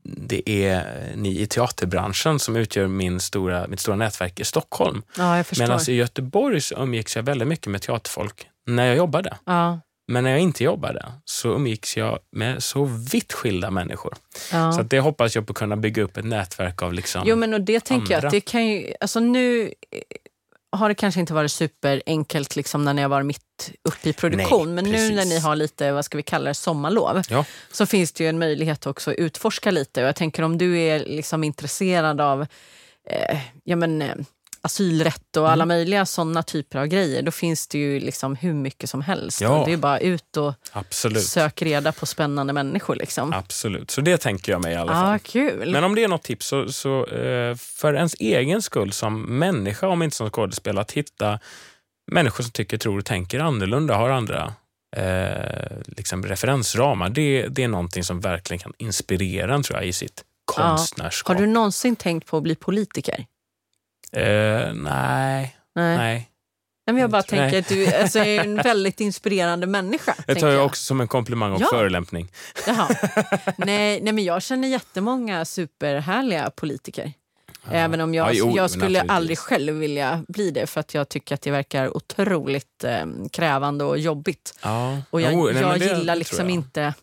det 0.02 0.48
är 0.50 0.84
ni 1.16 1.40
i 1.40 1.46
teaterbranschen 1.46 2.38
som 2.38 2.56
utgör 2.56 2.86
min 2.86 3.20
stora, 3.20 3.66
mitt 3.66 3.80
stora 3.80 3.96
nätverk 3.96 4.40
i 4.40 4.44
Stockholm. 4.44 5.02
ja. 5.16 5.44
Medan 5.58 5.80
i 5.88 5.92
Göteborg 5.92 6.60
så 6.60 6.74
umgicks 6.74 7.16
jag 7.16 7.22
väldigt 7.22 7.48
mycket 7.48 7.66
med 7.66 7.82
teaterfolk 7.82 8.46
när 8.66 8.86
jag 8.86 8.96
jobbade. 8.96 9.36
ja. 9.44 9.80
Men 10.10 10.24
när 10.24 10.30
jag 10.30 10.40
inte 10.40 10.64
jobbade 10.64 11.12
så 11.24 11.48
umgicks 11.48 11.96
jag 11.96 12.18
med 12.32 12.62
så 12.62 12.84
vitt 13.12 13.32
skilda 13.32 13.70
människor. 13.70 14.14
Ja. 14.52 14.72
Så 14.72 14.80
att 14.80 14.90
det 14.90 15.00
hoppas 15.00 15.34
jag 15.34 15.46
på 15.46 15.50
att 15.50 15.56
kunna 15.56 15.76
bygga 15.76 16.02
upp 16.02 16.16
ett 16.16 16.24
nätverk 16.24 16.82
av. 16.82 16.92
Liksom. 16.92 17.22
Jo, 17.26 17.36
men 17.36 17.54
och 17.54 17.60
det 17.60 17.80
tänker 17.80 18.12
jag 18.12 18.16
andra. 18.16 18.28
att 18.28 18.32
det 18.32 18.40
kan 18.40 18.66
ju... 18.66 18.94
Alltså 19.00 19.20
nu 19.20 19.62
eh, 19.62 20.00
har 20.72 20.88
det 20.88 20.94
kanske 20.94 21.20
inte 21.20 21.34
varit 21.34 21.52
superenkelt 21.52 22.56
liksom 22.56 22.84
när 22.84 23.02
har 23.02 23.08
varit 23.08 23.26
mitt 23.26 23.72
uppe 23.88 24.08
i 24.08 24.12
produktion. 24.12 24.66
Nej, 24.66 24.74
men 24.74 24.84
nu 24.84 24.92
precis. 24.92 25.16
när 25.16 25.24
ni 25.24 25.38
har 25.38 25.56
lite, 25.56 25.92
vad 25.92 26.04
ska 26.04 26.16
vi 26.16 26.22
kalla 26.22 26.50
det, 26.50 26.54
sommarlov. 26.54 27.22
Ja. 27.28 27.44
Så 27.72 27.86
finns 27.86 28.12
det 28.12 28.24
ju 28.24 28.30
en 28.30 28.38
möjlighet 28.38 28.86
också 28.86 29.10
att 29.10 29.16
utforska 29.16 29.70
lite. 29.70 30.02
Och 30.02 30.08
jag 30.08 30.16
tänker 30.16 30.42
om 30.42 30.58
du 30.58 30.78
är 30.78 30.98
liksom 30.98 31.44
intresserad 31.44 32.20
av 32.20 32.46
eh, 33.08 33.38
ja, 33.64 33.76
men, 33.76 34.02
eh, 34.02 34.14
asylrätt 34.62 35.36
och 35.36 35.42
Mm. 35.42 35.52
alla 35.52 35.66
möjliga 35.66 36.06
sådana 36.06 36.42
typer 36.42 36.78
av 36.78 36.86
grejer. 36.86 37.22
Då 37.22 37.30
finns 37.30 37.68
det 37.68 37.78
ju 37.78 38.00
liksom 38.00 38.36
hur 38.36 38.54
mycket 38.54 38.90
som 38.90 39.00
helst. 39.02 39.40
Ja. 39.40 39.62
Det 39.66 39.72
är 39.72 39.76
bara 39.76 39.98
ut 40.00 40.36
och 40.36 40.54
Absolut. 40.72 41.22
sök 41.22 41.62
reda 41.62 41.92
på 41.92 42.06
spännande 42.06 42.52
människor. 42.52 42.96
Liksom. 42.96 43.32
Absolut. 43.32 43.90
Så 43.90 44.00
det 44.00 44.16
tänker 44.16 44.52
jag 44.52 44.62
mig 44.62 44.72
i 44.72 44.76
alla 44.76 44.92
fall. 44.92 45.18
kul. 45.18 45.72
Men 45.72 45.84
om 45.84 45.94
det 45.94 46.04
är 46.04 46.08
något 46.08 46.22
tips 46.22 46.46
så, 46.46 46.72
så 46.72 47.06
eh, 47.06 47.54
för 47.56 47.94
ens 47.94 48.14
egen 48.18 48.62
skull 48.62 48.92
som 48.92 49.22
människa, 49.38 49.88
om 49.88 50.02
inte 50.02 50.16
som 50.16 50.30
skådespelare, 50.30 50.82
att 50.82 50.92
hitta 50.92 51.38
människor 52.12 52.42
som 52.44 52.50
tycker, 52.52 52.78
tror 52.78 52.98
och 52.98 53.04
tänker 53.04 53.40
annorlunda, 53.40 53.94
har 53.96 54.10
andra 54.10 54.54
eh, 54.96 55.76
liksom 55.86 56.26
referensramar. 56.26 57.10
Det, 57.10 57.46
det 57.48 57.62
är 57.64 57.68
någonting 57.68 58.04
som 58.04 58.20
verkligen 58.20 58.58
kan 58.58 58.72
inspirera 58.78 59.54
en 59.54 59.62
tror 59.62 59.78
jag, 59.78 59.86
i 59.88 59.92
sitt 59.92 60.24
konstnärskap. 60.44 61.36
Har 61.36 61.42
du 61.46 61.52
någonsin 61.52 61.96
tänkt 61.96 62.26
på 62.28 62.36
att 62.36 62.42
bli 62.42 62.54
politiker? 62.54 63.26
Eh, 64.16 64.22
nej, 64.74 65.56
Nej. 65.74 65.96
nej. 65.96 66.26
Nej, 66.86 66.94
men 66.94 66.96
jag 67.00 67.10
bara 67.10 67.22
tänker 67.22 67.58
att 67.58 67.68
du 67.68 67.86
alltså, 67.94 68.18
är 68.18 68.40
en 68.40 68.56
väldigt 68.62 69.00
inspirerande 69.00 69.66
människa. 69.66 70.14
Det 70.26 70.34
tar 70.34 70.48
jag 70.48 70.66
också 70.66 70.82
som 70.82 71.00
en 71.00 71.08
komplimang 71.08 71.52
och 71.52 71.60
Ja. 71.62 71.66
förolämpning. 71.72 72.28
Jaha. 72.66 72.88
Nej, 73.56 74.00
nej, 74.00 74.12
men 74.12 74.24
jag 74.24 74.42
känner 74.42 74.68
jättemånga 74.68 75.44
superhärliga 75.44 76.50
politiker. 76.50 77.12
Även 77.70 78.00
om 78.00 78.14
jag, 78.14 78.28
Ja, 78.28 78.32
jo, 78.32 78.52
jag 78.56 78.70
skulle 78.70 79.00
aldrig 79.02 79.38
själv 79.38 79.74
vilja 79.74 80.24
bli 80.28 80.50
det 80.50 80.66
för 80.66 80.80
att 80.80 80.94
jag 80.94 81.08
tycker 81.08 81.34
att 81.34 81.42
det 81.42 81.50
verkar 81.50 81.96
otroligt 81.96 82.84
eh, 82.84 83.06
krävande 83.32 83.84
och 83.84 83.98
jobbigt. 83.98 84.54
Ja. 84.62 84.98
Och 85.10 85.20
jag, 85.20 85.32
Jo, 85.32 85.50
nej, 85.52 85.62
jag 85.62 85.80
det- 85.80 85.84
gillar 85.98 86.16
liksom 86.16 86.38
jag. 86.48 86.50
inte 86.54 86.94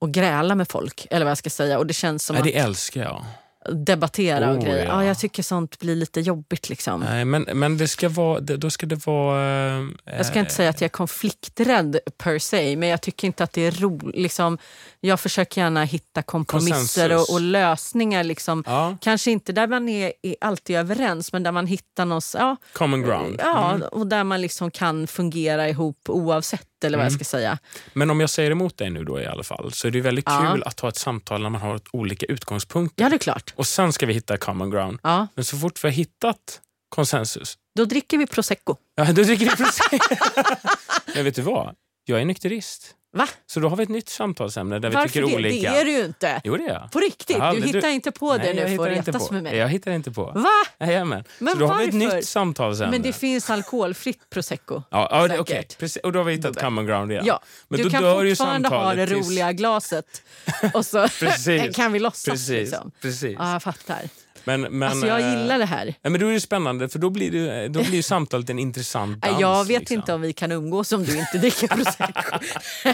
att 0.00 0.10
gräla 0.10 0.54
med 0.54 0.68
folk, 0.68 1.06
eller 1.10 1.24
vad 1.24 1.30
jag 1.30 1.38
ska 1.38 1.50
säga. 1.50 1.78
Och 1.78 1.86
det 1.86 1.94
känns 1.94 2.24
som 2.24 2.34
Nej, 2.34 2.40
att 2.40 2.44
det 2.44 2.56
älskar 2.58 3.00
jag. 3.02 3.24
Debattera 3.72 4.50
och 4.50 4.56
Oh, 4.56 4.64
grejer. 4.64 4.84
ja. 4.86 5.02
Ja. 5.02 5.04
jag 5.04 5.18
tycker 5.18 5.42
sånt 5.42 5.78
blir 5.78 5.96
lite 5.96 6.20
jobbigt. 6.20 6.68
liksom. 6.68 7.00
Nej, 7.00 7.24
men, 7.24 7.42
men 7.42 7.76
det 7.78 7.88
ska 7.88 8.08
vara, 8.08 8.40
då 8.40 8.70
ska 8.70 8.86
det 8.86 9.06
vara... 9.06 9.76
eh, 9.78 9.84
Jag 10.16 10.26
ska 10.26 10.38
inte 10.40 10.54
säga 10.54 10.70
att 10.70 10.80
jag 10.80 10.88
är 10.88 10.92
konflikträdd 10.92 11.98
per 12.18 12.38
se, 12.38 12.76
men 12.76 12.88
jag 12.88 13.00
tycker 13.00 13.26
inte 13.26 13.44
att 13.44 13.52
det 13.52 13.66
är 13.66 13.70
roligt. 13.70 14.16
Liksom, 14.16 14.58
jag 15.00 15.20
försöker 15.20 15.60
gärna 15.60 15.84
hitta 15.84 16.22
kompromisser 16.22 17.14
och, 17.16 17.30
och 17.32 17.40
lösningar. 17.40 18.24
Liksom. 18.24 18.64
Ja, 18.66 18.96
Kanske 19.00 19.30
inte 19.30 19.52
där 19.52 19.66
man 19.66 19.88
är, 19.88 20.12
är 20.22 20.36
alltid 20.40 20.76
överens, 20.76 21.32
men 21.32 21.42
där 21.42 21.52
man 21.52 21.66
hittar 21.66 22.04
någon... 22.04 22.20
Ja, 22.34 22.56
common 22.72 23.02
ground. 23.02 23.36
ja 23.38 23.70
Mm. 23.74 23.88
och 23.88 24.06
där 24.06 24.24
man 24.24 24.40
liksom 24.40 24.70
kan 24.70 25.06
fungera 25.06 25.68
ihop 25.68 25.98
oavsett, 26.08 26.66
eller 26.84 26.98
vad 26.98 27.04
jag 27.04 27.10
Mm. 27.12 27.18
ska 27.18 27.24
säga. 27.24 27.58
Men 27.92 28.10
om 28.10 28.20
jag 28.20 28.30
säger 28.30 28.50
emot 28.50 28.76
dig 28.78 28.90
nu 28.90 29.04
då 29.04 29.20
i 29.20 29.26
alla 29.26 29.42
fall, 29.44 29.72
så 29.72 29.86
är 29.86 29.90
det 29.90 30.00
väldigt 30.00 30.24
Ja. 30.28 30.50
kul 30.52 30.62
att 30.62 30.80
ha 30.80 30.88
ett 30.88 30.96
samtal 30.96 31.42
när 31.42 31.50
man 31.50 31.60
har 31.60 31.80
olika 31.92 32.26
utgångspunkter. 32.26 33.04
Ja, 33.04 33.08
det 33.10 33.16
är 33.16 33.18
klart. 33.18 33.52
Och 33.56 33.66
sen 33.66 33.92
ska 33.92 34.06
vi 34.06 34.12
hitta 34.14 34.36
common 34.36 34.70
ground. 34.70 34.98
Ja, 35.02 35.26
Men 35.34 35.44
så 35.44 35.56
fort 35.58 35.84
vi 35.84 35.88
har 35.88 35.92
hittat 35.94 36.60
konsensus, 36.88 37.54
då 37.76 37.84
dricker 37.84 38.18
vi 38.18 38.26
prosecco. 38.26 38.76
ja, 38.94 39.04
då 39.04 39.22
dricker 39.22 39.44
vi 39.50 39.56
prosecco. 39.56 39.98
Men 41.14 41.24
vet 41.24 41.34
du 41.34 41.42
vad? 41.42 41.74
Jag 42.04 42.20
är 42.20 42.24
nykterist. 42.24 42.94
Va? 43.14 43.28
Så 43.46 43.60
då 43.60 43.68
har 43.68 43.76
vi 43.76 43.82
ett 43.82 43.88
nytt 43.88 44.08
samtalsämne 44.08 44.78
där 44.78 44.88
vi 44.88 44.94
Varför 44.94 45.08
tycker 45.08 45.26
det? 45.28 45.34
olika. 45.34 45.70
Det 45.72 45.80
är 45.80 45.84
du 45.84 45.90
ju 45.90 46.04
inte. 46.04 46.40
Jo, 46.44 46.56
det 46.56 46.64
är 46.64 46.68
jag. 46.72 46.90
På 46.92 46.98
riktigt? 47.00 47.36
Ja, 47.38 47.52
du 47.54 47.60
hittar 47.62 47.80
du- 47.80 47.90
inte 47.92 48.10
på 48.12 48.32
det 48.36 48.38
Nej, 48.54 48.54
nu 48.70 48.76
för 48.76 48.90
att 48.90 49.06
retas 49.06 49.30
med 49.30 49.42
mig? 49.42 49.56
Jag 49.56 49.68
hittar 49.68 49.90
inte 49.92 50.10
på. 50.10 50.24
Va? 50.34 50.48
Jajamän. 50.80 51.24
Men 51.38 51.52
Så 51.52 51.58
då 51.60 51.66
har 51.66 51.78
vi 51.78 51.84
ett 51.88 51.94
varför? 51.94 52.16
nytt 52.16 52.26
samtalsämne. 52.26 52.90
Men 52.90 53.02
det 53.02 53.12
finns 53.12 53.50
alkoholfritt 53.50 54.30
prosecco. 54.30 54.82
Ja, 54.90 55.28
ja 55.30 55.38
okej. 55.40 55.66
Precis. 55.78 56.02
Och 56.02 56.12
då 56.12 56.18
har 56.18 56.24
vi 56.24 56.32
hittat 56.32 56.60
common 56.60 56.86
ground 56.86 57.12
igen. 57.12 57.24
Ja, 57.26 57.40
Men 57.68 57.76
du 57.78 57.84
då 57.84 57.90
kan 57.90 58.02
dör 58.02 58.28
fortfarande 58.28 58.68
ha 58.68 58.94
det 58.94 59.06
tills- 59.06 59.26
roliga 59.28 59.52
glaset 59.52 60.22
och 60.74 60.86
så 60.86 61.06
kan 61.74 61.92
vi 61.92 61.98
låtsas. 61.98 62.24
Precis. 62.32 62.48
Liksom. 62.48 62.90
Precis. 63.00 63.36
Ja, 63.38 63.52
jag 63.52 63.62
fattar. 63.62 64.00
Men, 64.44 64.60
men, 64.60 64.88
alltså, 64.88 65.06
jag 65.06 65.20
eh, 65.20 65.30
gillar 65.40 65.58
det 65.58 65.64
här. 65.64 65.94
Ja, 66.02 66.10
men 66.10 66.20
då 66.20 66.26
är 66.28 66.32
det 66.32 66.40
spännande, 66.40 66.88
för 66.88 66.98
då 66.98 67.10
blir, 67.10 67.30
det, 67.30 67.68
då 67.68 67.80
blir 67.82 67.94
ju 67.94 68.02
samtalet 68.02 68.50
en 68.50 68.58
intressant 68.58 69.22
dans. 69.22 69.40
Jag 69.40 69.64
vet 69.64 69.80
liksom. 69.80 69.94
inte 69.96 70.14
om 70.14 70.20
vi 70.20 70.32
kan 70.32 70.52
umgås 70.52 70.92
om 70.92 71.04
du 71.04 71.18
inte 71.18 71.38
dricker 71.38 71.68
prosecco. 71.68 72.38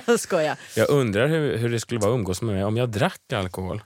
jag 0.07 0.21
skojar. 0.21 0.57
Jag 0.77 0.91
undrar 0.91 1.29
hur, 1.29 1.57
hur 1.57 1.69
det 1.69 1.81
skulle 1.81 2.01
vara 2.01 2.11
att 2.13 2.17
umgås 2.19 2.43
med 2.43 2.55
mig 2.55 2.65
om 2.65 2.77
jag 2.77 2.89
drack 2.89 3.33
alkohol. 3.33 3.83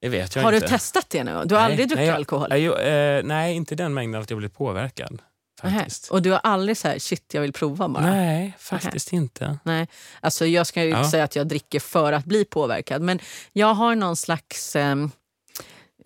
Det 0.00 0.08
vet 0.08 0.36
jag 0.36 0.42
Har 0.42 0.52
inte. 0.52 0.66
du 0.66 0.70
testat 0.70 1.06
det 1.10 1.24
nu? 1.24 1.30
Du 1.30 1.36
har 1.36 1.62
Nej, 1.62 1.70
aldrig 1.70 1.78
druckit 1.88 1.96
nej, 1.96 2.06
jag- 2.06 2.16
alkohol? 2.16 2.46
Nej, 2.50 2.62
jag, 2.64 3.16
eh, 3.18 3.22
nej, 3.24 3.54
inte 3.56 3.74
den 3.74 3.94
mängden 3.94 4.22
att 4.22 4.30
jag 4.30 4.38
blir 4.38 4.48
påverkad. 4.48 5.22
Faktiskt. 5.60 6.08
Och 6.10 6.22
du 6.22 6.30
har 6.30 6.40
aldrig 6.42 6.76
så 6.76 6.88
här, 6.88 6.98
shit 6.98 7.34
jag 7.34 7.40
vill 7.42 7.52
prova 7.52 7.88
bara? 7.88 8.04
Nej, 8.10 8.56
faktiskt 8.58 9.12
inte. 9.12 9.58
Nej. 9.62 9.88
Alltså, 10.20 10.46
jag 10.46 10.66
ska 10.66 10.82
ju 10.82 10.88
inte 10.88 11.00
Ja. 11.00 11.10
säga 11.10 11.24
att 11.24 11.36
jag 11.36 11.46
dricker 11.48 11.80
för 11.80 12.12
att 12.12 12.24
bli 12.24 12.44
påverkad, 12.44 13.02
men 13.02 13.18
jag 13.52 13.74
har 13.74 13.94
någon 13.94 14.16
slags 14.16 14.76
eh, 14.76 14.96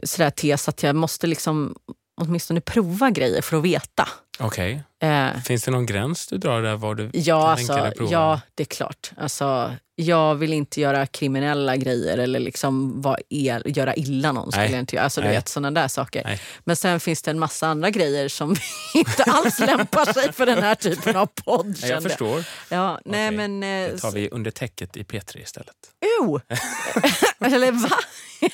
sådär 0.06 0.30
tes 0.30 0.68
att 0.68 0.82
jag 0.82 0.96
måste 0.96 1.26
liksom 1.26 1.74
åtminstone 2.20 2.60
prova 2.60 3.10
grejer 3.10 3.42
för 3.42 3.56
att 3.56 3.64
veta. 3.64 4.08
Okej. 4.38 4.82
Eh, 5.02 5.40
Finns 5.44 5.64
det 5.64 5.70
någon 5.70 5.86
gräns 5.86 6.26
du 6.26 6.38
drar 6.38 6.62
där? 6.62 6.76
Var 6.76 6.94
du 6.94 7.10
Ja, 7.12 7.50
alltså, 7.50 7.92
ja, 8.10 8.40
det 8.54 8.62
är 8.62 8.64
klart. 8.64 9.10
Alltså, 9.16 9.72
jag 9.94 10.34
vill 10.34 10.52
inte 10.52 10.80
göra 10.80 11.06
kriminella 11.06 11.76
grejer 11.76 12.18
eller 12.18 12.40
liksom 12.40 13.00
vara 13.02 13.16
el, 13.28 13.62
göra 13.66 13.94
illa 13.94 14.32
någon. 14.32 14.52
Skulle 14.52 14.70
jag 14.70 14.78
inte 14.78 14.96
göra. 14.96 15.04
Alltså, 15.04 15.20
du 15.20 15.26
Nej. 15.26 15.36
vet, 15.36 15.48
såna 15.48 15.70
där 15.70 15.88
saker. 15.88 16.22
Nej. 16.24 16.40
Men 16.64 16.76
sen 16.76 17.00
finns 17.00 17.22
det 17.22 17.30
en 17.30 17.38
massa 17.38 17.66
andra 17.66 17.90
grejer 17.90 18.28
som 18.28 18.56
inte 18.94 19.24
alls 19.24 19.58
lämpar 19.58 20.12
sig 20.12 20.32
för 20.32 20.46
den 20.46 20.62
här 20.62 20.74
typen 20.74 21.16
av 21.16 21.26
podd. 21.26 21.76
Nej, 21.82 21.90
jag 21.90 22.02
förstår. 22.02 22.44
Ja, 22.68 23.00
nej, 23.04 23.28
Okej. 23.28 23.36
men... 23.48 23.62
Eh, 23.62 23.92
Det 23.94 23.98
tar 23.98 24.10
vi 24.12 24.28
under 24.30 24.50
täcket 24.50 24.96
i 24.96 25.02
P3 25.02 25.42
istället. 25.42 25.74
oh. 26.20 26.40
eller 27.54 27.72
va? 27.72 27.96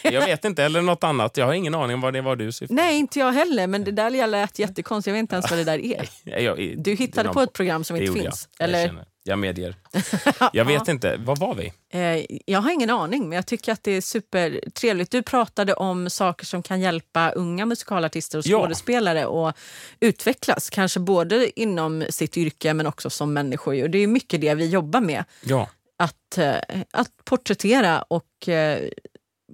Jag 0.03 0.27
vet 0.27 0.45
inte, 0.45 0.65
eller 0.65 0.83
något 0.83 1.05
annat. 1.05 1.37
Jag 1.37 1.47
har 1.47 1.53
ingen 1.53 1.75
aning 1.75 1.95
om 1.95 2.01
vad 2.01 2.13
det 2.13 2.21
var 2.21 2.37
du 2.37 2.53
syftade 2.53 2.83
Nej, 2.83 2.97
inte 2.99 3.19
jag 3.19 3.33
heller. 3.33 3.67
Men 3.67 3.85
det 3.85 3.91
där 3.91 4.27
lät 4.27 4.59
jättekonstigt. 4.59 5.07
Jag 5.07 5.15
vet 5.15 5.21
inte 5.21 5.35
ens 5.35 5.51
vad 5.51 5.59
det 5.59 5.65
där 5.65 5.79
är. 5.79 6.09
Jag- 6.43 6.75
Du 6.79 6.95
hittade 6.95 7.27
någon- 7.27 7.35
på 7.35 7.41
ett 7.43 7.53
program 7.53 7.85
som 7.85 7.97
inte 7.97 8.13
finns. 8.21 8.49
Jag. 8.59 8.65
Eller? 8.69 8.79
Jag, 8.79 8.89
känner. 8.89 9.05
jag 9.23 9.39
medger. 9.39 9.75
Jag 10.53 10.65
vet 10.65 10.89
inte. 10.89 11.17
Vad 11.17 11.39
var 11.39 11.55
vi? 11.55 11.73
Eh, 11.93 12.27
jag 12.47 12.61
har 12.61 12.71
ingen 12.71 12.91
aning, 12.91 13.29
men 13.29 13.37
jag 13.37 13.47
tycker 13.47 13.73
att 13.73 13.83
det 13.83 13.91
är 13.93 14.01
supertrevligt. 14.01 15.11
Du 15.11 15.23
pratade 15.23 15.75
om 15.75 16.11
saker 16.11 16.47
som 16.47 16.63
kan 16.63 16.81
hjälpa 16.81 17.31
unga 17.31 17.67
musikalartister 17.67 18.39
och 18.39 18.47
Ja. 18.47 18.59
skådespelare 18.61 19.49
att 19.49 19.57
utvecklas. 20.01 20.71
Kanske 20.71 21.01
både 21.01 21.61
inom 21.61 22.05
sitt 22.11 22.37
yrke 22.37 22.75
men 22.75 22.87
också 22.87 23.11
som 23.11 23.33
människor. 23.33 23.83
Och 23.83 23.91
det 23.91 23.99
är 23.99 24.07
mycket 24.07 24.41
det 24.41 24.55
vi 24.55 24.69
jobbar 24.69 25.01
med. 25.01 25.25
Ja. 25.45 25.69
Att, 25.99 26.39
eh, 26.39 26.55
att 26.91 27.11
porträttera 27.25 28.03
och, 28.03 28.49
eh, 28.49 28.89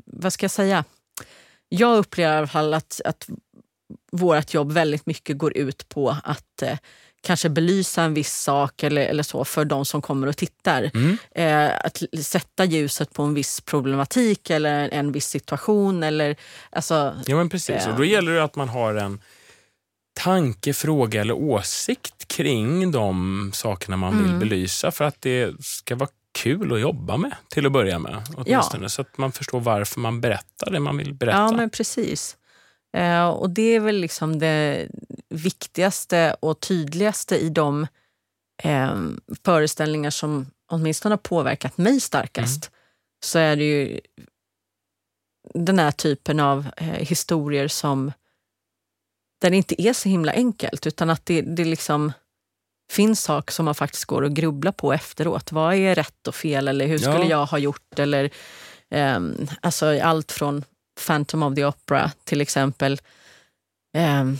vad 0.07 0.33
ska 0.33 0.45
jag 0.45 0.51
säga? 0.51 0.85
Jag 1.69 1.99
upplever 1.99 2.35
i 2.35 2.39
alla 2.39 2.47
fall 2.47 2.75
att, 2.75 3.01
att 3.05 3.29
vårt 4.15 4.55
jobb 4.55 4.73
väldigt 4.73 5.07
mycket 5.07 5.39
går 5.39 5.57
ut 5.57 5.89
på 5.89 6.17
att 6.25 6.63
eh, 6.63 6.79
kanske 7.23 7.49
belysa 7.49 8.03
en 8.03 8.15
viss 8.15 8.33
sak 8.35 8.83
eller, 8.83 9.03
eller 9.03 9.23
så 9.23 9.45
för 9.45 9.65
de 9.65 9.85
som 9.85 10.03
kommer 10.03 10.27
och 10.27 10.37
tittar. 10.37 10.91
Mm. 10.95 11.17
Eh, 11.35 11.77
att 11.87 12.03
sätta 12.23 12.65
ljuset 12.65 13.13
på 13.13 13.23
en 13.23 13.35
viss 13.35 13.61
problematik 13.61 14.51
eller 14.51 14.89
en 14.93 15.13
viss 15.13 15.27
situation. 15.29 16.03
Eller, 16.03 16.37
alltså, 16.71 17.15
ja, 17.27 17.37
men 17.37 17.49
precis. 17.49 17.83
Ja. 17.85 17.91
Och 17.93 17.97
då 17.97 18.05
gäller 18.05 18.33
det 18.33 18.45
att 18.45 18.57
man 18.57 18.69
har 18.69 18.95
en 18.95 19.21
tanke, 20.21 20.73
fråga 20.75 21.21
eller 21.21 21.35
åsikt 21.35 22.29
kring 22.29 22.93
de 22.93 23.51
sakerna 23.55 23.97
man 23.97 24.17
vill 24.19 24.27
Mm. 24.29 24.39
belysa 24.39 24.91
för 24.91 25.05
att 25.05 25.21
det 25.21 25.65
ska 25.65 25.97
vara 25.97 26.11
kul 26.39 26.73
att 26.73 26.81
jobba 26.81 27.17
med 27.17 27.33
till 27.49 27.67
att 27.67 27.73
börja 27.73 27.99
med. 27.99 28.23
Åtminstone, 28.37 28.89
Så 28.89 29.03
att 29.03 29.19
man 29.19 29.33
förstår 29.33 29.61
varför 29.61 30.01
man 30.01 30.21
berättar 30.21 30.71
det 30.71 30.81
man 30.81 30.97
vill 30.97 31.15
berätta. 31.15 31.39
Ja, 31.39 31.53
men 31.53 31.71
precis. 31.71 32.37
Eh, 32.95 33.27
och 33.27 33.51
det 33.51 33.63
är 33.75 33.81
väl 33.81 33.97
liksom 33.97 34.39
det 34.39 34.89
viktigaste 35.29 36.37
och 36.41 36.61
tydligaste 36.61 37.37
i 37.37 37.49
de 37.49 37.87
eh, 38.63 38.97
föreställningar 39.45 40.11
som 40.11 40.47
åtminstone 40.71 41.13
har 41.13 41.19
påverkat 41.19 41.79
mig 41.79 42.01
starkast. 42.01 42.71
Så 43.25 43.39
är 43.39 43.57
det 43.57 43.65
ju 43.65 44.01
den 45.55 45.79
här 45.79 45.91
typen 45.91 46.41
av 46.41 46.67
eh, 46.77 46.87
historier 46.87 47.69
som 47.69 48.13
där 49.41 49.51
det 49.51 49.57
inte 49.57 49.83
är 49.83 49.93
så 49.93 50.09
himla 50.09 50.33
enkelt 50.33 50.87
utan 50.87 51.11
att 51.11 51.27
det, 51.27 51.43
det 51.43 51.65
liksom 51.65 52.13
finns 52.93 53.23
saker 53.23 53.53
som 53.53 53.65
man 53.65 53.75
faktiskt 53.75 54.05
går 54.05 54.23
och 54.23 54.33
grubbla 54.37 54.73
på 54.73 54.93
efteråt. 54.93 55.53
Vad 55.53 55.75
är 55.75 55.95
rätt 55.95 56.27
och 56.29 56.35
fel 56.35 56.69
eller 56.69 56.87
hur 56.87 56.99
skulle 56.99 57.15
Ja. 57.25 57.29
jag 57.31 57.47
ha 57.47 57.59
gjort? 57.59 57.99
Eller, 57.99 58.31
ehm, 58.91 59.47
alltså 59.61 60.01
allt 60.01 60.33
från 60.33 60.65
Phantom 61.07 61.43
of 61.43 61.55
the 61.55 61.65
Opera 61.65 62.11
till 62.25 62.41
exempel. 62.41 63.01
ehm, 63.97 64.39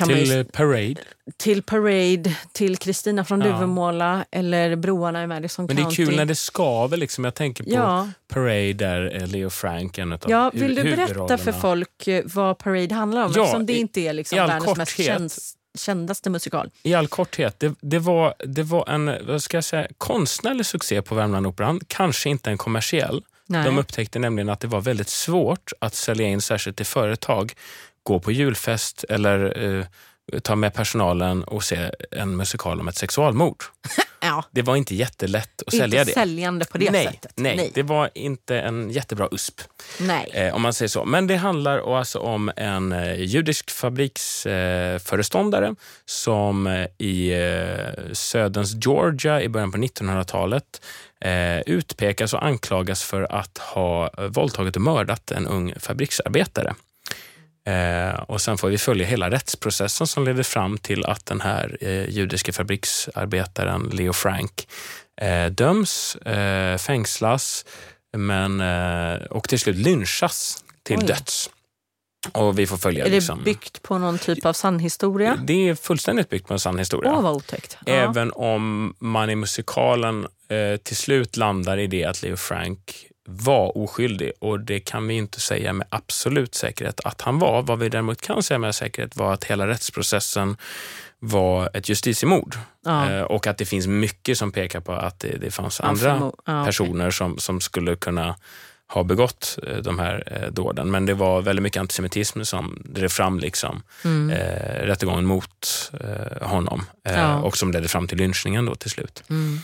man 0.00 0.08
till 0.08 0.26
ju, 0.32 0.40
eh, 0.40 0.46
Parade. 0.46 0.94
till 1.36 1.62
Parade, 1.62 2.36
till 2.52 2.76
Kristina 2.76 3.24
från 3.24 3.40
Ja. 3.40 3.46
Duvemåla 3.46 4.24
eller 4.30 4.76
Broarna 4.76 5.22
i 5.22 5.26
Madison 5.26 5.66
Men 5.66 5.76
det 5.76 5.82
är 5.82 5.84
County. 5.84 6.06
kul 6.06 6.16
när 6.16 6.24
det 6.24 6.34
skaver. 6.34 6.96
Liksom. 6.96 7.24
Jag 7.24 7.34
tänker 7.34 7.64
på 7.64 7.70
Ja, 7.70 8.08
Parade 8.28 8.72
där 8.72 9.16
eh, 9.22 9.26
Leo 9.26 9.50
Frank, 9.50 9.98
en 9.98 10.12
av 10.12 10.20
ja, 10.28 10.50
vill 10.54 10.74
du 10.74 10.82
berätta 10.82 11.38
för 11.38 11.52
folk 11.52 12.08
eh, 12.08 12.22
vad 12.26 12.58
Parade 12.58 12.94
handlar 12.94 13.24
om? 13.24 13.32
Ja, 13.36 13.42
Eftersom 13.44 13.66
det 13.66 13.72
i- 13.72 13.78
inte 13.80 14.00
är 14.00 14.12
liksom 14.12 14.38
världens 14.38 14.76
mest 14.76 14.92
korthet. 14.96 15.06
känns, 15.06 15.54
kändaste 15.78 16.30
musikal. 16.30 16.70
I 16.82 16.94
all 16.94 17.08
korthet, 17.08 17.60
det, 17.60 17.74
det, 17.80 17.98
var, 17.98 18.34
det 18.38 18.62
var 18.62 18.88
en 18.88 19.26
vad 19.26 19.42
ska 19.42 19.56
jag 19.56 19.64
säga, 19.64 19.88
konstnärlig 19.98 20.66
succé 20.66 21.02
på 21.02 21.14
Värmlandoperan. 21.14 21.80
Kanske 21.86 22.28
inte 22.30 22.50
en 22.50 22.58
kommersiell. 22.58 23.22
Nej. 23.50 23.64
De 23.64 23.78
upptäckte 23.78 24.18
nämligen 24.18 24.48
att 24.48 24.60
det 24.60 24.66
var 24.68 24.80
väldigt 24.80 25.08
svårt 25.08 25.72
att 25.78 25.94
sälja 25.94 26.26
in 26.26 26.40
särskilt 26.40 26.76
till 26.76 26.86
företag. 26.86 27.52
Gå 28.02 28.20
på 28.20 28.32
julfest 28.32 29.04
eller 29.08 29.64
eh, 29.78 29.86
ta 30.42 30.56
med 30.56 30.74
personalen 30.74 31.44
och 31.44 31.64
se 31.64 31.90
en 32.10 32.36
musikal 32.36 32.80
om 32.80 32.88
ett 32.88 32.96
sexualmord. 32.96 33.56
ja, 34.20 34.44
Det 34.50 34.62
var 34.62 34.76
inte 34.76 34.94
jättelätt 34.94 35.62
att 35.66 35.72
inte 35.74 35.84
sälja 35.84 36.04
det. 36.04 36.12
säljande 36.12 36.64
på 36.64 36.78
det 36.78 36.90
nej, 36.90 37.06
sättet. 37.06 37.32
Nej, 37.36 37.56
nej. 37.56 37.70
det 37.74 37.82
var 37.82 38.10
inte 38.14 38.60
en 38.60 38.90
jättebra 38.90 39.28
USP. 39.32 39.60
nej. 40.00 40.30
Eh, 40.32 40.54
om 40.54 40.62
man 40.62 40.72
säger 40.72 40.88
så. 40.88 41.04
Men 41.04 41.26
det 41.26 41.36
handlar 41.36 41.98
alltså 41.98 42.18
om 42.18 42.52
en 42.56 42.92
eh, 42.92 43.22
judisk 43.22 43.70
fabriksföreståndare 43.70 45.66
eh, 45.66 45.72
som 46.04 46.66
eh, 46.66 46.86
i 46.98 47.30
eh, 47.32 48.12
söderns 48.12 48.74
Georgia 48.84 49.42
i 49.42 49.48
början 49.48 49.72
på 49.72 49.78
1900-talet 49.78 50.82
eh, 51.20 51.60
utpekas 51.60 52.34
och 52.34 52.44
anklagas 52.44 53.02
för 53.02 53.32
att 53.32 53.58
ha 53.58 54.10
våldtagit 54.28 54.76
och 54.76 54.82
mördat 54.82 55.30
en 55.30 55.46
ung 55.46 55.74
fabriksarbetare. 55.76 56.74
Eh, 57.68 58.20
och 58.20 58.40
sen 58.40 58.58
får 58.58 58.68
vi 58.68 58.78
följa 58.78 59.06
hela 59.06 59.30
rättsprocessen 59.30 60.06
som 60.06 60.24
leder 60.24 60.42
fram 60.42 60.78
till 60.78 61.04
att 61.04 61.26
den 61.26 61.40
här 61.40 61.78
eh, 61.80 62.08
judiske 62.08 62.52
fabriksarbetaren 62.52 63.90
Leo 63.92 64.12
Frank 64.12 64.68
eh, 65.20 65.46
döms, 65.46 66.16
eh, 66.16 66.78
fängslas 66.78 67.64
men, 68.16 68.60
eh, 68.60 69.22
och 69.30 69.48
till 69.48 69.58
slut 69.58 69.76
lynchas 69.76 70.64
till 70.82 70.98
Oj. 70.98 71.06
döds. 71.06 71.50
Och 72.32 72.58
vi 72.58 72.66
får 72.66 72.76
följa 72.76 73.04
Är 73.04 73.10
det 73.10 73.16
liksom, 73.16 73.42
byggt 73.44 73.82
på 73.82 73.98
någon 73.98 74.18
typ 74.18 74.46
av 74.46 74.52
sann 74.52 74.78
historia? 74.78 75.38
Det 75.44 75.68
är 75.68 75.74
fullständigt 75.74 76.28
byggt 76.28 76.46
på 76.48 76.52
en 76.54 76.60
sann 76.60 76.78
historia. 76.78 77.12
Åh, 77.14 77.22
vad 77.22 77.32
otäckt. 77.36 77.78
Ja. 77.86 77.92
Även 77.92 78.32
om 78.32 78.94
man 78.98 79.30
i 79.30 79.34
musikalen 79.36 80.26
eh, 80.48 80.76
till 80.82 80.96
slut 80.96 81.36
landar 81.36 81.78
i 81.78 81.86
det 81.86 82.04
att 82.04 82.22
Leo 82.22 82.36
Frank 82.36 83.04
var 83.30 83.78
oskyldig 83.78 84.32
och 84.40 84.60
det 84.60 84.80
kan 84.80 85.06
vi 85.08 85.14
inte 85.14 85.40
säga 85.40 85.72
med 85.72 85.86
absolut 85.90 86.54
säkerhet 86.54 87.00
att 87.04 87.20
han 87.20 87.38
var. 87.38 87.62
Vad 87.62 87.78
vi 87.78 87.88
däremot 87.88 88.20
kan 88.20 88.42
säga 88.42 88.58
med 88.58 88.74
säkerhet 88.74 89.16
var 89.16 89.32
att 89.34 89.44
hela 89.44 89.66
rättsprocessen 89.66 90.56
var 91.18 91.70
ett 91.74 91.88
justitiemord 91.88 92.56
Ja. 92.84 93.10
eh, 93.12 93.22
och 93.22 93.46
att 93.46 93.58
det 93.58 93.64
finns 93.64 93.86
mycket 93.86 94.38
som 94.38 94.52
pekar 94.52 94.80
på 94.80 94.92
att 94.92 95.20
det, 95.20 95.36
det 95.40 95.50
fanns 95.50 95.80
Ja, 95.82 95.88
andra 95.88 96.08
ja, 96.08 96.26
okej. 96.28 96.64
personer 96.64 97.10
som, 97.10 97.38
som 97.38 97.60
skulle 97.60 97.96
kunna 97.96 98.36
ha 98.88 99.04
begått 99.04 99.58
eh, 99.66 99.76
de 99.76 99.98
här 99.98 100.22
eh, 100.42 100.50
dåden. 100.52 100.90
Men 100.90 101.06
det 101.06 101.14
var 101.14 101.42
väldigt 101.42 101.62
mycket 101.62 101.80
antisemitism 101.80 102.42
som 102.42 102.82
drev 102.84 103.08
fram 103.08 103.38
liksom, 103.38 103.82
Mm. 104.04 104.30
eh, 104.30 104.86
rättegången 104.86 105.26
mot 105.26 105.90
eh, 106.00 106.48
honom 106.48 106.84
eh, 107.04 107.14
Ja. 107.14 107.36
och 107.40 107.56
som 107.56 107.72
ledde 107.72 107.88
fram 107.88 108.08
till 108.08 108.18
lynchningen 108.18 108.64
då 108.66 108.74
till 108.74 108.90
slut. 108.90 109.22
Mm. 109.30 109.60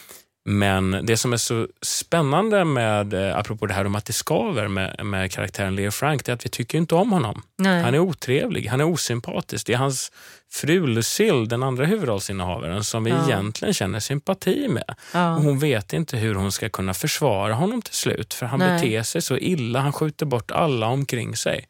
Men 0.46 1.00
det 1.06 1.16
som 1.16 1.32
är 1.32 1.36
så 1.36 1.68
spännande 1.82 2.64
med, 2.64 3.14
eh, 3.14 3.36
apropå 3.38 3.66
det 3.66 3.74
här 3.74 3.84
om 3.86 3.94
att 3.94 4.04
det 4.04 4.12
skaver 4.12 4.68
med, 4.68 5.00
med 5.06 5.32
karaktären 5.32 5.76
Leo 5.76 5.90
Frank, 5.90 6.24
det 6.24 6.32
är 6.32 6.34
att 6.34 6.44
vi 6.44 6.48
tycker 6.50 6.78
inte 6.78 6.94
om 6.94 7.12
honom. 7.12 7.42
Nej. 7.58 7.82
Han 7.82 7.94
är 7.94 7.98
otrevlig, 7.98 8.66
han 8.66 8.80
är 8.80 8.84
osympatisk. 8.84 9.66
Det 9.66 9.72
är 9.72 9.76
hans 9.76 10.12
fru 10.52 10.86
Lucille, 10.86 11.46
den 11.46 11.62
andra 11.62 11.84
huvudrollsinnehavaren, 11.84 12.84
som 12.84 13.04
vi 13.04 13.10
Ja. 13.10 13.24
egentligen 13.24 13.74
känner 13.74 14.00
sympati 14.00 14.68
med. 14.68 14.94
ja. 15.14 15.36
Och 15.36 15.42
hon 15.42 15.58
vet 15.58 15.92
inte 15.92 16.16
hur 16.16 16.34
hon 16.34 16.52
ska 16.52 16.68
kunna 16.68 16.94
försvara 16.94 17.54
honom 17.54 17.82
till 17.82 17.94
slut, 17.94 18.34
för 18.34 18.46
han 18.46 18.58
Nej. 18.58 18.74
beter 18.80 19.02
sig 19.02 19.22
så 19.22 19.36
illa. 19.38 19.80
Han 19.80 19.92
skjuter 19.92 20.26
bort 20.26 20.50
alla 20.50 20.86
omkring 20.86 21.36
sig. 21.36 21.68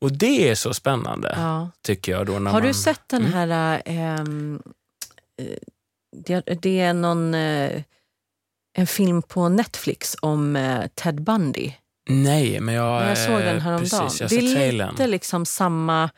Och 0.00 0.12
det 0.12 0.48
är 0.50 0.54
så 0.54 0.74
spännande, 0.74 1.34
Ja. 1.36 1.70
tycker 1.82 2.12
jag. 2.12 2.26
Då, 2.26 2.32
Har 2.32 2.40
man... 2.40 2.62
du 2.62 2.74
sett 2.74 3.00
den 3.06 3.20
Mm. 3.26 3.32
här... 3.32 3.82
ehm, 3.84 4.62
eh, 5.42 5.46
det, 6.26 6.40
det 6.62 6.80
är 6.80 6.94
någon... 6.94 7.34
eh, 7.34 7.82
en 8.72 8.86
film 8.86 9.22
på 9.22 9.48
Netflix 9.48 10.16
om 10.22 10.56
eh, 10.56 10.86
Ted 10.94 11.22
Bundy. 11.22 11.72
Nej, 12.08 12.60
men 12.60 12.74
jag, 12.74 13.00
Men 13.00 13.08
jag 13.08 13.18
såg 13.18 13.38
den 13.40 13.56
eh, 13.56 13.62
häromdagen. 13.62 14.00
Precis, 14.00 14.20
jag 14.20 14.30
det 14.30 14.36
är 14.36 14.54
trailern. 14.54 14.90
lite 14.90 15.06
liksom 15.06 15.46
samma 15.46 16.10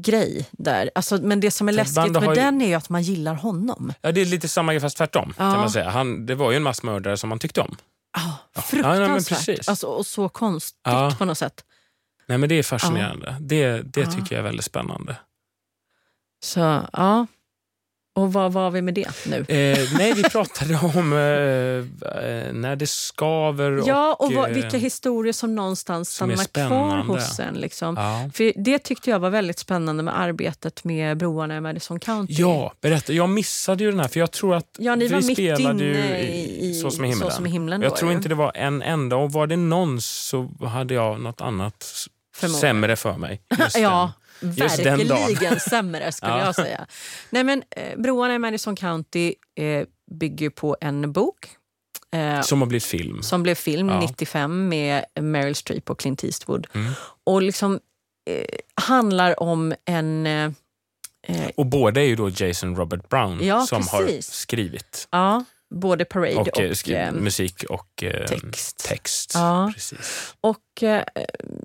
grej 0.00 0.48
där. 0.52 0.90
Alltså, 0.94 1.16
men 1.22 1.40
det 1.40 1.50
som 1.50 1.68
är 1.68 1.72
Ted 1.72 1.76
läskigt 1.76 2.12
med 2.12 2.22
ju- 2.24 2.34
den 2.34 2.62
är 2.62 2.66
ju 2.66 2.74
att 2.74 2.88
man 2.88 3.02
gillar 3.02 3.34
honom. 3.34 3.92
Ja, 4.00 4.12
det 4.12 4.20
är 4.20 4.24
lite 4.24 4.48
samma 4.48 4.72
grej 4.72 4.80
fast 4.80 4.96
tvärtom. 4.96 5.34
Ja. 5.38 5.50
Kan 5.52 5.60
man 5.60 5.70
säga. 5.70 5.90
Han, 5.90 6.26
det 6.26 6.34
var 6.34 6.50
ju 6.50 6.56
en 6.56 6.62
massmördare 6.62 7.16
som 7.16 7.28
man 7.28 7.38
tyckte 7.38 7.60
om. 7.60 7.76
Ah, 8.18 8.20
Ja, 8.54 8.62
fruktansvärt. 8.62 9.68
alltså, 9.68 9.86
och 9.86 10.06
så 10.06 10.28
konstigt 10.28 10.80
Ja. 10.84 11.14
på 11.18 11.24
något 11.24 11.38
sätt. 11.38 11.64
Nej, 12.26 12.38
men 12.38 12.48
det 12.48 12.54
är 12.54 12.62
fascinerande. 12.62 13.36
Det, 13.40 13.82
det 13.82 14.06
tycker 14.06 14.34
jag 14.34 14.38
är 14.38 14.42
väldigt 14.42 14.64
spännande. 14.64 15.16
Så, 16.44 16.60
ja. 16.92 17.26
Och 18.14 18.32
vad 18.32 18.52
var 18.52 18.70
vi 18.70 18.82
med 18.82 18.94
det 18.94 19.26
nu? 19.26 19.36
Eh, 19.48 19.78
nej, 19.98 20.12
vi 20.14 20.22
pratade 20.22 20.74
om 20.94 21.12
eh, 21.12 21.18
eh, 21.18 22.52
när 22.52 22.76
det 22.76 22.86
skaver 22.86 23.82
ja, 23.86 24.16
och 24.18 24.32
vad, 24.32 24.48
eh, 24.48 24.54
vilka 24.54 24.76
historier 24.76 25.32
som 25.32 25.54
någonstans 25.54 26.10
som 26.14 26.36
stannar 26.36 26.68
kvar 26.68 26.96
hos 26.96 27.38
en. 27.40 27.54
Liksom. 27.54 27.96
Ja. 27.96 28.30
För 28.34 28.52
det 28.64 28.78
tyckte 28.78 29.10
jag 29.10 29.18
var 29.18 29.30
väldigt 29.30 29.58
spännande 29.58 30.02
med 30.02 30.20
arbetet 30.20 30.84
med 30.84 31.16
broarna 31.16 31.56
i 31.56 31.60
Madison 31.60 32.00
County. 32.00 32.34
ja, 32.38 32.72
berätta. 32.80 33.12
Jag 33.12 33.28
missade 33.28 33.84
ju 33.84 33.90
den 33.90 34.00
här, 34.00 34.08
för 34.08 34.20
jag 34.20 34.30
tror 34.30 34.54
att 34.54 34.76
Ja, 34.78 34.94
ni 34.94 35.06
vi 35.06 35.12
var 35.14 35.22
mitt 35.22 35.36
spelade 35.36 35.62
inne 35.62 35.84
ju 35.84 35.94
i, 36.16 36.70
i 36.70 36.74
Så 36.74 36.90
som 36.90 37.04
i 37.04 37.08
himlen. 37.08 37.30
Som 37.30 37.46
i 37.46 37.50
himlen 37.50 37.82
jag 37.82 37.96
tror 37.96 38.10
ju. 38.10 38.16
inte 38.16 38.28
det 38.28 38.34
var 38.34 38.52
en 38.54 38.82
enda, 38.82 39.16
och 39.16 39.32
var 39.32 39.46
det 39.46 39.56
någon 39.56 40.00
så 40.00 40.50
hade 40.66 40.94
jag 40.94 41.20
något 41.20 41.40
annat 41.40 41.84
Förmodligen. 42.36 42.60
sämre 42.60 42.96
för 42.96 43.16
mig. 43.16 43.40
Ja. 43.74 44.12
Verkligen 44.42 45.60
sämre 45.70 46.12
skulle 46.12 46.32
Ja. 46.32 46.44
jag 46.44 46.54
säga. 46.54 46.86
Nej, 47.30 47.44
men, 47.44 47.62
eh, 47.70 47.98
broarna 47.98 48.34
i 48.34 48.38
Madison 48.38 48.76
County 48.76 49.34
eh, 49.60 49.86
bygger 50.20 50.50
på 50.50 50.76
en 50.80 51.12
bok 51.12 51.48
eh. 52.14 52.40
Som 52.42 52.60
har 52.60 52.66
blivit 52.68 52.84
film. 52.84 53.22
som 53.22 53.42
blev 53.42 53.54
film 53.54 53.88
Ja. 53.88 54.00
95 54.00 54.68
med 54.68 55.04
Meryl 55.20 55.54
Streep 55.54 55.90
och 55.90 55.98
Clint 55.98 56.24
Eastwood. 56.24 56.66
Mm. 56.74 56.92
Och 57.24 57.42
liksom 57.42 57.80
eh, 58.30 58.44
handlar 58.74 59.42
om 59.42 59.74
en... 59.84 60.26
Eh, 60.26 60.44
eh, 61.28 61.50
Och 61.56 61.66
båda 61.66 62.00
är 62.00 62.06
ju 62.06 62.16
då 62.16 62.30
Jason 62.30 62.76
Robert 62.76 63.08
Brown 63.08 63.40
Ja, 63.44 63.60
som 63.66 63.86
har 63.88 64.02
precis. 64.06 64.30
skrivit. 64.32 65.08
ja, 65.10 65.44
både 65.80 66.04
Parade 66.04 66.36
Och, 66.36 66.48
och... 66.48 66.60
eh, 66.60 66.70
skri- 66.72 66.94
eh, 66.94 67.12
musik 67.12 67.64
och 67.68 68.02
eh, 68.02 68.26
text. 68.26 68.84
text. 68.88 69.30
Ja. 69.34 69.70
Precis. 69.74 70.34
Och, 70.40 70.82
eh, 70.82 71.02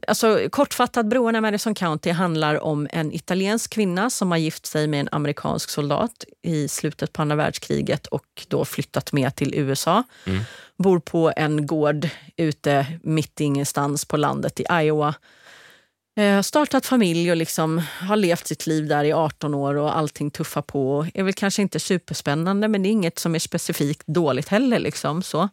alltså, 0.08 0.40
kortfattat, 0.50 1.06
Broarna 1.06 1.38
i 1.38 1.42
Madison 1.42 1.76
County 1.76 2.12
handlar 2.12 2.64
om 2.64 2.88
en 2.92 3.14
italiensk 3.14 3.74
kvinna 3.74 4.10
som 4.10 4.32
har 4.32 4.38
gift 4.38 4.66
sig 4.66 4.88
med 4.88 5.00
en 5.00 5.10
amerikansk 5.12 5.70
soldat 5.70 6.24
i 6.44 6.68
slutet 6.68 7.14
på 7.14 7.22
andra 7.22 7.36
världskriget 7.36 8.08
och 8.08 8.26
då 8.48 8.66
flyttat 8.66 9.12
med 9.14 9.36
till 9.36 9.54
USA. 9.56 10.04
Mm. 10.26 10.44
Bor 10.78 11.00
på 11.00 11.32
en 11.36 11.66
gård 11.68 12.10
ute 12.38 12.86
mitt 13.04 13.40
ingenstans 13.40 14.06
på 14.06 14.18
landet 14.18 14.60
i 14.60 14.66
Iowa. 14.72 15.16
Eh, 16.18 16.42
startat 16.42 16.86
familj 16.86 17.32
och 17.32 17.38
liksom 17.38 17.82
har 18.02 18.16
levt 18.16 18.48
sitt 18.48 18.68
liv 18.68 18.88
där 18.88 19.04
i 19.04 19.14
18 19.14 19.54
år 19.54 19.76
och 19.76 19.98
allting 19.98 20.32
tuffar 20.32 20.62
på. 20.62 21.08
Är 21.14 21.24
väl 21.24 21.34
kanske 21.34 21.62
inte 21.62 21.80
superspännande 21.80 22.68
men 22.68 22.84
det 22.84 22.90
är 22.90 22.92
inget 22.92 23.20
som 23.20 23.36
är 23.36 23.40
specifikt 23.40 24.08
dåligt 24.08 24.48
heller. 24.50 24.80
Liksom, 24.80 25.22
så. 25.24 25.50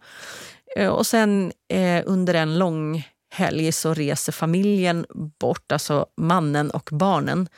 Eh, 0.77 0.89
Och 0.89 1.07
sen 1.07 1.53
eh, 1.73 2.03
under 2.07 2.35
en 2.35 2.59
lång 2.59 3.09
helg 3.35 3.73
så 3.73 3.95
reser 3.95 4.33
familjen 4.33 5.07
bort, 5.41 5.73
alltså 5.73 6.07
mannen 6.17 6.71
och 6.71 6.89
barnen, 6.93 7.49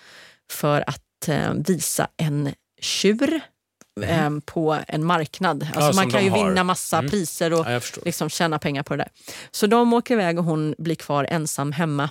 för 0.53 0.85
att 0.87 1.03
visa 1.67 2.09
en 2.17 2.55
tjur 2.81 3.41
eh, 4.03 4.31
på 4.45 4.79
en 4.89 5.05
marknad. 5.05 5.69
Alltså 5.75 5.93
som 5.93 5.97
man 5.97 6.11
kan 6.11 6.25
ju 6.25 6.31
har. 6.31 6.49
vinna 6.49 6.65
massa 6.65 6.99
Mm. 6.99 7.11
priser 7.11 7.53
och 7.53 7.67
Ja, 7.71 7.81
liksom 8.05 8.29
tjäna 8.31 8.59
pengar 8.59 8.83
på 8.83 8.97
det 8.97 9.03
där. 9.03 9.09
Så 9.51 9.67
de 9.67 9.93
åker 9.93 10.15
iväg 10.15 10.39
och 10.39 10.45
hon 10.45 10.75
blir 10.79 10.95
kvar 10.95 11.27
ensam 11.31 11.73
hemma. 11.73 12.11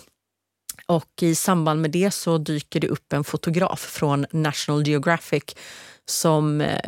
Och 0.88 1.10
i 1.22 1.36
samband 1.36 1.82
med 1.82 1.92
det 1.92 2.12
så 2.12 2.38
dyker 2.38 2.80
det 2.80 2.88
upp 2.88 3.14
en 3.14 3.24
fotograf 3.24 3.80
från 3.80 4.26
National 4.32 4.88
Geographic 4.88 5.44
som 6.06 6.62
eh, 6.62 6.80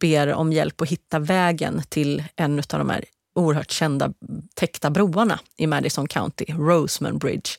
ber 0.00 0.32
om 0.32 0.52
hjälp 0.52 0.80
att 0.80 0.88
hitta 0.88 1.18
vägen 1.18 1.82
till 1.88 2.24
en 2.36 2.58
av 2.58 2.64
de 2.78 2.90
här 2.90 3.04
oerhört 3.34 3.70
kända 3.70 4.12
täckta 4.54 4.90
broarna 4.90 5.38
i 5.56 5.66
Madison 5.66 6.08
County, 6.08 6.44
Roseman 6.48 7.18
Bridge. 7.18 7.50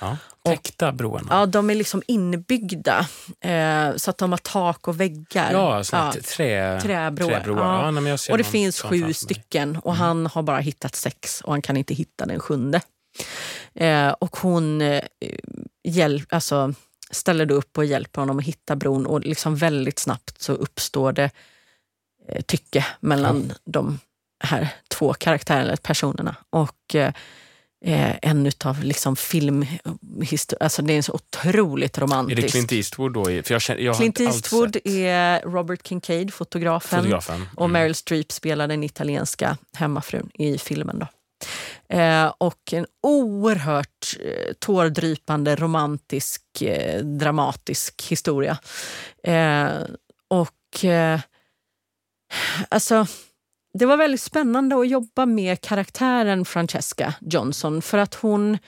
Ja. 0.00 0.16
Täckta 0.44 0.92
broarna. 0.92 1.26
Ja, 1.30 1.46
de 1.46 1.70
är 1.70 1.74
liksom 1.74 2.02
inbyggda 2.06 3.06
eh, 3.40 3.96
så 3.96 4.10
att 4.10 4.18
de 4.18 4.30
har 4.30 4.38
tak 4.38 4.88
och 4.88 5.00
väggar. 5.00 5.52
Ja, 5.52 5.74
alltså 5.74 5.96
Ja, 5.96 6.12
Trä, 6.12 6.80
träbroar. 6.82 7.30
träbroar. 7.30 7.92
Ja. 7.92 8.08
Ja, 8.08 8.32
och 8.32 8.38
det 8.38 8.44
finns 8.44 8.80
sju 8.80 9.12
stycken 9.12 9.76
och 9.76 9.94
han 9.94 10.26
har 10.26 10.42
bara 10.42 10.58
hittat 10.58 10.94
sex 10.94 11.40
och 11.40 11.52
han 11.52 11.62
kan 11.62 11.76
inte 11.76 11.94
hitta 11.94 12.26
den 12.26 12.40
sjunde. 12.40 12.80
Eh, 13.74 14.08
och 14.08 14.36
hon 14.36 14.80
eh, 14.80 15.02
hjälp, 15.84 16.32
alltså, 16.32 16.74
ställer 17.10 17.46
då 17.46 17.54
upp 17.54 17.78
och 17.78 17.84
hjälper 17.84 18.20
honom 18.20 18.38
att 18.38 18.44
hitta 18.44 18.76
bron 18.76 19.06
och 19.06 19.20
liksom 19.20 19.56
väldigt 19.56 19.98
snabbt 19.98 20.42
så 20.42 20.52
uppstår 20.52 21.12
det 21.12 21.30
eh, 22.28 22.42
tycke 22.42 22.86
mellan 23.00 23.52
de 23.64 23.98
här 24.44 24.68
två 24.88 25.12
karaktärerna, 25.12 25.76
personerna. 25.76 26.36
Och 26.50 26.94
eh, 26.94 27.12
eh, 27.84 28.16
en 28.22 28.46
utav 28.46 28.82
liksom 28.82 29.16
film... 29.16 29.66
Alltså 30.60 30.82
det 30.82 30.92
är 30.92 31.02
så 31.02 31.12
otroligt 31.12 31.96
Är 31.96 32.02
romantiskt. 32.02 32.42
det 32.42 32.48
Clint 32.48 32.72
Eastwood 32.72 33.12
då? 33.12 33.24
För 33.24 33.52
jag 33.52 33.62
känner, 33.62 33.80
jag 33.80 33.96
Clint 33.96 34.20
Eastwood 34.20 34.76
är 34.84 35.40
Robert 35.40 35.86
Kincaid, 35.86 36.34
fotografen. 36.34 36.98
fotografen. 36.98 37.48
Och 37.56 37.64
Mm. 37.64 37.72
Meryl 37.72 37.94
Streep 37.94 38.32
spelar 38.32 38.68
den 38.68 38.82
italienska 38.84 39.56
hemmafrun 39.76 40.30
i 40.34 40.58
filmen. 40.58 40.98
Då. 40.98 41.06
Eh, 41.88 42.32
och 42.38 42.72
en 42.72 42.86
oerhört 43.02 44.16
eh, 44.20 44.52
tårdrypande, 44.58 45.56
romantisk, 45.56 46.62
eh, 46.62 47.04
dramatisk 47.04 48.02
historia. 48.08 48.58
Eh, 49.22 49.70
och 50.28 50.84
eh, 50.84 51.20
alltså, 52.68 53.06
det 53.78 53.86
var 53.86 53.96
väldigt 53.96 54.20
spännande 54.20 54.76
att 54.76 54.88
jobba 54.88 55.26
med 55.26 55.60
karaktären 55.60 56.44
Francesca 56.44 57.14
Johnson 57.20 57.82
för 57.82 57.98
att 57.98 58.14
hon... 58.14 58.58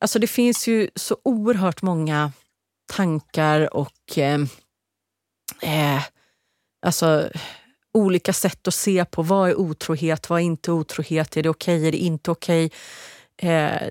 Alltså 0.00 0.18
det 0.18 0.26
finns 0.26 0.68
ju 0.68 0.90
så 0.94 1.16
oerhört 1.24 1.82
många 1.82 2.32
tankar 2.92 3.74
och 3.76 4.18
eh, 4.18 4.40
eh 5.62 6.02
alltså, 6.86 7.30
olika 7.92 8.32
sätt 8.32 8.68
att 8.68 8.74
se 8.74 9.04
på 9.04 9.22
vad 9.22 9.50
är 9.50 9.60
otrohet, 9.60 10.30
vad 10.30 10.40
är 10.40 10.44
inte 10.44 10.72
otrohet, 10.72 11.36
är 11.36 11.42
det 11.42 11.48
okej, 11.48 11.88
är 11.88 11.92
det 11.92 11.98
inte 11.98 12.30
okej? 12.30 12.70
Eh, 13.36 13.82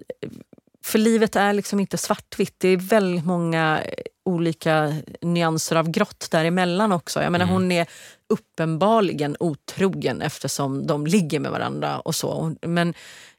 för 0.83 0.99
livet 0.99 1.35
är 1.35 1.53
liksom 1.53 1.79
inte 1.79 1.97
svartvitt, 1.97 2.55
det 2.57 2.67
är 2.67 2.77
väldigt 2.77 3.25
många 3.25 3.83
olika 4.25 4.93
nyanser 5.21 5.75
av 5.75 5.89
grått 5.89 6.27
däremellan 6.31 6.91
också. 6.91 7.21
Jag 7.21 7.31
menar, 7.31 7.45
Mm. 7.45 7.53
Hon 7.53 7.71
är 7.71 7.87
uppenbarligen 8.29 9.35
otrogen 9.39 10.21
eftersom 10.21 10.87
de 10.87 11.07
ligger 11.07 11.39
med 11.39 11.51
varandra 11.51 11.99
och 11.99 12.15
så. 12.15 12.55
Men 12.61 12.93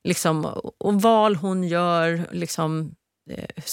liksom, 0.04 0.44
och 0.78 1.02
val 1.02 1.36
hon 1.36 1.64
gör, 1.64 2.26
liksom, 2.32 2.80
eh, 2.80 3.01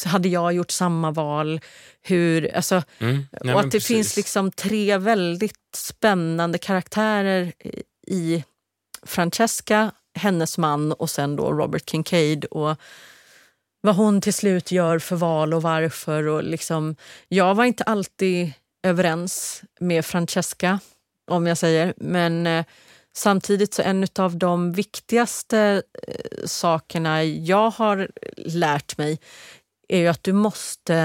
hade 0.06 0.30
jag 0.30 0.54
gjort 0.54 0.72
samma 0.72 1.12
val? 1.12 1.62
Hur, 2.02 2.56
alltså, 2.56 2.84
Mm. 3.00 3.26
Nej, 3.42 3.54
och 3.54 3.60
att 3.60 3.66
det 3.66 3.72
precis. 3.72 3.88
finns 3.88 4.18
liksom 4.18 4.52
tre 4.52 4.98
väldigt 4.98 5.76
spännande 5.76 6.58
karaktärer 6.58 7.54
i 8.08 8.44
Francesca, 9.04 9.92
hennes 10.16 10.58
man 10.58 10.92
och 10.92 11.10
sen 11.10 11.36
då 11.36 11.52
Robert 11.52 11.90
Kincaid. 11.90 12.46
Och 12.46 12.76
vad 13.82 13.96
hon 13.96 14.22
till 14.22 14.34
slut 14.34 14.72
gör 14.72 15.00
för 15.00 15.16
val 15.16 15.54
och 15.54 15.62
varför. 15.62 16.28
Och 16.28 16.44
liksom, 16.44 16.96
jag 17.28 17.56
var 17.56 17.66
inte 17.66 17.84
alltid 17.84 18.54
överens 18.84 19.62
med 19.80 20.06
Francesca, 20.06 20.80
om 21.32 21.48
jag 21.48 21.58
säger. 21.58 21.94
Men 21.98 22.48
eh, 22.48 22.66
samtidigt 23.20 23.74
så 23.74 23.82
en 23.82 24.08
av 24.20 24.38
de 24.38 24.72
viktigaste 24.72 25.84
eh, 26.08 26.46
sakerna 26.46 27.24
jag 27.24 27.70
har 27.70 28.10
lärt 28.38 28.98
mig 28.98 29.20
är 29.90 29.98
ju 29.98 30.08
att 30.08 30.24
du 30.24 30.34
måste 30.34 30.96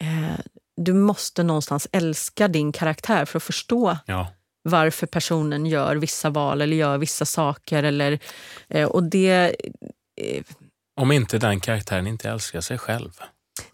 eh, 0.00 0.38
du 0.76 0.92
måste 0.92 1.42
någonstans 1.42 1.88
älska 1.92 2.48
din 2.48 2.72
karaktär 2.72 3.24
för 3.24 3.36
att 3.38 3.42
förstå 3.42 3.96
Ja. 4.06 4.26
varför 4.62 5.06
personen 5.06 5.66
gör 5.66 5.96
vissa 5.96 6.30
val 6.30 6.62
eller 6.62 6.76
gör 6.76 6.98
vissa 6.98 7.24
saker. 7.24 7.82
Eller, 7.82 8.18
eh, 8.68 8.88
och 8.88 9.02
det, 9.02 9.56
Om 11.00 11.12
inte 11.12 11.38
den 11.38 11.60
karaktären 11.60 12.06
inte 12.06 12.30
älskar 12.30 12.60
sig 12.60 12.78
själv. 12.78 13.10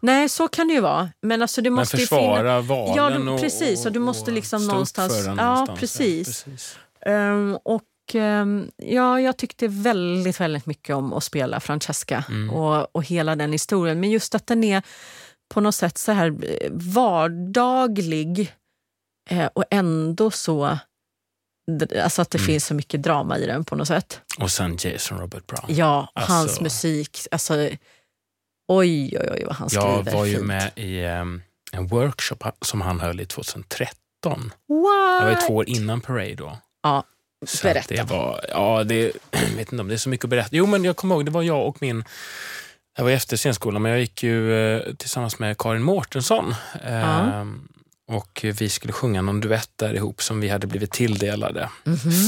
nej, 0.01 0.29
så 0.29 0.49
kan 0.49 0.69
det 0.69 0.75
ju 0.75 0.81
vara. 0.81 1.11
Men 1.23 1.43
alltså, 1.43 1.63
Men 1.63 1.73
måste 1.73 1.97
finnas... 1.97 2.09
försvara 2.09 2.61
valen 2.61 2.95
Ja, 2.97 3.11
du- 3.11 3.29
och, 3.31 3.41
precis, 3.41 3.87
och 3.87 3.93
du 3.93 3.99
måste 4.01 4.31
liksom 4.31 4.61
stå 4.61 4.67
upp 4.69 4.73
någonstans- 4.73 5.17
för 5.23 5.29
den 5.29 5.37
ja, 5.39 5.45
någonstans. 5.51 5.81
precis. 5.81 6.45
precis. 6.45 6.79
Ehm, 7.07 7.59
och 7.65 7.85
ehm, 8.15 8.71
ja, 8.77 9.21
jag 9.21 9.37
tyckte 9.37 9.69
väldigt, 9.69 10.41
väldigt 10.41 10.67
mycket 10.67 10.97
om 10.97 11.13
att 11.13 11.25
spela 11.25 11.61
Francesca 11.61 12.25
Mm. 12.29 12.51
och, 12.51 12.97
och 12.97 13.05
hela 13.05 13.37
den 13.37 13.53
historien. 13.53 14.01
Men 14.01 14.11
just 14.11 14.35
att 14.35 14.47
den 14.47 14.65
är 14.65 14.83
på 15.55 15.61
något 15.61 15.75
sätt 15.75 15.99
så 15.99 16.13
här 16.13 16.27
eh, 16.45 16.71
vardaglig 16.73 18.53
eh, 19.31 19.47
och 19.55 19.65
ändå 19.71 20.31
så... 20.31 20.79
Alltså 22.03 22.23
att 22.23 22.31
det 22.31 22.39
Mm. 22.39 22.47
finns 22.47 22.67
så 22.67 22.75
mycket 22.75 23.03
drama 23.03 23.39
i 23.39 23.47
den 23.47 23.65
på 23.65 23.77
något 23.77 23.89
sätt. 23.89 24.21
Och 24.41 24.51
sen 24.51 24.77
Jason 24.81 25.19
Robert 25.19 25.47
Brown. 25.47 25.65
Ja, 25.77 26.11
Alltså- 26.15 26.33
hans 26.33 26.61
musik. 26.61 27.19
Alltså, 27.31 27.55
oj, 28.69 29.19
oj, 29.19 29.31
oj 29.33 29.45
vad 29.47 29.55
han 29.57 29.71
skriver 29.71 30.03
Jag 30.07 30.13
var 30.13 30.25
ju 30.25 30.35
fint. 30.35 30.47
med 30.47 30.71
i 30.77 31.05
em, 31.05 31.43
en 31.73 31.87
workshop 31.87 32.37
som 32.63 32.81
han 32.81 33.01
höll 33.01 33.21
i 33.21 33.27
2013. 33.27 33.93
What? 34.25 34.53
Det 35.23 35.27
var 35.35 35.47
två 35.49 35.55
år 35.57 35.69
innan 35.69 36.01
Parade 36.01 36.35
då. 36.35 36.59
Ja, 36.83 37.05
berätta. 37.63 37.95
Det 37.95 38.03
var, 38.03 38.45
ja, 38.49 38.85
det, 38.85 39.13
jag 39.31 39.41
vet 39.57 39.73
inte 39.73 39.81
om 39.81 39.89
det 39.89 39.95
är 39.95 39.99
så 39.99 40.09
mycket 40.09 40.25
att 40.25 40.31
berätta. 40.31 40.49
Jo, 40.53 40.67
men 40.67 40.85
jag 40.85 40.97
kommer 40.97 41.15
ihåg, 41.15 41.25
det 41.25 41.31
var 41.31 41.43
jag 41.43 41.67
och 41.67 41.77
min... 41.83 42.05
Jag 42.97 43.05
var 43.05 43.11
efter 43.11 43.37
scenskolan, 43.37 43.83
men 43.83 43.93
jag 43.93 44.01
gick 44.01 44.23
ju 44.23 44.55
eh, 44.77 44.95
tillsammans 44.95 45.39
med 45.39 45.59
Karin 45.59 45.83
Mårtensson. 45.83 46.55
Eh, 46.85 47.45
Och 48.09 48.45
vi 48.59 48.69
skulle 48.69 48.93
sjunga 48.93 49.23
någon 49.23 49.41
duett 49.41 49.71
där 49.77 49.95
ihop 49.95 50.23
som 50.23 50.41
vi 50.41 50.49
hade 50.49 50.67
blivit 50.67 50.93
tilldelade 50.93 51.69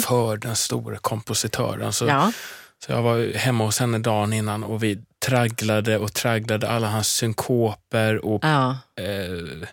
för 0.07 0.37
den 0.37 0.57
stora 0.57 0.99
kompositören. 0.99 1.93
Så. 1.93 2.07
Ja, 2.07 2.33
så 2.85 2.93
jag 2.93 3.03
var 3.03 3.37
hemma 3.37 3.65
hos 3.65 3.79
henne 3.81 3.99
dagen 3.99 4.33
innan 4.33 4.65
och 4.65 4.83
vi 4.83 4.99
tragglade 5.27 5.99
och 5.99 6.13
tragglade 6.15 6.69
alla 6.69 6.89
hans 6.89 7.09
synkoper 7.09 8.25
och 8.25 8.45
ja. 8.45 8.77
eh, 9.01 9.69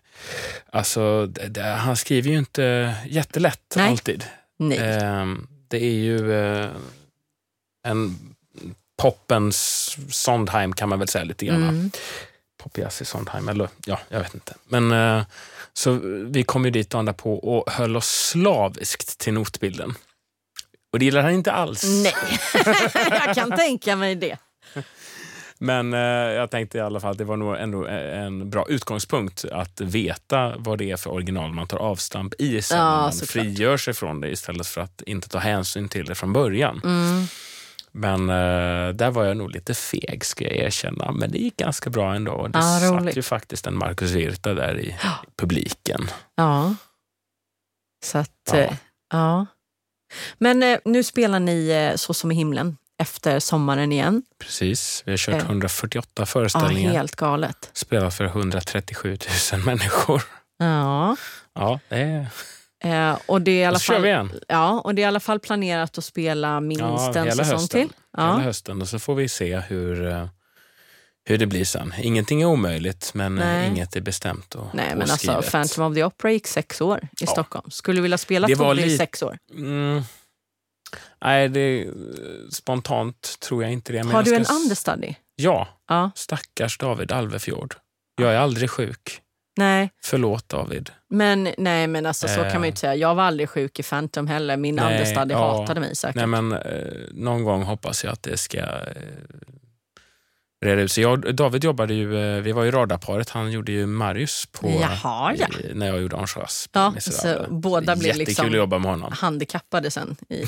alltså, 0.71 1.25
det, 1.25 1.63
han 1.63 1.95
skriver 1.97 2.29
ju 2.29 2.37
inte 2.37 2.95
jättelätt 3.07 3.73
Nej. 3.75 3.89
alltid. 3.89 4.25
Nej. 4.57 4.77
Ehm, 4.77 5.47
det 5.67 5.83
är 5.83 5.93
ju 5.93 6.33
eh, 6.33 6.71
en 7.83 8.17
poppens 8.97 9.97
Sondheim 10.09 10.73
kan 10.73 10.89
man 10.89 10.99
väl 10.99 11.07
säga 11.07 11.23
lite 11.23 11.45
grann. 11.45 11.63
Mm. 11.63 11.91
Poppigast 12.57 13.01
i 13.01 13.05
Sondheim, 13.05 13.49
eller 13.49 13.69
ja, 13.85 13.99
jag 14.09 14.19
vet 14.19 14.33
inte. 14.33 14.53
Men 14.67 14.91
eh, 14.91 15.25
så 15.73 15.91
vi 16.25 16.43
kom 16.43 16.65
ju 16.65 16.71
dit 16.71 16.89
dagen 16.89 17.05
därpå 17.05 17.35
och 17.35 17.71
höll 17.71 17.97
oss 17.97 18.29
slaviskt 18.29 19.17
till 19.17 19.33
notbilden. 19.33 19.93
Och 20.91 20.99
det 20.99 21.05
gillar 21.05 21.21
han 21.21 21.31
inte 21.31 21.51
alls. 21.51 21.83
Nej, 21.83 22.13
jag 23.09 23.35
kan 23.35 23.51
tänka 23.51 23.95
mig 23.95 24.15
det. 24.15 24.37
Men 25.59 25.93
eh, 25.93 25.99
jag 25.99 26.51
tänkte 26.51 26.77
i 26.77 26.81
alla 26.81 26.99
fall 26.99 27.11
att 27.11 27.17
det 27.17 27.23
var 27.23 27.37
nog 27.37 27.55
ändå 27.57 27.85
en 27.87 28.49
bra 28.49 28.65
utgångspunkt 28.69 29.45
att 29.51 29.81
veta 29.81 30.53
vad 30.57 30.77
det 30.77 30.91
är 30.91 30.97
för 30.97 31.09
original 31.11 31.51
man 31.53 31.67
tar 31.67 31.77
avstamp 31.77 32.33
i 32.39 32.61
sen 32.61 32.77
Ja, 32.77 32.83
när 32.95 33.01
man 33.01 33.13
såklart. 33.13 33.29
frigör 33.29 33.77
sig 33.77 33.93
från 33.93 34.21
det 34.21 34.29
istället 34.29 34.67
för 34.67 34.81
att 34.81 35.01
inte 35.01 35.29
ta 35.29 35.37
hänsyn 35.37 35.89
till 35.89 36.05
det 36.05 36.15
från 36.15 36.33
början. 36.33 36.81
Mm. 36.83 37.23
Men 37.91 38.29
eh, 38.29 38.93
där 38.93 39.11
var 39.11 39.23
jag 39.25 39.37
nog 39.37 39.51
lite 39.51 39.73
feg 39.73 40.25
ska 40.25 40.43
jag 40.43 40.55
erkänna. 40.55 41.11
Men 41.11 41.31
det 41.31 41.37
gick 41.37 41.57
ganska 41.57 41.89
bra 41.89 42.15
ändå. 42.15 42.47
Det 42.47 42.59
Ja, 42.59 42.79
satt 42.79 42.91
roligt. 43.01 43.17
ju 43.17 43.21
faktiskt 43.21 43.67
en 43.67 43.77
Marcus 43.77 44.11
Virta 44.11 44.53
där 44.53 44.79
i 44.79 44.95
publiken. 45.35 46.09
Ja. 46.35 46.75
Så 48.05 48.17
att, 48.17 48.31
Ja. 48.51 48.57
ja. 48.57 48.67
ja. 49.11 49.45
Men 50.37 50.63
eh, 50.63 50.79
nu 50.85 51.03
spelar 51.03 51.39
ni 51.39 51.69
eh, 51.69 51.95
Så 51.95 52.13
som 52.13 52.31
i 52.31 52.35
himlen 52.35 52.77
efter 52.99 53.39
sommaren 53.39 53.91
igen. 53.91 54.23
Precis. 54.39 55.03
Vi 55.05 55.11
har 55.11 55.17
kört 55.17 55.35
Eh. 55.35 55.45
148 55.45 56.09
Ja, 56.15 56.25
föreställningar. 56.25 56.91
helt 56.91 57.15
galet. 57.15 57.69
Spelat 57.73 58.13
för 58.15 58.25
137 58.25 59.17
000 59.53 59.61
människor. 59.65 60.21
Ja. 60.59 61.15
Ja, 61.55 61.79
det 61.89 61.95
är... 61.95 62.27
Eh, 62.83 63.17
och, 63.25 63.41
det 63.41 63.51
är 63.51 63.55
i 63.61 63.65
alla 63.65 63.75
Och 63.75 63.81
så 63.81 63.85
kör 63.85 63.93
fall, 63.93 64.01
vi 64.03 64.07
igen. 64.09 64.31
ja, 64.47 64.81
och 64.83 64.95
det 64.95 65.01
är 65.01 65.03
i 65.03 65.07
alla 65.07 65.19
fall 65.19 65.39
planerat 65.39 65.97
att 65.97 66.03
spela 66.03 66.59
minst 66.59 66.81
Ja, 66.81 67.13
en 67.15 67.31
säsong 67.31 67.45
hösten. 67.53 67.67
till. 67.87 67.89
Ja. 68.17 68.23
hela 68.31 68.39
hösten 68.43 68.81
och 68.81 68.87
så 68.87 68.99
får 68.99 69.15
vi 69.15 69.29
se 69.29 69.57
hur, 69.59 70.07
eh, 70.07 70.27
hur 71.25 71.37
det 71.37 71.45
blir 71.45 71.65
sen. 71.65 71.93
Ingenting 71.99 72.41
är 72.41 72.45
omöjligt 72.45 73.11
men 73.13 73.37
eh, 73.37 73.45
Nej. 73.45 73.67
inget 73.69 73.95
är 73.95 74.01
bestämt 74.01 74.55
och 74.55 74.67
Nej, 74.73 74.89
men 74.95 75.11
alltså. 75.11 75.41
Phantom 75.51 75.83
of 75.91 75.95
the 75.95 76.03
Opera 76.03 76.31
gick 76.31 76.47
sex 76.47 76.81
år 76.81 76.99
i 77.03 77.07
Ja. 77.19 77.27
Stockholm. 77.27 77.71
Skulle 77.71 77.97
du 77.97 78.01
vilja 78.01 78.17
spela 78.17 78.47
Det 78.47 78.81
i 78.85 78.97
sex 78.97 79.23
år? 79.23 79.37
Mm. 79.55 80.01
Nej, 81.21 81.49
det, 81.49 81.87
spontant 82.51 83.39
tror 83.39 83.63
jag 83.63 83.71
inte 83.71 83.93
det. 83.93 84.03
Men 84.03 84.15
Har 84.15 84.23
du 84.23 84.35
en 84.35 84.45
understudy? 84.63 85.13
Ja, 85.35 85.67
Ja. 85.89 86.11
stackars 86.15 86.77
David 86.77 87.11
Alvefjord. 87.11 87.75
Jag 88.21 88.33
är 88.33 88.37
aldrig 88.37 88.69
sjuk. 88.69 89.21
Nej, 89.57 89.89
Förlåt 90.03 90.49
David. 90.49 90.89
men, 91.09 91.49
nej, 91.57 91.87
men 91.87 92.05
alltså, 92.05 92.27
så 92.27 92.35
kan 92.35 92.43
man 92.43 92.53
ju 92.53 92.59
Eh. 92.63 92.67
inte 92.67 92.79
säga. 92.79 92.95
Jag 92.95 93.15
var 93.15 93.23
aldrig 93.23 93.49
sjuk 93.49 93.79
i 93.79 93.83
Phantom 93.83 94.27
heller. 94.27 94.57
Min 94.57 94.75
Nej, 94.75 94.93
understudy 94.93 95.33
ja. 95.33 95.59
hatade 95.59 95.79
mig 95.79 95.95
säkert. 95.95 96.15
Nej, 96.15 96.27
men, 96.27 96.51
eh, 96.53 96.59
någon 97.11 97.43
gång 97.43 97.63
hoppas 97.63 98.03
jag 98.03 98.13
att 98.13 98.23
det 98.23 98.37
ska 98.37 98.57
eh, 98.57 98.65
reda 100.65 100.81
ut 100.81 100.91
sig. 100.91 101.03
Jag, 101.03 101.25
och 101.25 101.35
David 101.35 101.63
jobbade 101.63 101.93
ju, 101.93 102.35
eh, 102.37 102.41
vi 102.41 102.51
var 102.51 102.63
ju 102.63 102.71
radarparet, 102.71 103.29
han 103.29 103.51
gjorde 103.51 103.71
ju 103.71 103.85
Marius 103.85 104.45
på, 104.51 104.69
Jaha, 104.81 105.35
ja. 105.37 105.47
i, 105.59 105.73
när 105.73 105.87
jag 105.87 106.01
gjorde 106.01 106.17
Angelas. 106.17 106.69
Ja, 106.73 106.93
så 106.99 107.45
båda 107.49 107.95
blir 107.95 108.07
Jättekul 108.07 108.27
liksom- 108.27 108.45
att 108.45 108.55
jobba 108.55 108.79
med 108.79 108.91
honom. 108.91 109.11
handikappade 109.11 109.91
sen. 109.91 110.15
I, 110.29 110.43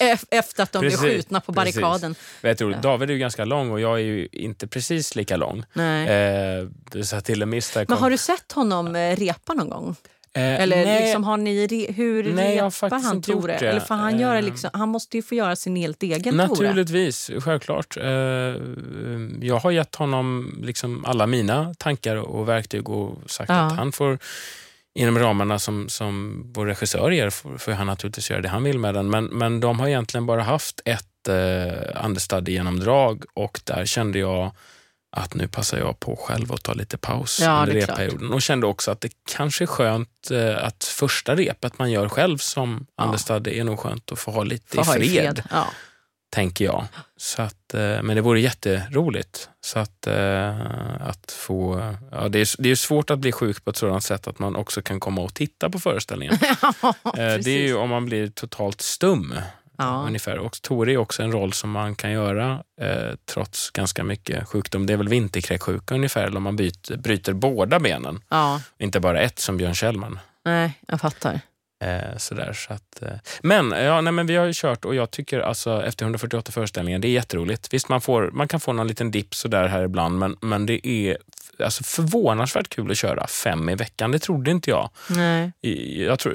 efter 0.30 0.62
att 0.62 0.72
de 0.72 0.80
Precis, 0.80 1.00
blev 1.00 1.10
skjutna 1.12 1.40
på 1.40 1.52
barrikaden. 1.52 2.14
Vet 2.40 2.58
du, 2.58 2.72
David 2.72 3.10
är 3.10 3.14
ju 3.14 3.18
ganska 3.18 3.44
lång 3.44 3.70
och 3.70 3.80
jag 3.80 3.94
är 3.94 4.04
ju 4.04 4.28
inte 4.32 4.66
precis 4.66 5.16
lika 5.16 5.36
lång. 5.36 5.64
Nej. 5.72 6.08
Eh, 6.08 7.02
sa 7.02 7.20
till 7.20 7.46
miss 7.46 7.70
där 7.70 7.86
Men 7.88 7.98
har 7.98 8.10
du 8.10 8.18
sett 8.18 8.52
honom 8.52 8.96
eh, 8.96 9.16
repa 9.16 9.54
någon 9.54 9.68
gång? 9.68 9.96
Eh, 10.34 10.60
Eller 10.60 10.84
nej, 10.84 11.02
liksom, 11.04 11.24
har 11.24 11.36
ni 11.36 11.66
re, 11.66 11.92
hur 11.92 12.32
Nej, 12.32 12.56
repar 12.56 13.02
han 13.02 13.22
Tore? 13.22 13.58
det. 13.60 13.66
Eller 13.68 13.80
får 13.80 13.94
han, 13.94 14.20
göra 14.20 14.38
Eh. 14.38 14.44
liksom, 14.44 14.70
han 14.72 14.88
måste 14.88 15.16
ju 15.16 15.22
få 15.22 15.34
göra 15.34 15.56
sin 15.56 15.76
helt 15.76 16.02
egen 16.02 16.22
Tore. 16.22 16.46
Naturligtvis, 16.46 17.30
självklart. 17.40 17.96
Eh, 17.96 18.04
Jag 19.40 19.58
har 19.62 19.70
gett 19.70 19.94
honom 19.94 20.54
liksom 20.62 21.04
alla 21.04 21.26
mina 21.26 21.74
tankar 21.74 22.16
och 22.16 22.48
verktyg 22.48 22.88
och 22.88 23.30
sagt 23.30 23.48
Ja. 23.50 23.54
att 23.60 23.76
han 23.76 23.92
får 23.92 24.18
inom 24.94 25.18
ramarna 25.18 25.58
som, 25.58 25.88
som 25.88 26.42
vår 26.54 26.66
regissör 26.66 27.10
ger 27.10 27.30
får, 27.30 27.58
får 27.58 27.72
han 27.72 27.86
naturligtvis 27.86 28.30
göra 28.30 28.40
det 28.40 28.48
han 28.48 28.64
vill 28.64 28.78
med 28.78 28.94
den. 28.94 29.10
Men, 29.10 29.24
men 29.24 29.60
de 29.60 29.80
har 29.80 29.88
egentligen 29.88 30.26
bara 30.26 30.42
haft 30.42 30.80
ett 30.84 31.28
eh, 31.28 32.04
understudy-genomdrag 32.06 33.24
och 33.34 33.60
där 33.64 33.84
kände 33.84 34.18
jag 34.18 34.50
att 35.16 35.34
nu 35.34 35.48
passar 35.48 35.78
jag 35.78 36.00
på 36.00 36.16
själv 36.16 36.52
att 36.52 36.62
ta 36.62 36.72
lite 36.72 36.96
paus 36.98 37.40
Ja, 37.42 37.60
under 37.60 37.74
repperioden. 37.74 38.32
Och 38.32 38.42
kände 38.42 38.66
också 38.66 38.90
att 38.90 39.00
det 39.00 39.10
kanske 39.30 39.64
är 39.64 39.66
skönt 39.66 40.30
eh, 40.30 40.64
att 40.64 40.84
första 40.84 41.36
repet 41.36 41.78
man 41.78 41.90
gör 41.90 42.08
själv 42.08 42.38
som 42.38 42.86
Ja. 42.96 43.04
understudy 43.04 43.58
är 43.58 43.64
nog 43.64 43.78
skönt 43.80 44.12
att 44.12 44.18
få 44.18 44.30
ha 44.30 44.42
lite 44.44 44.76
Får 44.76 44.84
ha 44.84 44.96
i 44.96 45.08
fred 45.10 45.42
Ja. 45.50 45.66
tänker 46.30 46.64
jag. 46.64 46.84
Så 47.16 47.42
att, 47.42 47.74
eh, 47.74 48.02
men 48.02 48.16
det 48.16 48.20
vore 48.20 48.40
jätteroligt. 48.40 49.48
Så 49.60 49.78
att, 49.78 50.06
eh, 50.06 50.60
att 51.06 51.32
få, 51.32 51.94
ja, 52.10 52.28
det, 52.28 52.38
är, 52.40 52.62
det 52.62 52.68
är 52.70 52.74
svårt 52.76 53.10
att 53.10 53.18
bli 53.18 53.32
sjuk 53.32 53.64
på 53.64 53.70
ett 53.70 53.76
sådant 53.76 54.04
sätt 54.04 54.26
att 54.26 54.38
man 54.38 54.56
också 54.56 54.82
kan 54.82 55.00
komma 55.00 55.20
och 55.22 55.34
titta 55.34 55.70
på 55.70 55.78
föreställningen. 55.78 56.38
Det 57.14 57.46
är 57.46 57.66
ju 57.66 57.74
om 57.74 57.90
man 57.90 58.04
blir 58.06 58.28
totalt 58.28 58.80
stum. 58.80 59.34
Ja. 59.82 60.04
Ungefär. 60.06 60.38
Och 60.38 60.62
Tore 60.62 60.92
är 60.92 60.96
också 60.96 61.22
en 61.22 61.32
roll 61.32 61.52
som 61.52 61.70
man 61.70 61.94
kan 61.94 62.10
göra 62.10 62.62
eh, 62.80 63.14
trots 63.26 63.70
ganska 63.70 64.04
mycket 64.04 64.48
sjukdom. 64.48 64.86
Det 64.86 64.92
är 64.92 64.96
väl 64.96 65.08
vinterkräksjuka 65.08 65.94
ungefär, 65.94 66.24
eller 66.26 66.36
om 66.36 66.42
man 66.42 66.56
byter, 66.56 66.96
bryter 66.96 67.32
båda 67.32 67.80
benen. 67.80 68.20
ja, 68.28 68.60
Inte 68.78 69.00
bara 69.00 69.20
ett 69.20 69.38
som 69.38 69.56
Björn 69.56 69.74
Kjellman. 69.74 70.18
nej, 70.44 70.78
jag 70.88 71.00
fattar. 71.00 71.40
Eh, 71.82 72.16
sådär, 72.16 72.52
så 72.52 72.72
att, 72.72 73.02
eh. 73.02 73.08
Men, 73.42 73.70
ja, 73.70 74.00
nej, 74.00 74.12
men 74.12 74.26
vi 74.26 74.36
har 74.36 74.46
ju 74.46 74.52
kört 74.54 74.84
och 74.84 74.94
jag 74.94 75.10
tycker 75.10 75.40
alltså 75.40 75.82
efter 75.84 76.04
148 76.04 76.52
föreställningar, 76.52 76.98
det 76.98 77.08
är 77.08 77.12
jätteroligt. 77.12 77.74
Visst, 77.74 77.88
man, 77.88 78.00
får, 78.00 78.30
man 78.32 78.48
kan 78.48 78.60
få 78.60 78.72
någon 78.72 78.88
liten 78.88 79.10
dipp 79.10 79.34
sådär 79.34 79.68
här 79.68 79.82
ibland, 79.82 80.18
men, 80.18 80.36
men 80.40 80.66
det 80.66 80.86
är 80.86 81.16
alltså, 81.58 81.84
förvånansvärt 81.84 82.68
kul 82.68 82.90
att 82.90 82.96
köra 82.96 83.26
fem 83.26 83.68
i 83.68 83.74
veckan. 83.74 84.10
Det 84.10 84.18
trodde 84.18 84.50
inte 84.50 84.70
jag. 84.70 84.90
Nej. 85.10 85.52
Jag 86.06 86.18
tror, 86.18 86.34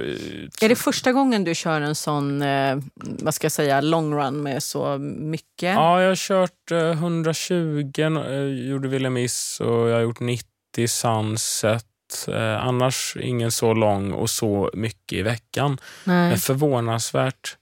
Är 0.62 0.70
det 0.70 0.76
första 0.76 1.12
gången 1.12 1.44
du 1.44 1.56
kör 1.56 1.82
en 1.82 1.96
sån 1.96 2.42
eh, 2.42 2.78
vad 2.96 3.34
ska 3.34 3.46
jag 3.46 3.52
säga, 3.52 3.82
long 3.82 4.14
run 4.14 4.44
med 4.44 4.64
så 4.64 4.98
mycket? 4.98 5.74
Ja, 5.76 6.02
jag 6.02 6.10
har 6.10 6.16
kört 6.16 6.72
eh, 6.72 6.90
120, 6.90 7.92
eh, 7.98 8.70
gjorde 8.70 8.88
Ville 8.88 9.10
Miss 9.10 9.60
och 9.60 9.90
jag 9.90 9.94
har 9.94 10.02
gjort 10.02 10.20
90 10.20 10.48
Sunset. 10.88 11.86
Eh, 12.28 12.66
annars 12.68 13.18
ingen 13.20 13.52
så 13.52 13.74
lång 13.74 14.12
och 14.12 14.30
så 14.30 14.72
mycket 14.74 15.18
i 15.18 15.22
veckan. 15.22 15.78
Nej. 16.04 16.30
Men 16.30 16.38
förvånansvärt 16.38 17.58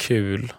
kul 0.00 0.52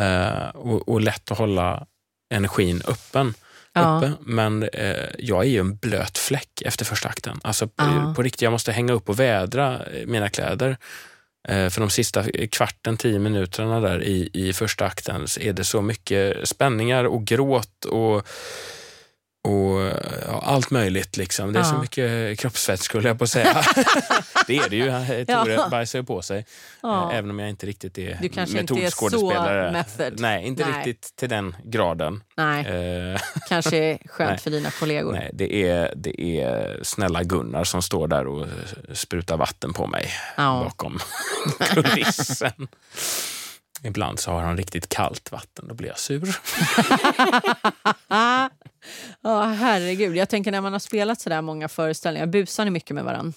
eh, 0.00 0.48
och, 0.48 0.88
och 0.88 1.00
lätt 1.00 1.30
att 1.30 1.38
hålla 1.38 1.86
energin 2.34 2.82
öppen. 2.86 3.34
Ja. 3.72 3.96
uppe. 3.96 4.12
Men 4.20 4.62
eh, 4.62 5.08
jag 5.18 5.44
är 5.44 5.48
ju 5.48 5.60
en 5.60 5.76
blöt 5.76 6.18
fläck 6.18 6.62
efter 6.64 6.84
första 6.84 7.08
akten. 7.08 7.40
Alltså 7.42 7.68
på, 7.68 8.14
på 8.16 8.22
riktigt, 8.22 8.42
jag 8.42 8.52
måste 8.52 8.72
hänga 8.72 8.92
upp 8.92 9.08
och 9.08 9.20
vädra 9.20 9.86
eh, 9.86 10.06
mina 10.06 10.28
kläder. 10.28 10.76
Eh, 11.48 11.68
för 11.68 11.80
de 11.80 11.90
sista 11.90 12.24
kvarten, 12.50 12.96
tio 12.96 13.18
minuterna 13.18 13.80
där 13.80 14.02
i, 14.02 14.30
i 14.32 14.52
första 14.52 14.84
akten 14.84 15.26
är 15.40 15.52
det 15.52 15.64
så 15.64 15.82
mycket 15.82 16.48
spänningar 16.48 17.04
och 17.04 17.24
gråt 17.24 17.84
och 17.84 18.26
och 19.44 19.80
ja, 20.28 20.42
allt 20.44 20.70
möjligt. 20.70 21.16
Liksom. 21.16 21.52
Det 21.52 21.58
är 21.58 21.62
så 21.62 21.74
Ja. 21.74 21.80
mycket 21.80 22.38
kroppsfett 22.38 22.80
skulle 22.80 23.08
jag 23.08 23.18
på 23.18 23.26
säga. 23.26 23.62
det 24.46 24.56
är 24.56 24.68
det 24.70 24.76
ju. 24.76 25.24
Tore 25.24 25.52
Ja. 25.54 25.68
bajsar 25.70 25.98
ju 25.98 26.04
på 26.04 26.22
sig. 26.22 26.46
Ja. 26.82 27.12
Eh, 27.12 27.18
Även 27.18 27.30
om 27.30 27.38
jag 27.38 27.48
inte 27.48 27.66
riktigt 27.66 27.98
är 27.98 28.18
Du 28.22 28.28
kanske 28.28 28.60
inte 28.60 28.72
är 28.72 28.74
metodskådespelare. 28.74 29.66
så 29.68 29.72
method. 29.72 30.20
Nej, 30.20 30.44
inte 30.46 30.66
Nej. 30.66 30.78
riktigt 30.78 31.16
till 31.16 31.28
den 31.28 31.56
graden. 31.64 32.22
Nej, 32.36 32.66
Eh, 32.66 33.20
kanske 33.48 33.76
är 33.76 33.98
skönt 34.08 34.30
Nej. 34.30 34.38
för 34.38 34.50
dina 34.50 34.70
kollegor. 34.70 35.12
Nej, 35.12 35.30
det 35.32 35.54
är, 35.68 35.92
det 35.96 36.20
är 36.40 36.78
snälla 36.82 37.22
Gunnar 37.22 37.64
som 37.64 37.82
står 37.82 38.08
där 38.08 38.26
och 38.26 38.46
sprutar 38.92 39.36
vatten 39.36 39.72
på 39.72 39.86
mig 39.86 40.08
bakom 40.36 40.98
kulissen. 41.60 42.68
Ibland 43.84 44.20
så 44.20 44.30
har 44.30 44.40
han 44.42 44.56
riktigt 44.56 44.88
kallt 44.88 45.32
vatten, 45.32 45.68
då 45.68 45.74
blir 45.74 45.88
jag 45.88 45.98
sur. 45.98 46.36
Ja, 49.22 49.42
herregud. 49.44 50.16
Jag 50.16 50.28
tänker 50.28 50.50
när 50.52 50.60
man 50.60 50.72
har 50.72 50.80
spelat 50.80 51.20
så 51.20 51.30
där 51.30 51.42
många 51.42 51.68
föreställningar, 51.68 52.26
busar 52.26 52.64
ni 52.64 52.70
mycket 52.70 52.94
med 52.94 53.04
varandra? 53.04 53.32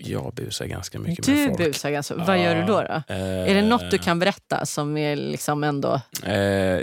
Jag 0.00 0.34
busar 0.34 0.66
ganska 0.66 0.98
mycket 0.98 1.26
Du 1.26 1.32
med 1.34 1.46
folk. 1.46 1.58
busar 1.58 1.90
ganska... 1.90 2.14
Vad 2.14 2.38
gör 2.42 2.54
du 2.54 2.60
då? 2.62 2.82
då? 2.82 3.14
Eh, 3.14 3.50
Är 3.50 3.54
det 3.54 3.62
något 3.62 3.90
du 3.90 3.98
kan 3.98 4.18
berätta 4.18 4.66
som 4.66 4.96
är 4.96 5.16
liksom 5.16 5.64
ändå... 5.64 6.00
Eh, 6.24 6.34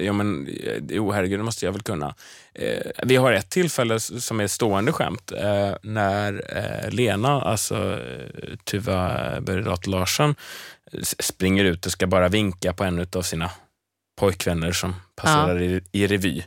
ja, 0.06 0.14
men, 0.14 0.48
eh, 0.48 0.82
jo, 0.90 1.12
herregud, 1.12 1.40
det 1.40 1.44
måste 1.44 1.66
jag 1.66 1.72
väl 1.72 1.82
kunna. 1.82 2.16
Eh, 2.54 2.82
vi 3.04 3.16
har 3.16 3.32
ett 3.34 3.50
tillfälle 3.50 4.00
som 4.00 4.40
är 4.40 4.48
stående 4.48 4.92
skämt. 4.92 5.32
Eh, 5.32 5.74
när 5.82 6.58
eh, 6.58 6.92
Lena, 6.92 7.42
alltså 7.42 7.76
eh, 7.76 8.56
Tuva 8.64 9.20
Bergdahl 9.42 9.80
Larsson, 9.88 10.36
springer 11.20 11.64
ut 11.66 11.86
och 11.86 11.92
ska 11.92 12.08
bara 12.08 12.28
vinka 12.30 12.74
på 12.74 12.84
en 12.84 13.08
av 13.16 13.22
sina 13.22 13.52
pojkvänner 14.20 14.72
som 14.72 14.96
passerar 15.16 15.62
i, 15.62 15.82
i 15.92 16.08
revy. 16.08 16.44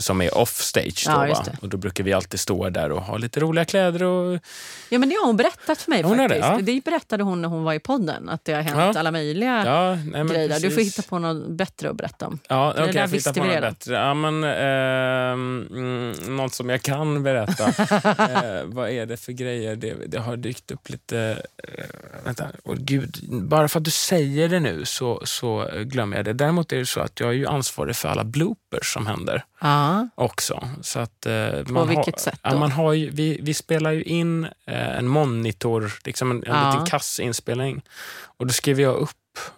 Som 0.00 0.20
är 0.22 0.38
off 0.38 0.60
stage. 0.62 1.04
Då, 1.06 1.12
Ja. 1.12 1.44
Och 1.62 1.68
då 1.68 1.76
brukar 1.76 2.04
vi 2.04 2.12
alltid 2.12 2.40
stå 2.40 2.70
där 2.70 2.92
och 2.92 3.02
ha 3.02 3.16
lite 3.16 3.40
roliga 3.40 3.64
kläder. 3.64 4.02
Och, 4.02 4.38
Ja, 4.88 4.98
men 4.98 5.08
det 5.08 5.14
har 5.14 5.26
hon 5.26 5.36
berättat 5.36 5.78
för 5.82 5.90
mig 5.90 6.02
Hon 6.02 6.18
har 6.18 6.28
det, 6.28 6.40
faktiskt. 6.40 6.68
ja. 6.68 6.74
Det 6.74 6.84
berättade 6.84 7.22
hon 7.24 7.42
när 7.42 7.48
hon 7.48 7.64
var 7.64 7.74
i 7.74 7.78
podden. 7.78 8.28
Att 8.28 8.44
det 8.44 8.52
har 8.52 8.62
hänt 8.62 8.76
Ja. 8.94 9.00
alla 9.00 9.10
möjliga 9.10 9.62
ja, 9.66 9.94
nej, 10.12 10.24
grejer. 10.24 10.60
Du 10.60 10.70
får 10.70 10.80
hitta 10.80 11.02
på 11.02 11.18
något 11.18 11.48
bättre 11.48 11.90
att 11.90 11.96
berätta 11.96 12.26
om. 12.26 12.38
Ja, 12.48 12.72
Det 12.76 12.82
okej, 12.82 12.92
där 12.92 13.00
jag 13.00 13.10
får 13.10 13.16
hitta 13.16 13.32
på 13.32 13.44
något 13.44 13.60
bättre. 13.60 13.94
Ja, 13.94 14.14
men, 14.14 14.44
mm, 14.44 16.36
något 16.36 16.54
som 16.54 16.68
jag 16.70 16.82
kan 16.82 17.22
berätta. 17.22 17.64
eh, 17.68 18.64
vad 18.64 18.90
är 18.90 19.06
det 19.06 19.16
för 19.16 19.32
grejer? 19.32 19.76
Det, 19.76 19.94
det 20.06 20.18
har 20.18 20.36
dykt 20.36 20.70
upp 20.70 20.88
lite... 20.90 21.42
Eh, 21.68 21.84
vänta, 22.24 22.46
åh 22.64 22.74
gud. 22.78 23.16
Bara 23.30 23.68
för 23.68 23.78
att 23.80 23.84
du 23.84 23.90
säger 23.90 24.48
det 24.48 24.60
nu 24.60 24.84
så, 24.84 25.22
så 25.24 25.68
glömmer 25.84 26.16
jag 26.16 26.24
det. 26.24 26.32
Däremot 26.32 26.72
är 26.72 26.76
det 26.76 26.86
så 26.86 27.00
att 27.00 27.20
jag 27.20 27.28
är 27.28 27.32
ju 27.34 27.46
ansvarig 27.46 27.96
för 27.96 28.08
alla 28.08 28.24
bloopers 28.24 28.58
som 28.82 29.06
händer 29.06 29.44
Ja. 29.60 30.08
också. 30.14 30.68
Så 30.82 30.98
att, 31.00 31.26
eh, 31.26 31.32
man 31.66 31.88
vilket 31.88 32.14
har, 32.14 32.20
sätt 32.20 32.40
Ja, 32.42 32.50
då? 32.50 32.58
man 32.58 32.72
har 32.72 32.92
ju, 32.92 33.10
vi, 33.10 33.38
vi 33.42 33.54
spelar 33.54 33.92
ju 33.92 34.02
in 34.02 34.44
eh, 34.44 34.98
en 34.98 35.08
monitor, 35.08 35.92
liksom 36.04 36.30
en, 36.30 36.36
en 36.36 36.42
Ja. 36.46 36.70
liten 36.70 36.86
kassinspelning. 36.86 37.82
Och 38.36 38.46
då 38.46 38.52
skriver 38.52 38.82
jag 38.82 38.94
upp 38.94 39.10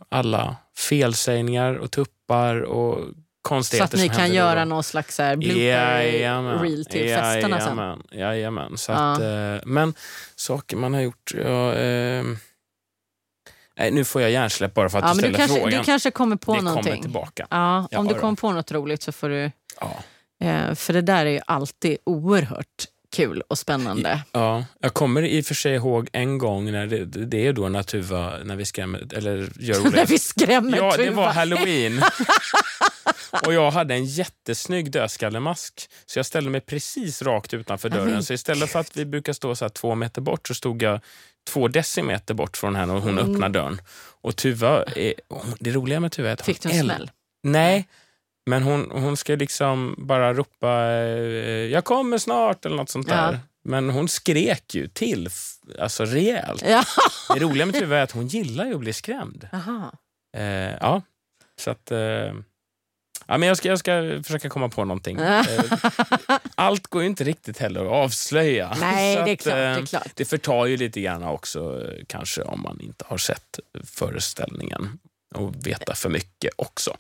alla 0.09 0.57
felsägningar 0.79 1.75
och 1.75 1.91
tuppar 1.91 2.61
och 2.61 2.99
Så 2.99 3.13
konstigheter 3.43 3.97
att 3.97 4.03
ni 4.03 4.09
kan 4.09 4.17
händer 4.19 4.29
då. 4.41 4.45
göra 4.47 4.65
någon 4.65 4.83
slags 4.85 5.17
så 5.17 5.23
här 5.23 5.37
blooper 5.37 5.61
Jajamän. 5.61 6.59
reel 6.59 6.85
till 6.85 7.09
festerna 7.15 7.61
sen. 7.61 7.77
Jajamän. 7.77 8.03
Jajamän. 8.13 8.77
Så 8.77 8.93
Ja. 8.93 9.13
att, 9.13 9.21
eh, 9.21 9.67
men 9.67 9.95
saker 10.37 10.77
man 10.77 10.95
har 10.95 11.01
gjort... 11.01 11.33
Ja, 11.45 11.75
eh, 11.75 12.25
nej, 13.79 13.91
nu 13.91 14.05
får 14.05 14.23
jag 14.23 14.31
hjärnsläpp 14.31 14.75
bara 14.75 14.89
för 14.89 14.99
att 14.99 15.05
Ja, 15.05 15.15
du 15.15 15.21
men 15.21 15.31
du, 15.31 15.35
ställer 15.35 15.39
kanske, 15.49 15.61
frågan. 15.63 15.79
du 15.81 15.85
kanske 15.85 16.11
kommer 16.11 16.37
på 16.37 16.53
det 16.53 16.59
kommer 16.59 16.71
någonting. 16.71 17.03
tillbaka. 17.03 17.47
Ja, 17.51 17.89
Ja, 17.91 17.99
om 17.99 18.07
du 18.09 18.15
kommer 18.15 18.37
på 18.37 18.53
något 18.53 18.73
roligt 18.73 19.03
så 19.03 19.13
får 19.13 19.29
du... 19.29 19.51
Ja. 19.81 19.97
Eh, 20.47 20.75
för 20.75 20.93
det 20.93 21.03
där 21.03 21.27
är 21.27 21.31
ju 21.31 21.41
alltid 21.47 21.97
oerhört 22.05 22.85
kul 23.17 23.43
och 23.49 23.59
spännande. 23.59 24.21
Ja, 24.33 24.65
jag 24.81 24.95
kommer 24.95 25.23
i 25.23 25.41
och 25.41 25.45
för 25.47 25.55
sig 25.55 25.75
ihåg 25.75 26.09
en 26.13 26.39
gång 26.39 26.73
när 26.73 26.87
det, 26.87 27.05
det 27.05 27.47
är 27.47 27.53
då 27.53 27.69
när 27.69 27.83
Tuva, 27.83 28.33
när 28.45 28.57
vi 28.57 28.65
skrämmer, 28.65 29.15
eller 29.15 29.53
gör 29.61 29.81
När 29.83 29.89
Olle. 29.91 30.05
vi 30.05 30.19
skrämmer 30.19 30.77
Ja, 30.79 30.95
det 30.97 31.11
var 31.11 31.27
halloween. 31.33 32.03
och 33.47 33.55
jag 33.55 33.71
hade 33.71 33.95
en 33.95 34.05
jättesnygg 34.05 34.91
dödskallemask. 34.91 35.89
Så 36.07 36.19
jag 36.19 36.27
ställde 36.27 36.51
mig 36.51 36.61
precis 36.61 37.23
rakt 37.23 37.55
utanför 37.55 37.89
dörren. 37.89 38.23
Så 38.25 38.33
istället 38.33 38.71
för 38.71 38.79
att 38.81 38.97
vi 38.97 39.05
brukar 39.05 39.33
stå 39.33 39.55
så 39.57 39.69
två 39.69 39.95
meter 39.95 40.21
bort 40.21 40.49
så 40.49 40.55
stod 40.55 40.83
jag 40.83 41.01
två 41.47 41.69
decimeter 41.69 42.35
bort 42.35 42.57
från 42.57 42.77
henne 42.77 42.93
och 42.93 43.01
hon 43.03 43.19
Mm. 43.19 43.33
öppnade 43.33 43.59
dörren. 43.59 43.81
Och 44.21 44.37
Tuva, 44.37 44.83
är, 44.85 45.15
hon- 45.29 45.55
det 45.61 45.71
roliga 45.71 46.01
med 46.01 46.13
Tuva 46.13 46.29
är 46.29 46.33
att 46.33 46.43
Fick 46.45 46.61
du 46.63 46.69
hon 46.69 46.79
en 46.79 46.85
äl- 46.91 46.95
smäll? 46.97 47.11
Nej, 47.43 47.89
men 48.51 48.63
hon, 48.63 48.91
hon 48.91 49.17
ska 49.17 49.35
liksom 49.37 49.95
bara 49.99 50.35
ropa 50.35 50.69
eh, 50.93 51.73
jag 51.73 51.85
kommer 51.85 52.19
snart 52.19 52.67
eller 52.67 52.77
något 52.77 52.91
sånt 52.91 53.09
där. 53.09 53.33
Ja. 53.33 53.39
Men 53.65 53.91
hon 53.91 54.09
skrek 54.09 54.75
ju 54.75 54.89
till, 54.89 55.29
alltså 55.81 56.05
rejält. 56.05 56.65
Ja. 56.69 56.83
Det 57.35 57.41
roliga 57.41 57.67
med 57.67 57.75
Tuva 57.75 57.99
är 57.99 58.03
att 58.03 58.11
hon 58.13 58.27
gillar 58.27 58.67
ju 58.67 58.75
att 58.75 58.81
bli 58.81 58.93
skrämd. 58.93 59.49
Eh, 60.37 60.73
ja, 60.81 61.03
så 61.61 61.71
att... 61.71 61.91
Eh, 61.93 62.33
ja, 63.27 63.39
men 63.39 63.49
jag, 63.49 63.57
ska, 63.57 63.69
jag 63.69 63.79
ska 63.79 64.21
försöka 64.25 64.49
komma 64.49 64.69
på 64.69 64.85
någonting. 64.85 65.19
Eh, 65.27 66.39
allt 66.55 66.87
går 66.87 67.03
ju 67.03 67.09
inte 67.09 67.25
riktigt 67.25 67.59
heller 67.59 67.81
att 67.85 67.93
avslöja. 67.93 68.77
Nej, 68.81 69.17
det 69.25 69.31
är 69.31 69.37
klart. 69.37 69.55
Det, 69.55 69.63
eh, 69.65 69.77
är 69.77 69.87
klart. 69.87 70.09
det 70.15 70.25
förtar 70.25 70.67
ju 70.67 70.77
lite 70.77 71.01
grann 71.01 71.23
också 71.23 71.83
eh, 71.83 72.05
kanske 72.07 72.43
om 72.43 72.63
man 72.63 72.81
inte 72.81 73.05
har 73.09 73.19
sett 73.19 73.59
föreställningen 73.85 74.99
och 75.35 75.67
veta 75.67 75.95
för 75.95 76.09
mycket 76.09 76.51
också. 76.57 76.97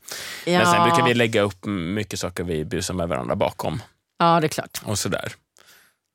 Ja. 0.46 0.58
Men 0.58 0.66
sen 0.66 0.82
brukar 0.88 1.04
vi 1.04 1.14
lägga 1.14 1.40
upp 1.40 1.64
mycket 1.66 2.18
saker 2.20 2.44
vi 2.44 2.64
busar 2.64 2.94
med 2.94 3.08
varandra 3.08 3.36
bakom 3.36 3.82
ja, 4.18 4.40
det 4.40 4.46
är 4.46 4.48
klart. 4.48 4.80
och 4.84 4.98
sådär. 4.98 5.32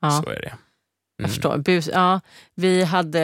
Ja. 0.01 0.22
Så 0.26 0.30
är 0.30 0.41
det. 0.41 0.53
Jag 1.18 1.30
förstår. 1.30 1.57
Bus, 1.57 1.89
ja, 1.93 2.20
vi 2.55 2.84
hade 2.84 3.22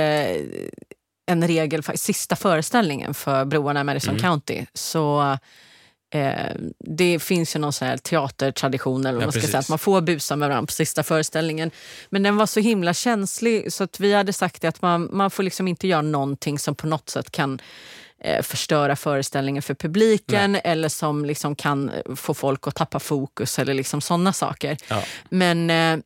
en 1.26 1.48
regel, 1.48 1.84
sista 1.84 2.36
föreställningen 2.36 3.14
för 3.14 3.46
Broarna 3.46 3.82
i 3.82 3.84
Madison 3.84 4.10
Mm. 4.16 4.22
County. 4.22 4.66
Så 4.74 5.38
eh, 6.14 6.56
Det 6.80 7.20
finns 7.20 7.56
ju 7.56 7.60
någon 7.60 7.74
sån 7.74 7.88
här 7.88 7.98
teatertradition 7.98 9.06
eller 9.06 9.20
Ja, 9.20 9.26
man 9.26 9.32
ska 9.32 9.42
säga, 9.42 9.60
att 9.60 9.70
man 9.70 9.80
får 9.80 10.02
busa 10.02 10.36
med 10.36 10.50
varandra 10.50 10.68
på 10.68 10.74
sista 10.74 11.04
föreställningen. 11.04 11.72
Men 12.10 12.24
den 12.24 12.38
var 12.38 12.46
så 12.46 12.60
himla 12.60 12.94
känslig 12.94 13.74
så 13.74 13.84
att 13.84 14.00
vi 14.00 14.14
hade 14.14 14.34
sagt 14.34 14.64
att 14.64 14.82
man, 14.82 15.10
man 15.12 15.32
får 15.32 15.44
liksom 15.44 15.68
inte 15.68 15.88
göra 15.88 16.02
någonting 16.02 16.60
som 16.60 16.76
på 16.76 16.88
något 16.88 17.10
sätt 17.10 17.32
kan 17.32 17.62
eh, 18.24 18.42
förstöra 18.42 18.96
föreställningen 18.96 19.64
för 19.64 19.74
publiken 19.74 20.56
eller 20.64 20.90
som 20.90 21.26
liksom 21.26 21.56
kan 21.56 21.90
eh, 21.90 22.16
få 22.16 22.34
folk 22.34 22.68
att 22.68 22.76
tappa 22.76 23.00
fokus 23.00 23.60
eller 23.60 23.74
liksom 23.74 24.02
sådana 24.02 24.34
saker. 24.34 24.78
Ja. 24.88 25.04
Men 25.30 25.70
eh, 25.70 26.00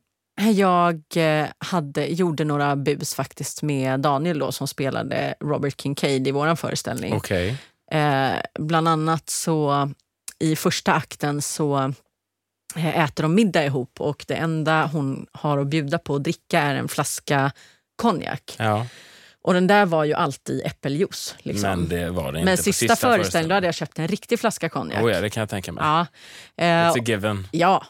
jag 0.50 1.02
eh, 1.14 1.46
hade, 1.58 2.06
gjorde 2.06 2.44
några 2.44 2.76
bus 2.76 3.14
faktiskt 3.14 3.62
med 3.62 4.00
Daniel 4.00 4.38
då, 4.38 4.52
som 4.52 4.68
spelade 4.68 5.34
Robert 5.40 5.80
Kincaid 5.80 6.28
i 6.28 6.30
vår 6.30 6.56
föreställning. 6.56 7.14
Okej. 7.14 7.56
Eh, 7.92 8.40
bland 8.58 8.88
annat 8.88 9.30
så 9.30 9.90
i 10.38 10.56
första 10.56 10.92
akten 10.92 11.42
så 11.42 11.92
eh, 12.76 12.98
äter 13.04 13.22
de 13.22 13.34
middag 13.34 13.64
ihop 13.64 14.00
och 14.00 14.24
det 14.28 14.34
enda 14.34 14.86
hon 14.86 15.26
har 15.32 15.58
att 15.58 15.66
bjuda 15.66 15.98
på 15.98 16.14
att 16.14 16.24
dricka 16.24 16.60
är 16.60 16.74
en 16.74 16.88
flaska 16.88 17.52
konjak. 17.96 18.56
Ja, 18.58 18.86
Och 19.42 19.54
den 19.54 19.66
där 19.66 19.86
var 19.86 20.04
ju 20.04 20.14
alltid 20.14 20.62
äppeljuice. 20.66 21.34
Liksom. 21.38 21.70
men 21.70 21.88
det 21.88 22.10
var 22.10 22.32
det 22.32 22.38
inte 22.38 22.44
Men 22.50 22.56
på 22.56 22.62
sista, 22.62 22.96
föreställningen 22.96 23.54
hade 23.54 23.66
jag 23.66 23.74
köpt 23.74 23.98
en 23.98 24.08
riktig 24.08 24.40
flaska 24.40 24.68
konjak. 24.68 25.02
Oh 25.04 25.12
ja, 25.12 25.20
det 25.20 25.30
kan 25.30 25.40
jag 25.40 25.50
tänka 25.50 25.72
mig. 25.72 25.84
ja. 25.84 26.06
Eh, 26.56 26.64
It's 26.64 27.00
a 27.00 27.04
given. 27.06 27.48
ja. 27.50 27.86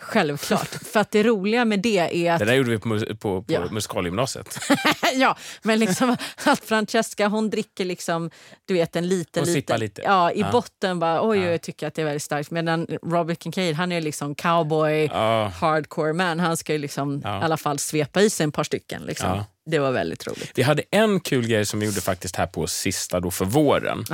Självklart. 0.00 0.68
För 0.68 1.00
att 1.00 1.10
det 1.10 1.22
roliga 1.22 1.64
med 1.64 1.80
det 1.80 2.26
är 2.26 2.32
att... 2.32 2.38
Det 2.38 2.44
där 2.44 2.54
gjorde 2.54 2.70
vi 2.70 2.78
på, 2.78 2.98
på, 2.98 3.42
på 3.42 3.44
Ja. 3.52 3.70
musikalgymnasiet. 3.70 4.58
ja, 5.14 5.36
men 5.62 5.78
liksom 5.78 6.16
att 6.44 6.64
Francesca 6.64 7.28
hon 7.28 7.50
dricker 7.50 7.84
liksom, 7.84 8.30
du 8.64 8.74
vet 8.74 8.96
en 8.96 9.08
liten, 9.08 9.44
Hon 9.44 9.52
liten... 9.52 9.80
lite. 9.80 10.02
Ja, 10.02 10.32
i 10.32 10.40
Ja. 10.40 10.50
botten 10.52 10.98
bara 10.98 11.28
oj, 11.28 11.38
Ja. 11.38 11.50
jag 11.50 11.62
tycker 11.62 11.86
att 11.86 11.94
det 11.94 12.02
är 12.02 12.06
väldigt 12.06 12.22
starkt. 12.22 12.50
Medan 12.50 12.86
Robert 13.02 13.42
Kincaid, 13.42 13.74
han 13.74 13.92
är 13.92 14.00
liksom 14.00 14.34
cowboy, 14.34 15.04
Ja, 15.12 15.52
hardcore 15.60 16.12
man. 16.12 16.40
Han 16.40 16.56
ska 16.56 16.72
ju 16.72 16.78
liksom 16.78 17.20
Ja. 17.24 17.40
i 17.40 17.44
alla 17.44 17.56
fall 17.56 17.78
svepa 17.78 18.20
i 18.22 18.30
sig 18.30 18.44
en 18.44 18.52
par 18.52 18.64
stycken. 18.64 19.02
Liksom. 19.02 19.42
Det 19.70 19.78
var 19.78 19.90
väldigt 19.92 20.26
roligt. 20.26 20.52
vi 20.54 20.62
hade 20.62 20.82
en 20.90 21.20
kul 21.20 21.46
grej 21.46 21.66
som 21.66 21.80
vi 21.80 21.86
gjorde 21.86 22.00
faktiskt 22.00 22.36
här 22.36 22.46
på 22.46 22.66
sista 22.66 23.20
då 23.20 23.30
för 23.30 23.44
våren. 23.44 24.04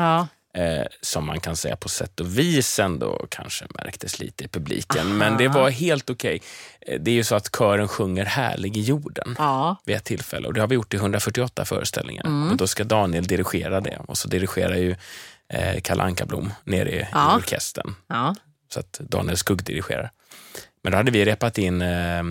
Eh, 0.57 0.87
som 1.01 1.27
man 1.27 1.41
kan 1.41 1.57
säga 1.57 1.77
på 1.77 1.89
sätt 1.89 2.21
och 2.21 2.39
vis 2.39 2.79
ändå 2.79 3.27
kanske 3.31 3.65
märktes 3.83 4.19
lite 4.19 4.45
i 4.45 4.49
publiken. 4.49 5.07
Aha. 5.07 5.15
Men 5.17 5.37
det 5.37 5.49
var 5.49 5.71
helt 5.71 6.11
okej. 6.11 6.43
Eh, 6.81 7.01
Det 7.01 7.11
är 7.11 7.15
ju 7.15 7.25
så 7.25 7.35
att 7.35 7.57
kören 7.57 7.89
sjunger 7.89 8.25
Härlig 8.25 8.77
i 8.77 8.81
jorden 8.81 9.35
ja. 9.39 9.77
vid 9.85 9.97
ett 9.97 10.05
tillfälle. 10.05 10.47
Och 10.47 10.55
det 10.55 10.61
har 10.61 10.69
vi 10.69 10.75
gjort 10.75 10.95
i 10.95 10.97
148 10.97 11.65
föreställningar. 11.65 12.25
Mm. 12.27 12.51
Och 12.51 12.57
då 12.57 12.67
ska 12.67 12.85
Daniel 12.85 13.25
dirigera 13.27 13.81
det. 13.81 13.99
Och 14.09 14.19
så 14.19 14.29
dirigerar 14.29 14.75
ju 14.77 14.97
eh, 15.49 15.81
Kalle 15.81 16.03
Ankarblom 16.03 16.53
nere 16.65 16.91
i, 16.91 17.07
Ja. 17.13 17.35
i 17.35 17.39
orkestern. 17.39 17.95
ja. 18.09 18.35
Så 18.75 18.81
att 18.81 18.93
Daniel 18.93 19.37
skuggdirigerar. 19.37 20.11
Men 20.83 20.93
då 20.93 20.97
hade 20.99 21.11
vi 21.11 21.25
repat 21.25 21.59
in 21.59 21.83
eh, 21.83 22.19
eh, 22.19 22.25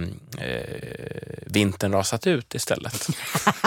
Vintern 1.46 1.92
rasat 1.92 2.28
ut 2.28 2.56
istället. 2.56 2.94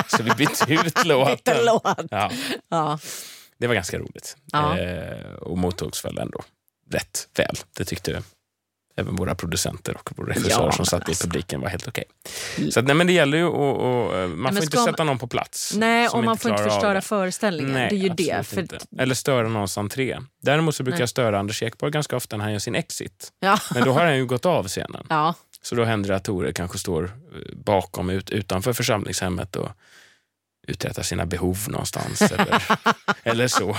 så 0.09 0.23
vi 0.23 0.31
bytte 0.31 0.73
ut 0.73 1.05
låten. 1.05 1.33
Lite 1.37 1.63
låt. 1.65 2.31
Ja. 2.71 2.99
Det 3.59 3.67
var 3.67 3.75
ganska 3.75 3.99
roligt. 3.99 4.37
Ja. 4.53 4.79
Eh, 4.79 5.33
och 5.33 5.59
mottogs 5.59 6.05
väl 6.05 6.19
ändå 6.19 6.43
rätt 6.91 7.29
väl. 7.37 7.57
Det 7.77 7.85
tyckte 7.85 8.23
även 8.97 9.17
våra 9.17 9.35
producenter 9.35 9.97
och 9.97 10.11
vår 10.17 10.25
regissör 10.25 10.65
Ja, 10.65 10.73
som 10.73 10.87
satt 10.87 11.01
men 11.01 11.09
i 11.09 11.11
alltså. 11.11 11.27
publiken 11.27 11.61
var 11.61 11.69
helt 11.69 11.89
okej. 11.89 12.05
Så 12.71 12.81
att, 12.81 12.87
nej, 12.87 12.97
men 12.97 13.07
det 13.07 13.13
gäller 13.13 13.39
ju 13.39 13.47
att... 13.47 13.55
och, 13.55 14.31
man 14.31 14.55
får 14.55 14.65
inte 14.65 14.77
sätta 14.77 15.05
någon 15.05 15.19
på 15.19 15.27
plats. 15.27 15.75
Nej, 15.77 16.09
och 16.09 16.25
man 16.25 16.39
får 16.39 16.51
inte 16.51 16.65
förstöra 16.65 17.01
föreställningen. 17.01 17.73
Nej, 17.73 17.89
det 17.91 17.97
är 17.97 17.99
ju 17.99 18.09
det. 18.09 18.47
För. 18.47 18.67
Eller 18.99 19.15
störa 19.15 19.49
någons 19.49 19.79
entré. 19.79 20.19
Däremot 20.43 20.75
så 20.75 20.83
brukar 20.83 20.97
Nej. 20.97 21.03
jag 21.03 21.09
störa 21.09 21.39
Anders 21.39 21.63
Ekborg 21.63 21.93
ganska 21.93 22.17
ofta 22.17 22.37
när 22.37 22.45
han 22.45 22.53
gör 22.53 22.59
sin 22.59 22.75
exit. 22.75 23.33
ja. 23.41 23.59
Men 23.75 23.85
då 23.85 23.93
har 23.93 24.05
han 24.05 24.17
ju 24.17 24.27
gått 24.27 24.47
av 24.47 24.69
scenen. 24.69 25.07
ja. 25.09 25.35
Så 25.63 25.75
då 25.75 25.85
händer 25.85 26.09
det 26.11 26.17
att 26.17 26.25
Tore 26.25 26.53
kanske 26.53 26.79
står 26.79 27.05
eh, 27.05 27.57
bakom, 27.57 28.11
ut, 28.11 28.31
utanför 28.31 28.73
församlingshemmet 28.73 29.57
och 29.57 29.69
uträttar 30.67 31.03
sina 31.03 31.27
behov 31.27 31.59
någonstans. 31.69 32.23
eller, 32.23 32.63
eller 33.23 33.49
så. 33.49 33.77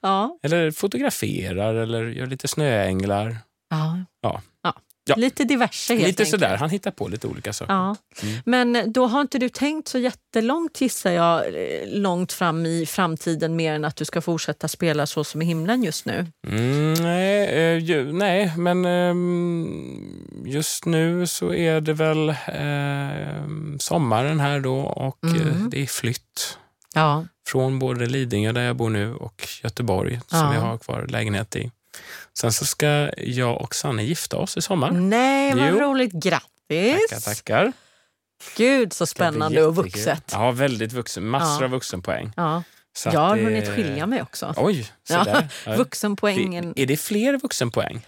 ja. 0.00 0.38
Eller 0.42 0.70
fotograferar 0.70 1.74
eller 1.74 2.06
gör 2.06 2.26
lite 2.26 2.48
snöänglar. 2.48 3.38
ja. 3.70 4.04
Ja. 4.22 4.42
Ja. 4.62 4.74
Ja. 5.04 5.14
Lite 5.16 5.44
diverse 5.44 5.94
helt 5.94 6.06
lite 6.06 6.22
enkelt. 6.22 6.28
sådär, 6.30 6.56
han 6.56 6.70
hittar 6.70 6.90
på 6.90 7.08
lite 7.08 7.26
olika 7.26 7.52
saker. 7.52 7.72
Ja. 7.72 7.96
Mm. 8.22 8.34
Men 8.44 8.92
då 8.92 9.06
har 9.06 9.20
inte 9.20 9.38
du 9.38 9.48
tänkt 9.48 9.88
så 9.88 9.98
jättelångt 9.98 10.80
gissar 10.80 11.10
jag, 11.10 11.46
eh, 11.46 11.86
långt 11.86 12.32
fram 12.32 12.66
i 12.66 12.86
framtiden 12.86 13.56
mer 13.56 13.72
än 13.74 13.84
att 13.84 13.96
du 13.96 14.04
ska 14.04 14.20
fortsätta 14.20 14.68
spela 14.68 15.06
så 15.06 15.24
som 15.24 15.42
i 15.42 15.44
himlen 15.44 15.82
just 15.84 16.06
nu? 16.06 16.26
Mm, 16.46 16.94
nej, 16.94 17.48
eh, 17.48 17.78
ju, 17.78 18.12
nej, 18.12 18.52
men 18.56 18.84
ehm, 18.84 20.42
just 20.46 20.84
nu 20.86 21.26
så 21.26 21.54
är 21.54 21.80
det 21.80 21.92
väl 21.92 22.28
eh, 22.28 23.76
sommaren 23.78 24.40
här 24.40 24.60
då 24.60 24.80
och 24.80 25.24
eh, 25.24 25.32
Mm. 25.32 25.70
det 25.70 25.82
är 25.82 25.86
flytt 25.86 26.58
Ja. 26.94 27.24
från 27.48 27.78
både 27.78 28.06
Lidingö 28.06 28.52
där 28.52 28.62
jag 28.62 28.76
bor 28.76 28.90
nu 28.90 29.14
och 29.14 29.48
Göteborg 29.62 30.20
som 30.26 30.38
Ja. 30.38 30.54
jag 30.54 30.60
har 30.60 30.78
kvar 30.78 31.06
lägenhet 31.08 31.56
i. 31.56 31.70
Sen 32.38 32.52
så 32.52 32.64
ska 32.66 33.10
jag 33.16 33.60
och 33.62 33.74
Sanne 33.74 34.02
gifta 34.04 34.36
oss 34.36 34.56
i 34.56 34.62
sommar. 34.62 34.90
Nej, 34.90 35.54
vad 35.54 35.68
Jo. 35.70 35.78
roligt. 35.78 36.12
Grattis! 36.12 37.08
Tackar, 37.10 37.20
tackar. 37.34 37.72
Gud 38.56 38.92
så 38.92 39.06
spännande 39.06 39.64
och 39.66 39.76
vuxet. 39.76 40.30
Ja, 40.32 40.50
väldigt 40.50 40.92
vuxen. 40.92 41.26
Massor 41.28 41.62
Ja. 41.62 41.64
av 41.64 41.70
vuxenpoäng. 41.70 42.32
Ja. 42.36 42.62
Så 42.96 43.08
Jag 43.12 43.20
har 43.20 43.36
det- 43.36 43.42
hunnit 43.42 43.68
skilja 43.68 44.06
mig 44.06 44.22
också. 44.22 44.54
Oj, 44.56 44.92
så 45.08 45.14
Ja, 45.14 45.24
där. 45.24 45.48
Ja. 45.66 45.76
Vuxenpoängen, 45.76 46.72
Är 46.76 46.86
det 46.86 46.96
fler 46.96 47.38
vuxenpoäng? 47.38 48.06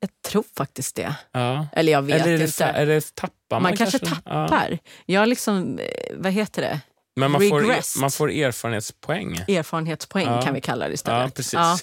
jag 0.00 0.10
tror 0.30 0.44
faktiskt 0.56 0.96
det. 0.96 1.14
Ja. 1.32 1.66
Eller 1.72 1.92
jag 1.92 2.02
vet 2.02 2.22
Eller 2.22 2.42
inte. 2.46 2.84
det 2.84 3.14
tappar 3.14 3.32
man, 3.50 3.62
man 3.62 3.76
kanske 3.76 3.98
Ja. 4.02 4.08
tappar. 4.48 4.78
Jag 5.06 5.28
liksom, 5.28 5.78
eh, 5.78 5.86
vad 6.16 6.32
heter 6.32 6.62
det? 6.62 6.80
Men 7.16 7.30
man 7.30 7.48
får, 7.48 7.60
Regressed. 7.60 8.00
man 8.00 8.10
får 8.10 8.30
erfarenhetspoäng. 8.30 9.36
Erfarenhetspoäng 9.48 10.26
Ja. 10.26 10.42
kan 10.42 10.54
vi 10.54 10.60
kalla 10.60 10.88
det 10.88 10.94
istället. 10.94 11.20
Ja, 11.22 11.30
precis. 11.36 11.52
Ja. 11.52 11.78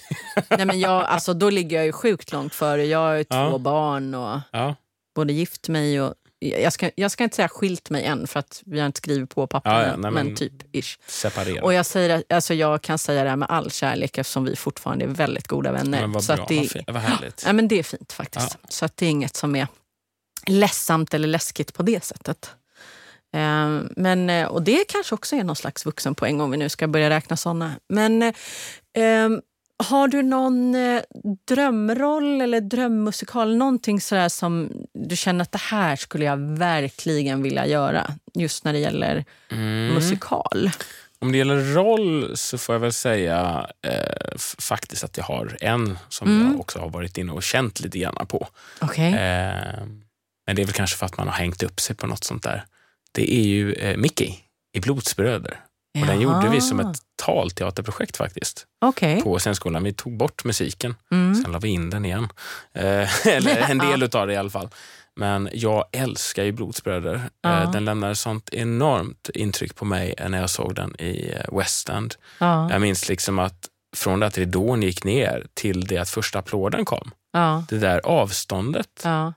Nej, 0.49 0.65
men 0.65 0.79
jag, 0.79 1.03
alltså, 1.03 1.33
då 1.33 1.49
ligger 1.49 1.77
jag 1.77 1.85
ju 1.85 1.91
sjukt 1.91 2.31
långt 2.31 2.55
före. 2.55 2.85
Jag 2.85 2.99
har 2.99 3.13
ju 3.13 3.25
Ja. 3.29 3.49
två 3.49 3.57
barn 3.57 4.15
och 4.15 4.39
Ja. 4.51 4.75
både 5.15 5.33
gift 5.33 5.67
mig 5.69 6.01
och... 6.01 6.13
Jag 6.39 6.73
ska, 6.73 6.91
jag 6.95 7.11
ska 7.11 7.23
inte 7.23 7.35
säga 7.35 7.47
skilt 7.49 7.89
mig 7.89 8.05
än 8.05 8.27
för 8.27 8.39
att 8.39 8.61
vi 8.65 8.79
har 8.79 8.85
inte 8.87 8.97
skrivit 8.97 9.29
på 9.35 9.47
Ja, 9.51 9.61
ja, 9.63 9.81
än, 9.83 10.01
nej, 10.01 10.11
men, 10.11 10.25
men- 10.27 10.35
typ 10.35 10.53
ish. 10.75 10.97
Separera. 11.07 11.63
Och 11.63 11.73
jag, 11.73 11.85
säger, 11.85 12.23
alltså 12.29 12.53
jag 12.53 12.81
kan 12.81 12.97
säga 12.97 13.23
det 13.23 13.29
här 13.29 13.35
med 13.37 13.49
all 13.49 13.71
kärlek 13.71 14.17
eftersom 14.17 14.45
vi 14.45 14.55
fortfarande 14.55 15.05
är 15.05 15.09
väldigt 15.09 15.47
goda 15.47 15.71
vänner. 15.71 16.01
men 16.01 16.11
vad 16.11 16.23
så 16.23 16.33
bra, 16.33 16.43
att 16.43 16.49
det, 16.49 16.57
vad, 16.57 16.69
fi- 16.71 16.83
vad 16.87 17.01
härligt. 17.01 17.43
ja, 17.45 17.53
men 17.53 17.67
det 17.67 17.79
är 17.79 17.83
fint 17.83 18.13
faktiskt. 18.13 18.57
Så 18.69 18.85
att 18.85 18.97
det 18.97 19.05
är 19.05 19.09
inget 19.09 19.35
som 19.35 19.55
är 19.55 19.67
ledsamt 20.47 21.13
eller 21.13 21.27
läskigt 21.27 21.73
på 21.73 21.83
det 21.83 22.03
sättet. 22.03 22.55
Eh, 23.33 23.81
men, 23.95 24.29
eh, 24.29 24.47
och 24.47 24.61
det 24.61 24.85
kanske 24.87 25.15
också 25.15 25.35
är 25.35 25.43
någon 25.43 25.55
slags 25.55 25.85
vuxenpoäng 25.85 26.41
om 26.41 26.51
vi 26.51 26.57
nu 26.57 26.69
ska 26.69 26.87
börja 26.87 27.09
räkna 27.09 27.37
såna. 27.37 27.71
Men 27.89 28.21
eh, 28.23 28.33
ehm, 28.97 29.41
har 29.89 30.07
du 30.07 30.21
någon 30.23 30.75
eh, 30.75 31.01
drömroll 31.47 32.41
eller 32.41 32.61
drömmusikal? 32.61 33.55
Någonting 33.57 34.01
sådär 34.01 34.29
som 34.29 34.69
du 34.93 35.15
känner 35.15 35.41
att 35.43 35.51
det 35.51 35.61
här 35.61 35.95
skulle 35.95 36.25
jag 36.25 36.37
verkligen 36.57 37.43
vilja 37.43 37.65
göra 37.67 38.07
just 38.33 38.63
när 38.65 38.73
det 38.73 38.79
gäller 38.79 39.25
Mm. 39.51 39.93
musikal? 39.93 40.71
Om 41.19 41.31
det 41.31 41.37
gäller 41.37 41.73
roll 41.73 42.37
så 42.37 42.57
får 42.57 42.75
jag 42.75 42.79
väl 42.79 42.93
säga 42.93 43.67
eh, 43.87 44.37
faktiskt 44.59 45.03
att 45.03 45.17
jag 45.17 45.23
har 45.23 45.57
en 45.61 45.97
som 46.09 46.27
Mm. 46.27 46.51
jag 46.51 46.59
också 46.59 46.79
har 46.79 46.89
varit 46.89 47.17
inne 47.17 47.31
och 47.31 47.43
känt 47.43 47.79
lite 47.79 47.99
grann 47.99 48.27
på. 48.27 48.47
Okej. 48.81 49.07
Eh, 49.13 49.85
men 50.47 50.55
det 50.55 50.61
är 50.61 50.65
väl 50.65 50.73
kanske 50.73 50.97
för 50.97 51.05
att 51.05 51.17
man 51.17 51.27
har 51.27 51.35
hängt 51.35 51.63
upp 51.63 51.79
sig 51.79 51.95
på 51.95 52.07
något 52.07 52.23
sånt 52.23 52.43
där. 52.43 52.65
Det 53.11 53.33
är 53.33 53.43
ju 53.43 53.73
eh, 53.73 53.97
Mickey 53.97 54.33
i 54.77 54.79
Blodsbröder. 54.79 55.59
Och 56.01 56.07
den 56.07 56.21
gjorde 56.21 56.49
vi 56.49 56.61
som 56.61 56.79
ett 56.79 56.97
talteaterprojekt 57.25 58.17
faktiskt 58.17 58.65
Okej. 58.85 59.21
på 59.21 59.39
scenskolan. 59.39 59.83
Vi 59.83 59.93
tog 59.93 60.17
bort 60.17 60.43
musiken, 60.43 60.95
Mm. 61.11 61.35
sen 61.35 61.51
la 61.51 61.59
vi 61.59 61.69
in 61.69 61.89
den 61.89 62.05
igen. 62.05 62.27
Eh, 62.73 63.27
eller 63.27 63.57
en 63.71 63.77
del 63.87 64.03
utav 64.03 64.27
det 64.27 64.33
i 64.33 64.37
alla 64.37 64.49
fall. 64.49 64.69
Men 65.15 65.49
jag 65.53 65.85
älskar 65.91 66.43
ju 66.43 66.51
Blodsbröder. 66.51 67.21
Ja. 67.41 67.63
Eh, 67.63 67.71
den 67.71 67.85
lämnade 67.85 68.15
sånt 68.15 68.49
enormt 68.53 69.29
intryck 69.33 69.75
på 69.75 69.85
mig 69.85 70.15
när 70.29 70.39
jag 70.39 70.49
såg 70.49 70.75
den 70.75 70.95
i 70.99 71.31
eh, 71.35 71.57
West 71.57 71.89
End. 71.89 72.15
Ja. 72.39 72.71
Jag 72.71 72.81
minns 72.81 73.09
liksom 73.09 73.39
att 73.39 73.67
från 73.95 74.19
det 74.19 74.25
att 74.25 74.37
ridån 74.37 74.81
gick 74.83 75.03
ner 75.03 75.45
till 75.53 75.87
det 75.87 75.97
att 75.97 76.09
första 76.09 76.39
applåden 76.39 76.85
kom. 76.85 77.11
Ja. 77.33 77.63
Det 77.69 77.77
där 77.77 78.01
avståndet 78.05 79.01
Ja. 79.03 79.33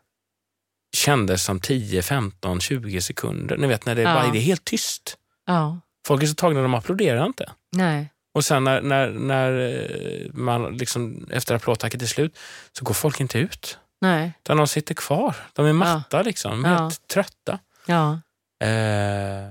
Kändes 0.95 1.45
som 1.45 1.61
10, 1.61 2.03
15, 2.03 2.61
20 2.61 3.01
sekunder. 3.01 3.57
Ni 3.57 3.67
vet 3.67 3.87
när 3.87 3.95
det, 3.95 4.03
Ja. 4.03 4.15
bara, 4.15 4.33
det 4.33 4.39
är 4.39 4.43
helt 4.43 4.65
tyst. 4.65 5.17
Ja. 5.47 5.81
Folk 6.07 6.23
är 6.23 6.27
så 6.27 6.35
tagna, 6.35 6.63
de 6.63 6.75
applåderar 6.75 7.27
inte. 7.27 7.51
Nej. 7.77 8.11
Och 8.35 8.45
sen 8.45 8.65
när, 8.65 8.81
när, 8.81 9.09
när 9.11 9.59
eh, 9.61 10.31
man 10.35 10.77
liksom, 10.77 11.27
efter 11.31 11.55
applådtacket 11.55 12.03
är 12.03 12.07
slut 12.07 12.39
så 12.73 12.85
går 12.85 12.95
folk 12.95 13.21
inte 13.21 13.39
ut. 13.39 13.79
Nej. 14.01 14.33
Utan 14.39 14.57
de 14.57 14.67
sitter 14.67 14.95
kvar. 14.95 15.35
De 15.53 15.67
är 15.67 15.73
matta 15.73 16.23
liksom. 16.23 16.63
De 16.63 16.65
är 16.65 16.73
Ja. 16.75 16.83
helt 16.83 17.09
trötta. 17.09 17.59
Ja. 17.87 18.21
Eh, 18.65 19.49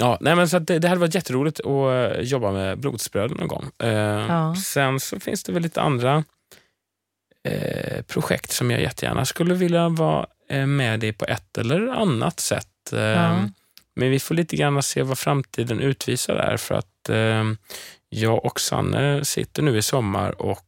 ja, 0.00 0.18
nej 0.20 0.36
men 0.36 0.48
så 0.48 0.58
det, 0.58 0.78
det 0.78 0.88
hade 0.88 1.00
varit 1.00 1.14
jätteroligt 1.14 1.60
att 1.60 1.66
eh, 2.16 2.20
jobba 2.20 2.52
med 2.52 2.78
Blodsbröder 2.78 3.34
någon 3.36 3.48
gång. 3.48 3.70
Eh, 3.78 3.88
Ja. 4.28 4.54
Sen 4.56 5.00
så 5.00 5.20
finns 5.20 5.42
det 5.44 5.52
väl 5.52 5.62
lite 5.62 5.80
andra 5.82 6.24
eh, 7.44 8.02
projekt 8.02 8.52
som 8.52 8.70
jag 8.70 8.80
jättegärna 8.80 9.24
skulle 9.24 9.54
vilja 9.54 9.88
vara 9.88 10.26
eh, 10.50 10.66
med 10.66 11.04
i 11.04 11.12
på 11.12 11.24
ett 11.24 11.58
eller 11.58 11.88
annat 11.88 12.40
sätt. 12.40 12.68
Ja. 12.90 13.48
Men 13.96 14.10
vi 14.10 14.20
får 14.20 14.34
lite 14.34 14.56
grann 14.56 14.82
se 14.82 15.02
vad 15.02 15.18
framtiden 15.18 15.80
utvisar 15.80 16.34
där 16.34 16.56
för 16.56 16.74
att 16.74 17.08
eh, 17.08 17.44
jag 18.08 18.44
och 18.44 18.60
Sanne 18.60 19.24
sitter 19.24 19.62
nu 19.62 19.78
i 19.78 19.82
sommar 19.82 20.42
och 20.42 20.66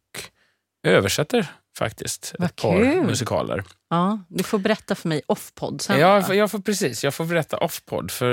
översätter 0.87 1.47
faktiskt 1.79 2.35
Vad 2.39 2.47
ett 2.49 2.57
par 2.57 2.83
kul. 2.83 3.03
musikaler. 3.03 3.65
Ja, 3.91 4.19
du 4.29 4.43
får 4.45 4.59
berätta 4.59 4.95
för 4.95 5.09
mig 5.09 5.23
off-podd 5.27 5.81
sen. 5.81 6.01
Ja, 6.01 6.35
jag, 6.35 6.51
får- 6.51 6.59
precis, 6.59 7.05
jag 7.05 7.15
får 7.15 7.25
berätta 7.25 7.57
off-podd 7.57 8.11
för 8.11 8.33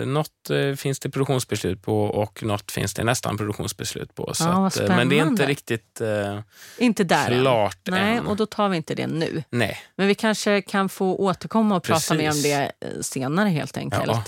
eh, 0.00 0.06
något 0.06 0.50
eh, 0.50 0.72
finns 0.74 1.00
det 1.00 1.10
produktionsbeslut 1.10 1.82
på 1.82 2.04
och 2.04 2.42
något 2.42 2.70
finns 2.72 2.94
det 2.94 3.04
nästan 3.04 3.36
produktionsbeslut 3.36 4.14
på. 4.14 4.34
Så 4.34 4.44
Ja, 4.44 4.66
att, 4.66 4.80
eh, 4.80 4.88
men 4.88 5.08
det 5.08 5.18
är 5.18 5.26
inte 5.26 5.46
riktigt 5.46 6.00
eh, 6.00 6.38
Inte 6.78 7.04
där 7.04 7.30
än. 7.30 7.40
klart 7.40 7.78
Nej, 7.88 8.16
än. 8.16 8.26
och 8.26 8.36
då 8.36 8.46
tar 8.46 8.68
vi 8.68 8.76
inte 8.76 8.94
det 8.94 9.06
nu. 9.06 9.42
Nej. 9.50 9.78
Men 9.96 10.06
vi 10.08 10.14
kanske 10.14 10.62
kan 10.62 10.88
få 10.88 11.16
återkomma 11.16 11.76
och 11.76 11.82
prata 11.82 12.14
mer 12.14 12.20
om 12.24 12.26
Precis. 12.28 12.42
det 12.42 12.72
eh, 12.80 13.00
senare 13.00 13.48
helt 13.48 13.76
enkelt. 13.76 14.06
Ja. 14.06 14.22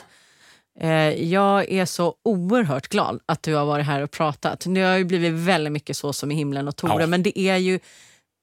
Jag 1.12 1.72
är 1.72 1.84
så 1.84 2.14
oerhört 2.24 2.88
glad 2.88 3.20
att 3.26 3.42
du 3.42 3.54
har 3.54 3.64
varit 3.64 3.86
här 3.86 4.00
och 4.02 4.10
pratat. 4.10 4.64
Det 4.68 4.80
har 4.80 4.96
ju 4.96 5.04
blivit 5.04 5.32
väldigt 5.32 5.72
mycket 5.72 5.96
så 5.96 6.12
som 6.12 6.32
i 6.32 6.34
himlen 6.34 6.68
och 6.68 6.76
Tore, 6.76 7.00
Ja. 7.02 7.06
men 7.06 7.22
det 7.22 7.38
är 7.40 7.56
ju 7.56 7.78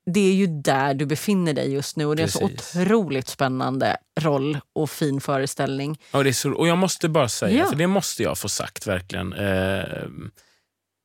det 0.05 0.19
är 0.19 0.33
ju 0.33 0.47
där 0.47 0.93
du 0.93 1.05
befinner 1.05 1.53
dig 1.53 1.73
just 1.73 1.97
nu 1.97 2.05
och 2.05 2.15
det 2.15 2.21
är 2.21 2.25
en 2.25 2.31
så 2.31 2.43
otroligt 2.43 3.27
spännande 3.27 3.97
roll 4.19 4.59
och 4.75 4.89
fin 4.89 5.21
föreställning. 5.21 5.99
Och, 6.11 6.23
det 6.23 6.29
är 6.29 6.33
så, 6.33 6.51
och 6.53 6.67
jag 6.67 6.77
måste 6.77 7.09
bara 7.09 7.29
säga, 7.29 7.59
Ja. 7.59 7.65
för 7.69 7.75
det 7.75 7.87
måste 7.87 8.23
jag 8.23 8.37
få 8.37 8.49
sagt 8.49 8.87
verkligen, 8.87 9.33
eh, 9.33 10.03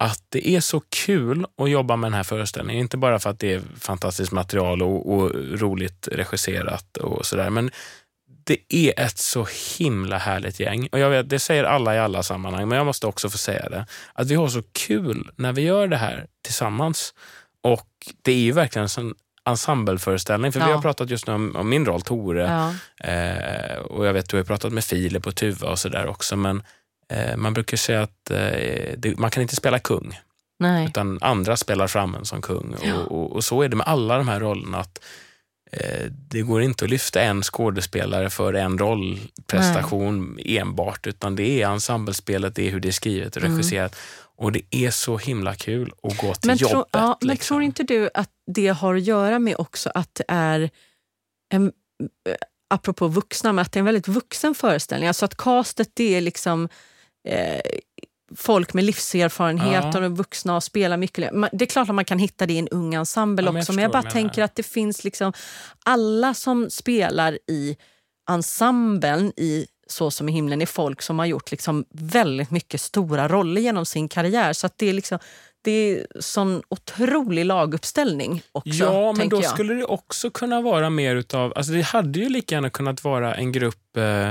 att 0.04 0.22
det 0.28 0.48
är 0.48 0.60
så 0.60 0.82
kul 0.88 1.46
att 1.62 1.70
jobba 1.70 1.96
med 1.96 2.10
den 2.10 2.16
här 2.16 2.22
föreställningen. 2.22 2.80
Inte 2.82 2.96
bara 2.96 3.18
för 3.18 3.30
att 3.30 3.38
det 3.38 3.52
är 3.54 3.62
fantastiskt 3.80 4.32
material 4.32 4.82
och, 4.82 5.12
och 5.14 5.30
roligt 5.34 6.08
regisserat 6.12 6.96
och 6.96 7.26
sådär, 7.26 7.50
men 7.50 7.70
det 8.44 8.58
är 8.68 9.00
ett 9.00 9.18
så 9.18 9.46
himla 9.78 10.18
härligt 10.18 10.60
gäng. 10.60 10.88
Och 10.92 10.98
jag 10.98 11.10
vet, 11.10 11.28
Det 11.28 11.38
säger 11.38 11.64
alla 11.64 11.94
i 11.94 11.98
alla 11.98 12.22
sammanhang, 12.22 12.68
men 12.68 12.78
jag 12.78 12.86
måste 12.86 13.06
också 13.06 13.30
få 13.30 13.38
säga 13.38 13.68
det. 13.68 13.86
Att 14.14 14.26
vi 14.30 14.34
har 14.34 14.48
så 14.48 14.62
kul 14.72 15.30
när 15.36 15.52
vi 15.52 15.62
gör 15.62 15.86
det 15.88 15.96
här 15.96 16.26
tillsammans. 16.44 17.14
Det 18.22 18.32
är 18.32 18.36
ju 18.38 18.52
verkligen 18.52 18.88
en 18.98 19.14
ensembleföreställning. 19.44 20.52
För 20.52 20.60
vi 20.60 20.66
Ja. 20.66 20.74
har 20.74 20.82
pratat 20.82 21.10
just 21.10 21.26
nu 21.26 21.32
om, 21.32 21.56
om 21.56 21.68
min 21.68 21.86
roll, 21.86 22.02
Tore. 22.02 22.42
Ja. 22.42 22.74
Eh, 23.12 23.78
och 23.78 24.06
jag 24.06 24.12
vet, 24.12 24.28
du 24.28 24.36
har 24.36 24.44
pratat 24.44 24.72
med 24.72 24.84
Filip 24.84 25.26
och 25.26 25.34
Tuva 25.34 25.68
och 25.70 25.78
sådär 25.78 26.06
också, 26.06 26.36
men 26.36 26.62
eh, 27.12 27.36
man 27.36 27.52
brukar 27.54 27.76
säga 27.76 28.02
att 28.02 28.30
eh, 28.30 28.38
det, 28.96 29.18
man 29.18 29.30
kan 29.30 29.42
inte 29.42 29.56
spela 29.56 29.78
kung, 29.78 30.20
Nej. 30.58 30.86
utan 30.86 31.18
andra 31.22 31.56
spelar 31.56 31.86
fram 31.86 32.14
en 32.14 32.24
som 32.24 32.42
kung. 32.42 32.74
Ja. 32.82 32.94
Och, 32.94 33.12
och, 33.12 33.32
och 33.32 33.44
så 33.44 33.62
är 33.62 33.68
det 33.68 33.76
med 33.76 33.86
alla 33.88 34.16
de 34.18 34.28
här 34.28 34.40
rollerna. 34.40 34.78
att 34.78 35.00
eh, 35.72 36.04
Det 36.10 36.42
går 36.42 36.62
inte 36.62 36.84
att 36.84 36.90
lyfta 36.90 37.20
en 37.20 37.42
skådespelare 37.42 38.30
för 38.30 38.54
en 38.54 38.78
rollprestation 38.78 40.38
enbart, 40.44 41.06
utan 41.06 41.36
det 41.36 41.62
är 41.62 41.68
ensemblespelet, 41.68 42.54
det 42.54 42.66
är 42.66 42.70
hur 42.70 42.80
det 42.80 42.88
är 42.88 42.92
skrivet 42.92 43.36
och 43.36 43.42
Mm. 43.42 43.90
Och 44.38 44.52
det 44.52 44.62
är 44.70 44.90
så 44.90 45.18
himla 45.18 45.54
kul 45.54 45.92
att 46.02 46.16
gå 46.18 46.34
till 46.34 46.46
Men, 46.48 46.56
jobbet. 46.56 46.72
tro, 46.72 46.84
ja, 46.90 47.18
men 47.20 47.28
liksom. 47.28 47.54
tror 47.54 47.62
inte 47.62 47.82
du 47.82 48.10
att 48.14 48.30
det 48.46 48.68
har 48.68 48.94
att 48.94 49.02
göra 49.02 49.38
med 49.38 49.54
också 49.58 49.90
att 49.94 50.14
det 50.14 50.24
är, 50.28 50.70
en, 51.54 51.66
eh, 52.28 52.34
apropå 52.74 53.08
vuxna, 53.08 53.52
men 53.52 53.62
att 53.62 53.72
det 53.72 53.76
är 53.76 53.80
en 53.80 53.84
väldigt 53.84 54.08
vuxen 54.08 54.54
föreställning? 54.54 55.08
Alltså 55.08 55.24
att 55.24 55.36
castet 55.36 55.90
det 55.94 56.14
är 56.14 56.20
liksom 56.20 56.68
eh, 57.28 57.60
folk 58.36 58.74
med 58.74 58.84
livserfarenhet 58.84 59.84
Ja. 59.94 60.04
och 60.06 60.16
vuxna 60.16 60.56
och 60.56 60.64
spelar 60.64 60.96
mycket. 60.96 61.30
Det 61.52 61.64
är 61.64 61.66
klart 61.66 61.88
att 61.88 61.94
man 61.94 62.04
kan 62.04 62.18
hitta 62.18 62.46
det 62.46 62.52
i 62.52 62.58
en 62.58 62.68
ung 62.68 62.94
ensemble 62.94 63.44
Ja, 63.46 63.52
men 63.52 63.56
jag 63.56 63.62
också, 63.62 63.72
men 63.72 63.82
jag 63.82 63.92
bara 63.92 64.02
menar. 64.02 64.10
tänker 64.10 64.42
att 64.42 64.54
det 64.54 64.62
finns 64.62 65.04
liksom 65.04 65.32
alla 65.84 66.34
som 66.34 66.70
spelar 66.70 67.38
i 67.46 67.76
ensemblen 68.30 69.32
i 69.36 69.66
Så 69.90 70.10
som 70.10 70.28
i 70.28 70.32
himlen 70.32 70.62
är 70.62 70.66
folk 70.66 71.02
som 71.02 71.18
har 71.18 71.26
gjort 71.26 71.50
liksom 71.50 71.84
väldigt 71.90 72.50
mycket 72.50 72.80
stora 72.80 73.28
roller 73.28 73.60
genom 73.60 73.86
sin 73.86 74.08
karriär. 74.08 74.52
Så 74.52 74.68
det 74.76 74.88
är 74.88 74.92
liksom 74.92 75.18
det 75.62 75.70
är 75.70 76.06
sån 76.20 76.62
otrolig 76.68 77.44
laguppställning 77.44 78.42
också. 78.52 78.70
Ja, 78.70 79.12
men 79.12 79.28
då 79.28 79.36
jag. 79.42 79.50
skulle 79.50 79.74
det 79.74 79.84
också 79.84 80.30
kunna 80.30 80.60
vara 80.60 80.90
mer 80.90 81.16
utav... 81.16 81.52
Alltså 81.56 81.72
det 81.72 81.82
hade 81.82 82.18
ju 82.18 82.28
lika 82.28 82.54
gärna 82.54 82.70
kunnat 82.70 83.04
vara 83.04 83.34
en 83.34 83.52
grupp 83.52 83.96
eh, 83.96 84.30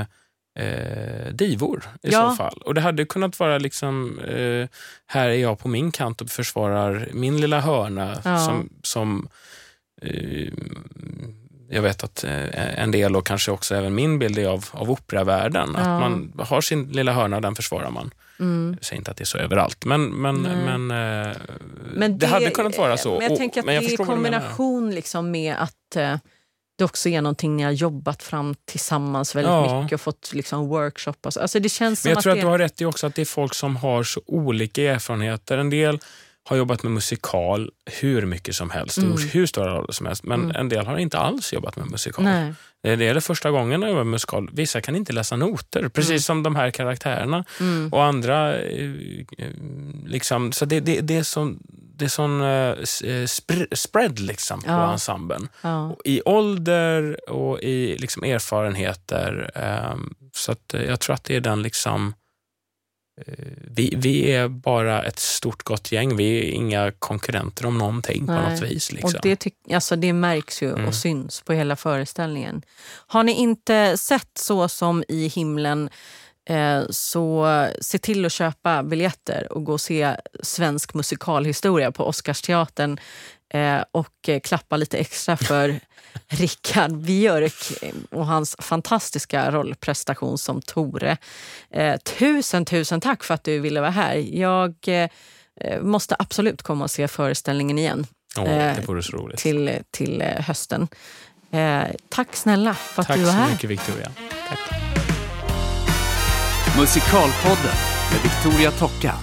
eh, 0.65 1.31
divor 1.33 1.83
i 2.03 2.09
Ja. 2.11 2.29
så 2.29 2.35
fall. 2.35 2.61
Och 2.65 2.73
det 2.73 2.81
hade 2.81 3.05
kunnat 3.05 3.39
vara 3.39 3.57
liksom... 3.57 4.19
Eh, 4.19 4.67
här 5.07 5.29
är 5.29 5.33
jag 5.33 5.59
på 5.59 5.67
min 5.67 5.91
kant 5.91 6.21
och 6.21 6.29
försvarar 6.29 7.09
min 7.13 7.41
lilla 7.41 7.59
hörna 7.59 8.21
Ja. 8.25 8.39
som... 8.45 8.69
som 8.83 9.29
eh, 10.01 10.53
jag 11.69 11.81
vet 11.81 12.03
att 12.03 12.23
eh, 12.23 12.79
en 12.83 12.91
del 12.91 13.15
och 13.15 13.25
kanske 13.25 13.51
också 13.51 13.75
även 13.75 13.95
min 13.95 14.19
bild 14.19 14.37
är 14.37 14.47
av, 14.47 14.65
av 14.71 14.91
operavärlden. 14.91 15.69
Ja. 15.73 15.79
Att 15.79 15.87
man 16.01 16.33
har 16.39 16.61
sin 16.61 16.91
lilla 16.91 17.11
hörna, 17.13 17.41
den 17.41 17.55
försvarar 17.55 17.89
man. 17.91 18.11
Mm. 18.39 18.73
Jag 18.79 18.85
säger 18.85 18.97
inte 18.97 19.11
att 19.11 19.17
det 19.17 19.23
är 19.23 19.25
så 19.25 19.37
överallt, 19.37 19.85
men, 19.85 20.09
men, 20.09 20.41
men, 20.41 20.91
eh, 20.91 21.35
Men 21.93 22.17
det, 22.17 22.27
hade 22.27 22.49
kunnat 22.49 22.77
vara 22.77 22.97
så. 22.97 23.13
Men 23.13 23.21
jag 23.23 23.31
Och- 23.31 23.37
tänker 23.37 23.59
att 23.59 23.65
men 23.65 23.75
jag 23.75 23.83
det 23.83 23.87
är 23.87 23.93
i 23.93 23.97
kombination 23.97 24.91
liksom 24.95 25.31
med 25.31 25.55
att 25.59 25.95
eh, 25.95 26.15
det 26.77 26.83
också 26.83 27.09
är 27.09 27.21
någonting 27.21 27.55
ni 27.55 27.63
har 27.63 27.71
jobbat 27.71 28.23
fram 28.23 28.55
tillsammans 28.65 29.35
väldigt 29.35 29.51
Ja. 29.51 29.81
mycket 29.81 29.93
och 29.95 30.01
fått 30.01 30.29
liksom 30.33 30.67
workshop. 30.67 31.13
Och 31.21 31.33
så. 31.33 31.39
Alltså 31.39 31.59
det 31.59 31.69
känns 31.69 32.03
Men 32.03 32.09
jag 32.11 32.17
att 32.17 32.23
tror 32.23 32.33
det... 32.33 32.39
att 32.39 32.45
du 32.45 32.47
har 32.49 32.57
rätt 32.59 32.81
i 32.81 32.85
också 32.85 33.07
att 33.07 33.15
det 33.15 33.21
är 33.21 33.25
folk 33.25 33.53
som 33.53 33.75
har 33.75 34.03
så 34.03 34.21
olika 34.25 34.81
erfarenheter. 34.83 35.57
En 35.57 35.69
del 35.69 35.99
har 36.47 36.57
jobbat 36.57 36.83
med 36.83 36.91
musikal 36.91 37.69
hur 38.01 38.25
mycket 38.25 38.55
som 38.55 38.69
helst 38.69 38.97
Mm. 38.97 39.17
hur 39.33 39.45
stora 39.45 39.75
roller 39.75 39.91
som 39.91 40.05
helst. 40.05 40.23
Men 40.23 40.43
Mm. 40.43 40.55
en 40.55 40.69
del 40.69 40.85
har 40.85 40.97
inte 40.97 41.17
alls 41.17 41.53
jobbat 41.53 41.75
med 41.75 41.91
musikal. 41.91 42.25
Nej. 42.25 42.53
Det 42.83 42.95
det 42.95 43.05
gäller 43.05 43.21
första 43.21 43.51
gången 43.51 43.81
jag 43.81 43.89
jobbar 43.89 44.03
med 44.03 44.11
musikal. 44.11 44.49
Vissa 44.53 44.81
kan 44.81 44.95
inte 44.95 45.13
läsa 45.13 45.35
noter, 45.35 45.89
precis 45.89 46.09
Mm. 46.09 46.19
som 46.19 46.43
de 46.43 46.55
här 46.55 46.71
karaktärerna. 46.71 47.45
Mm. 47.59 47.93
Och 47.93 48.03
andra... 48.03 48.59
eh, 48.59 48.91
eh, 49.37 49.47
liksom, 50.05 50.51
så 50.51 50.65
det, 50.65 50.79
det, 50.79 51.01
det 51.01 51.17
är 51.17 51.23
sån, 51.23 51.59
det 51.97 52.05
är 52.05 52.09
sån 52.09 52.41
eh, 52.41 52.47
eh, 52.47 52.75
spr- 53.25 53.75
spread 53.75 54.19
liksom 54.19 54.61
på 54.61 54.69
Ja. 54.69 54.91
ensemblen. 54.91 55.47
Ja. 55.61 55.95
I 56.05 56.21
ålder 56.25 57.29
och 57.29 57.59
i 57.59 57.97
liksom 57.97 58.23
erfarenheter. 58.23 59.51
ehm, 59.55 60.13
så 60.35 60.51
att 60.51 60.73
eh, 60.73 60.81
jag 60.83 60.99
tror 60.99 61.13
att 61.13 61.23
det 61.23 61.35
är 61.35 61.41
den 61.41 61.61
liksom... 61.61 62.13
eh, 63.17 63.33
vi, 63.71 63.93
vi 63.97 64.31
är 64.31 64.47
bara 64.47 65.03
ett 65.03 65.19
stort 65.19 65.63
gott 65.63 65.91
gäng. 65.91 66.15
Vi 66.17 66.39
är 66.39 66.43
inga 66.51 66.91
konkurrenter 66.99 67.65
om 67.65 67.77
någonting 67.77 68.25
på 68.27 68.31
Nej. 68.33 68.51
något 68.53 68.61
vis. 68.61 68.91
Liksom. 68.91 69.07
Och 69.15 69.19
det, 69.21 69.35
tyck- 69.45 69.73
alltså 69.73 69.95
det 69.95 70.13
märks 70.13 70.61
ju 70.63 70.69
Mm. 70.73 70.85
och 70.87 70.95
syns 70.95 71.41
på 71.41 71.53
hela 71.53 71.75
föreställningen. 71.75 72.61
Har 73.07 73.23
ni 73.23 73.31
inte 73.31 73.97
sett 73.97 74.29
Så 74.39 74.67
som 74.69 75.03
i 75.07 75.27
himlen 75.27 75.89
eh, 76.49 76.81
så 76.89 77.47
se 77.81 77.97
till 77.97 78.25
att 78.25 78.31
köpa 78.31 78.83
biljetter 78.83 79.53
och 79.53 79.63
gå 79.63 79.73
och 79.73 79.81
se 79.81 80.15
svensk 80.43 80.93
musikalhistoria 80.93 81.91
på 81.91 82.03
Oscarsteatern 82.03 82.99
eh, 83.53 83.79
och 83.91 84.29
klappa 84.43 84.77
lite 84.77 84.97
extra 84.97 85.37
för 85.37 85.79
Rickard 86.27 86.97
Björk 86.97 87.53
och 88.11 88.25
hans 88.25 88.55
fantastiska 88.59 89.51
rollprestation 89.51 90.37
som 90.37 90.61
Tore. 90.61 91.17
Eh, 91.71 91.97
tusen, 91.97 92.65
tusen 92.65 93.01
tack 93.01 93.23
för 93.23 93.33
att 93.33 93.43
du 93.43 93.59
ville 93.59 93.81
vara 93.81 93.91
här. 93.91 94.15
Jag 94.15 94.75
eh, 94.87 95.09
måste 95.81 96.15
absolut 96.19 96.61
komma 96.61 96.83
och 96.83 96.91
se 96.91 97.07
föreställningen 97.07 97.77
igen 97.79 98.07
Åh, 98.37 98.43
eh, 98.43 98.75
det 98.75 98.87
vore 98.87 99.03
så 99.03 99.17
roligt. 99.17 99.39
till, 99.39 99.71
till 99.91 100.21
eh, 100.21 100.27
hösten. 100.45 100.87
Eh, 101.51 101.81
tack 102.09 102.35
snälla 102.35 102.73
för 102.73 103.01
att 103.01 103.07
Tack 103.07 103.17
du 103.17 103.23
var 103.23 103.31
så 103.31 103.37
här. 103.37 103.51
mycket 103.51 103.69
Victoria. 103.69 104.11
Tack. 104.49 104.59
Musikalpodden 106.77 107.75
med 108.11 108.21
Victoria 108.23 108.71
Tocka. 108.71 109.13